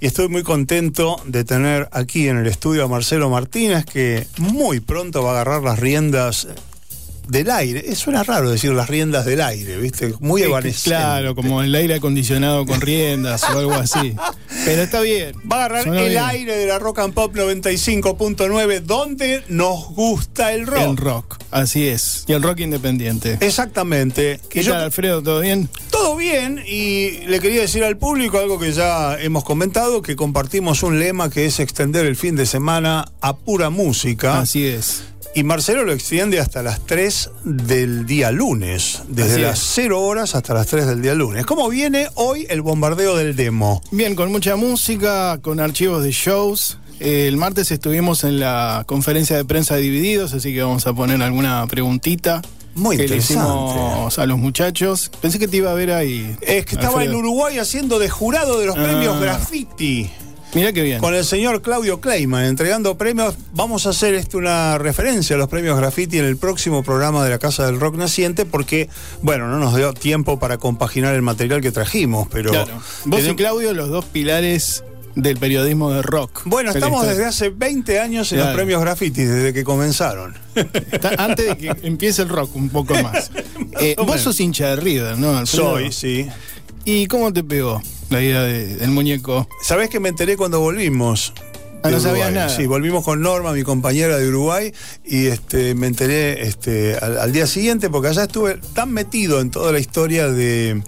y 0.00 0.06
estoy 0.06 0.28
muy 0.28 0.44
contento 0.44 1.16
de 1.24 1.42
tener 1.42 1.88
aquí 1.90 2.28
en 2.28 2.38
el 2.38 2.46
estudio 2.46 2.84
a 2.84 2.88
Marcelo 2.88 3.30
Martínez 3.30 3.84
que 3.84 4.28
muy 4.38 4.78
pronto 4.78 5.24
va 5.24 5.30
a 5.30 5.32
agarrar 5.32 5.62
las 5.62 5.80
riendas 5.80 6.46
del 7.28 7.50
aire. 7.50 7.94
Suena 7.96 8.22
raro 8.22 8.50
decir 8.50 8.72
las 8.72 8.88
riendas 8.88 9.24
del 9.24 9.40
aire, 9.40 9.76
¿viste? 9.78 10.12
Muy 10.20 10.42
evanescente. 10.42 10.90
Claro, 10.90 11.34
como 11.34 11.62
el 11.62 11.74
aire 11.74 11.94
acondicionado 11.94 12.66
con 12.66 12.80
riendas 12.80 13.42
o 13.44 13.58
algo 13.58 13.74
así. 13.74 14.14
Pero 14.64 14.82
está 14.82 15.00
bien. 15.00 15.34
Va 15.50 15.56
a 15.56 15.58
agarrar 15.66 15.82
Suena 15.84 16.02
el 16.02 16.10
bien. 16.10 16.22
aire 16.24 16.56
de 16.58 16.66
la 16.66 16.78
Rock 16.78 17.00
and 17.00 17.14
Pop 17.14 17.34
95.9, 17.34 18.80
donde 18.80 19.42
nos 19.48 19.88
gusta 19.94 20.52
el 20.52 20.66
rock. 20.66 20.80
El 20.82 20.96
rock, 20.96 21.38
así 21.50 21.88
es. 21.88 22.24
Y 22.26 22.32
el 22.32 22.42
rock 22.42 22.60
independiente. 22.60 23.38
Exactamente. 23.40 24.40
¿Qué 24.48 24.62
yo- 24.62 24.72
tal, 24.72 24.82
Alfredo? 24.84 25.22
¿Todo 25.22 25.40
bien? 25.40 25.68
Todo 25.90 26.16
bien, 26.16 26.62
y 26.66 27.18
le 27.26 27.40
quería 27.40 27.60
decir 27.62 27.84
al 27.84 27.96
público 27.96 28.38
algo 28.38 28.58
que 28.58 28.72
ya 28.72 29.16
hemos 29.20 29.44
comentado, 29.44 30.02
que 30.02 30.16
compartimos 30.16 30.82
un 30.82 30.98
lema 30.98 31.30
que 31.30 31.46
es 31.46 31.60
extender 31.60 32.06
el 32.06 32.16
fin 32.16 32.36
de 32.36 32.46
semana 32.46 33.06
a 33.20 33.36
pura 33.36 33.70
música. 33.70 34.38
Así 34.40 34.66
es. 34.66 35.04
Y 35.34 35.44
Marcelo 35.44 35.84
lo 35.84 35.92
extiende 35.92 36.40
hasta 36.40 36.62
las 36.62 36.80
3 36.84 37.30
del 37.44 38.04
día 38.04 38.30
lunes, 38.30 39.02
desde 39.08 39.38
las 39.40 39.58
es. 39.60 39.70
0 39.76 40.02
horas 40.02 40.34
hasta 40.34 40.52
las 40.52 40.66
3 40.66 40.86
del 40.86 41.00
día 41.00 41.14
lunes. 41.14 41.46
¿Cómo 41.46 41.70
viene 41.70 42.08
hoy 42.16 42.46
el 42.50 42.60
bombardeo 42.60 43.16
del 43.16 43.34
demo? 43.34 43.82
Bien, 43.90 44.14
con 44.14 44.30
mucha 44.30 44.56
música, 44.56 45.38
con 45.40 45.58
archivos 45.58 46.04
de 46.04 46.10
shows. 46.12 46.78
El 47.00 47.38
martes 47.38 47.70
estuvimos 47.70 48.24
en 48.24 48.40
la 48.40 48.84
conferencia 48.86 49.36
de 49.36 49.44
prensa 49.46 49.74
de 49.76 49.80
Divididos, 49.80 50.34
así 50.34 50.52
que 50.52 50.62
vamos 50.62 50.86
a 50.86 50.92
poner 50.92 51.22
alguna 51.22 51.66
preguntita. 51.66 52.42
Muy 52.74 52.96
que 52.96 53.02
le 53.08 53.16
interesante. 53.16 53.42
hicimos 53.42 54.18
a 54.18 54.26
los 54.26 54.38
muchachos. 54.38 55.10
Pensé 55.20 55.38
que 55.38 55.48
te 55.48 55.56
iba 55.58 55.70
a 55.70 55.74
ver 55.74 55.92
ahí. 55.92 56.36
Es 56.42 56.64
que 56.66 56.74
estaba 56.76 57.04
en. 57.04 57.14
Uruguay 57.14 57.58
haciendo 57.58 57.98
de 57.98 58.08
jurado 58.08 58.60
de 58.60 58.66
los 58.66 58.76
Ah. 58.76 58.82
premios 58.82 59.20
Graffiti. 59.20 60.10
Mira 60.54 60.72
qué 60.72 60.82
bien. 60.82 60.98
Con 61.00 61.14
el 61.14 61.24
señor 61.24 61.62
Claudio 61.62 62.00
Kleiman, 62.00 62.44
entregando 62.44 62.98
premios. 62.98 63.34
Vamos 63.54 63.86
a 63.86 63.90
hacer 63.90 64.14
esto 64.14 64.36
una 64.38 64.76
referencia 64.76 65.34
a 65.36 65.38
los 65.38 65.48
premios 65.48 65.78
Graffiti 65.78 66.18
en 66.18 66.26
el 66.26 66.36
próximo 66.36 66.82
programa 66.82 67.24
de 67.24 67.30
la 67.30 67.38
Casa 67.38 67.64
del 67.64 67.80
Rock 67.80 67.96
Naciente, 67.96 68.44
porque, 68.44 68.88
bueno, 69.22 69.48
no 69.48 69.58
nos 69.58 69.74
dio 69.76 69.94
tiempo 69.94 70.38
para 70.38 70.58
compaginar 70.58 71.14
el 71.14 71.22
material 71.22 71.62
que 71.62 71.72
trajimos, 71.72 72.28
pero. 72.30 72.50
Claro. 72.50 72.82
Vos 73.06 73.22
y 73.26 73.34
Claudio, 73.34 73.72
los 73.72 73.88
dos 73.88 74.04
pilares 74.04 74.84
del 75.14 75.36
periodismo 75.38 75.90
de 75.90 76.02
rock. 76.02 76.42
Bueno, 76.44 76.70
estamos 76.70 77.00
está- 77.02 77.10
desde 77.12 77.24
hace 77.26 77.48
20 77.50 78.00
años 78.00 78.30
en 78.32 78.38
los 78.40 78.48
premios 78.48 78.80
Graffiti, 78.82 79.22
desde 79.24 79.52
que 79.54 79.64
comenzaron. 79.64 80.34
está- 80.54 81.14
antes 81.18 81.46
de 81.46 81.56
que 81.56 81.68
empiece 81.86 82.20
el 82.22 82.28
rock, 82.28 82.54
un 82.56 82.68
poco 82.68 82.94
más. 83.02 83.30
Eh, 83.80 83.94
vos 83.96 84.06
menos. 84.06 84.20
sos 84.22 84.38
hincha 84.40 84.68
de 84.68 84.76
River, 84.76 85.18
¿no? 85.18 85.36
Alfredo? 85.36 85.70
Soy, 85.72 85.92
sí. 85.92 86.26
¿Y 86.84 87.06
cómo 87.06 87.32
te 87.32 87.42
pegó 87.44 87.80
la 88.12 88.22
idea 88.22 88.42
de- 88.42 88.76
del 88.76 88.90
muñeco? 88.90 89.48
¿Sabés 89.62 89.88
que 89.90 89.98
me 90.00 90.08
enteré 90.08 90.36
cuando 90.36 90.60
volvimos? 90.60 91.32
Ah, 91.84 91.90
no 91.90 91.98
sabías 91.98 92.32
nada. 92.32 92.48
Sí, 92.48 92.66
volvimos 92.66 93.04
con 93.04 93.20
Norma, 93.22 93.52
mi 93.52 93.64
compañera 93.64 94.16
de 94.16 94.28
Uruguay, 94.28 94.72
y 95.04 95.26
este, 95.26 95.74
me 95.74 95.88
enteré 95.88 96.46
este, 96.46 96.96
al, 96.96 97.18
al 97.18 97.32
día 97.32 97.46
siguiente, 97.48 97.90
porque 97.90 98.06
allá 98.08 98.22
estuve 98.22 98.58
tan 98.72 98.92
metido 98.92 99.40
en 99.40 99.50
toda 99.50 99.72
la 99.72 99.80
historia 99.80 100.28
de, 100.28 100.80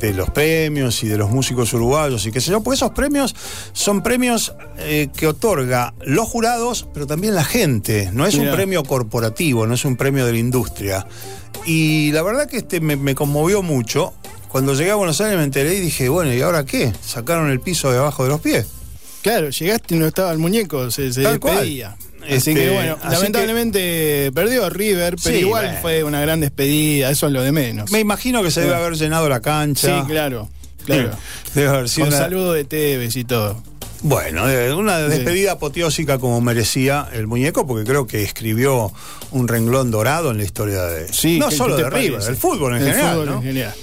de 0.00 0.14
los 0.14 0.30
premios 0.30 1.02
y 1.04 1.08
de 1.08 1.18
los 1.18 1.30
músicos 1.30 1.74
uruguayos 1.74 2.24
y 2.24 2.32
qué 2.32 2.40
sé 2.40 2.52
yo, 2.52 2.62
porque 2.62 2.76
esos 2.76 2.92
premios 2.92 3.34
son 3.74 4.02
premios 4.02 4.54
eh, 4.78 5.08
que 5.14 5.26
otorga 5.26 5.92
los 6.06 6.26
jurados, 6.26 6.88
pero 6.94 7.06
también 7.06 7.34
la 7.34 7.44
gente. 7.44 8.08
No 8.14 8.24
es 8.26 8.34
un 8.36 8.50
premio 8.50 8.82
corporativo, 8.82 9.66
no 9.66 9.74
es 9.74 9.84
un 9.84 9.96
premio 9.96 10.24
de 10.24 10.32
la 10.32 10.38
industria. 10.38 11.06
Y 11.66 12.12
la 12.12 12.22
verdad 12.22 12.46
que 12.48 12.56
este 12.58 12.80
me, 12.80 12.96
me 12.96 13.14
conmovió 13.14 13.62
mucho. 13.62 14.14
Cuando 14.54 14.72
llegué 14.74 14.92
a 14.92 14.94
Buenos 14.94 15.20
Aires 15.20 15.36
me 15.36 15.42
enteré 15.42 15.74
y 15.74 15.80
dije, 15.80 16.08
bueno, 16.08 16.32
¿y 16.32 16.40
ahora 16.40 16.64
qué? 16.64 16.92
Sacaron 17.04 17.50
el 17.50 17.58
piso 17.58 17.90
de 17.90 17.98
abajo 17.98 18.22
de 18.22 18.28
los 18.28 18.40
pies. 18.40 18.66
Claro, 19.20 19.50
llegaste 19.50 19.96
y 19.96 19.98
no 19.98 20.06
estaba 20.06 20.30
el 20.30 20.38
muñeco, 20.38 20.92
se, 20.92 21.12
se 21.12 21.24
Tal 21.24 21.40
cual. 21.40 21.56
despedía. 21.56 21.96
Este, 22.24 22.36
así 22.52 22.54
que 22.54 22.70
bueno, 22.70 22.96
así 23.02 23.14
lamentablemente 23.16 24.30
perdió 24.32 24.70
River, 24.70 25.16
pero 25.20 25.34
Sí, 25.36 25.40
igual 25.42 25.64
bueno. 25.64 25.80
fue 25.82 26.04
una 26.04 26.20
gran 26.20 26.38
despedida, 26.38 27.10
eso 27.10 27.26
es 27.26 27.32
lo 27.32 27.42
de 27.42 27.50
menos. 27.50 27.90
Me 27.90 27.98
imagino 27.98 28.44
que 28.44 28.52
se 28.52 28.60
debe 28.60 28.74
Bueno. 28.74 28.86
haber 28.86 28.96
llenado 28.98 29.28
la 29.28 29.40
cancha. 29.40 30.02
Sí, 30.02 30.06
claro, 30.06 30.48
claro. 30.86 31.10
Debe 31.56 31.68
haber 31.70 31.88
sido 31.88 32.06
Con 32.06 32.14
una- 32.14 32.22
saludo 32.22 32.52
de 32.52 32.64
Tevez 32.64 33.16
y 33.16 33.24
todo. 33.24 33.60
Bueno, 34.02 34.48
eh, 34.48 34.72
una 34.72 34.98
despedida 34.98 35.50
apoteósica 35.52 36.20
como 36.20 36.40
merecía 36.40 37.08
el 37.12 37.26
muñeco, 37.26 37.66
porque 37.66 37.82
creo 37.84 38.06
que 38.06 38.22
escribió 38.22 38.92
un 39.32 39.48
renglón 39.48 39.90
dorado 39.90 40.30
en 40.30 40.36
la 40.38 40.44
historia 40.44 40.82
de. 40.84 41.12
Sí, 41.12 41.40
no 41.40 41.48
¿qué- 41.48 41.56
solo 41.56 41.76
de 41.76 41.90
River, 41.90 42.22
del 42.22 42.36
fútbol 42.36 42.76
en 42.76 42.82
El 42.82 42.92
general. 42.92 43.14
fútbol 43.14 43.26
¿no? 43.26 43.34
en 43.38 43.42
general. 43.42 43.74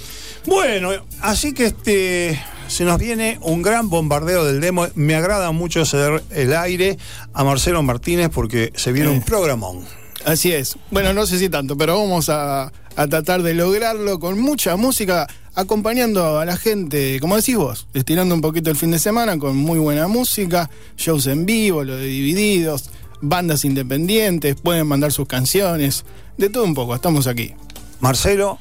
Bueno, 0.46 0.90
así 1.22 1.54
que 1.54 1.66
este 1.68 2.42
se 2.68 2.84
nos 2.86 2.98
viene 3.00 3.38
un 3.42 3.62
gran 3.62 3.90
bombardeo 3.90 4.46
del 4.46 4.62
demo. 4.62 4.88
Me 4.96 5.16
agrada 5.16 5.52
mucho 5.52 5.86
ceder 5.86 6.24
el 6.32 6.56
aire 6.56 6.98
a 7.34 7.44
Marcelo 7.44 7.84
Martínez 7.84 8.30
porque 8.34 8.72
se 8.76 8.92
viene 8.92 9.10
Eh. 9.10 9.14
un 9.14 9.22
programón. 9.22 9.86
Así 10.26 10.52
es. 10.52 10.78
Bueno, 10.90 11.14
no 11.14 11.26
sé 11.26 11.38
si 11.40 11.50
tanto, 11.50 11.76
pero 11.78 11.98
vamos 12.00 12.30
a, 12.30 12.72
a 12.96 13.08
tratar 13.08 13.42
de 13.44 13.54
lograrlo 13.56 14.20
con 14.20 14.40
mucha 14.40 14.76
música, 14.78 15.28
acompañando 15.56 16.40
a 16.40 16.46
la 16.46 16.58
gente, 16.58 17.20
como 17.20 17.36
decís 17.36 17.58
vos, 17.58 17.88
estirando 17.94 18.34
un 18.36 18.42
poquito 18.42 18.70
el 18.70 18.76
fin 18.78 18.92
de 18.92 19.00
semana 19.00 19.38
con 19.40 19.58
muy 19.58 19.80
buena 19.80 20.08
música, 20.08 20.70
shows 20.96 21.26
en 21.28 21.46
vivo, 21.48 21.84
lo 21.84 21.96
de 21.98 22.06
divididos, 22.06 22.92
bandas 23.20 23.66
independientes, 23.66 24.56
pueden 24.62 24.86
mandar 24.88 25.12
sus 25.12 25.28
canciones, 25.28 26.06
de 26.38 26.50
todo 26.50 26.64
un 26.66 26.76
poco, 26.76 26.94
estamos 26.96 27.26
aquí. 27.28 27.54
Marcelo, 28.00 28.60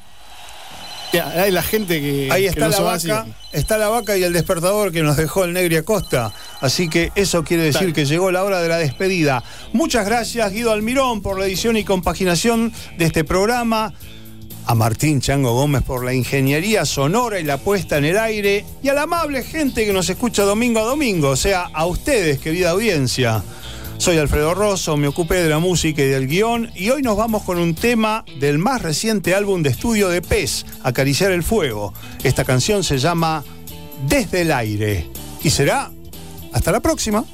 hay 1.19 1.51
la 1.51 1.61
gente 1.61 1.99
que. 1.99 2.29
Ahí 2.31 2.45
está 2.45 2.69
la 2.69 2.79
vaca, 2.79 3.25
está 3.51 3.77
la 3.77 3.89
vaca 3.89 4.17
y 4.17 4.23
el 4.23 4.33
despertador 4.33 4.91
que 4.91 5.01
nos 5.03 5.17
dejó 5.17 5.43
el 5.43 5.53
Negri 5.53 5.75
Acosta. 5.75 6.33
Así 6.61 6.87
que 6.87 7.11
eso 7.15 7.43
quiere 7.43 7.63
decir 7.63 7.93
que 7.93 8.05
llegó 8.05 8.31
la 8.31 8.43
hora 8.43 8.61
de 8.61 8.69
la 8.69 8.77
despedida. 8.77 9.43
Muchas 9.73 10.05
gracias 10.05 10.51
Guido 10.51 10.71
Almirón 10.71 11.21
por 11.21 11.39
la 11.39 11.45
edición 11.45 11.77
y 11.77 11.83
compaginación 11.83 12.71
de 12.97 13.05
este 13.05 13.23
programa. 13.23 13.93
A 14.67 14.75
Martín 14.75 15.21
Chango 15.21 15.55
Gómez 15.55 15.81
por 15.81 16.05
la 16.05 16.13
ingeniería 16.13 16.85
sonora 16.85 17.39
y 17.39 17.43
la 17.43 17.57
puesta 17.57 17.97
en 17.97 18.05
el 18.05 18.17
aire. 18.17 18.63
Y 18.83 18.89
a 18.89 18.93
la 18.93 19.03
amable 19.03 19.43
gente 19.43 19.85
que 19.85 19.91
nos 19.91 20.07
escucha 20.07 20.43
domingo 20.43 20.79
a 20.79 20.83
domingo. 20.83 21.29
O 21.29 21.35
sea, 21.35 21.63
a 21.73 21.87
ustedes, 21.87 22.39
querida 22.39 22.69
audiencia. 22.69 23.43
Soy 24.01 24.17
Alfredo 24.17 24.55
Rosso, 24.55 24.97
me 24.97 25.07
ocupé 25.07 25.35
de 25.35 25.47
la 25.47 25.59
música 25.59 26.01
y 26.01 26.07
del 26.07 26.25
guion 26.25 26.71
y 26.73 26.89
hoy 26.89 27.03
nos 27.03 27.15
vamos 27.15 27.43
con 27.43 27.59
un 27.59 27.75
tema 27.75 28.25
del 28.39 28.57
más 28.57 28.81
reciente 28.81 29.35
álbum 29.35 29.61
de 29.61 29.69
estudio 29.69 30.09
de 30.09 30.23
Pez, 30.23 30.65
Acariciar 30.81 31.31
el 31.31 31.43
Fuego. 31.43 31.93
Esta 32.23 32.43
canción 32.43 32.83
se 32.83 32.97
llama 32.97 33.43
Desde 34.07 34.41
el 34.41 34.53
Aire 34.53 35.07
y 35.43 35.51
será 35.51 35.91
hasta 36.51 36.71
la 36.71 36.79
próxima. 36.79 37.25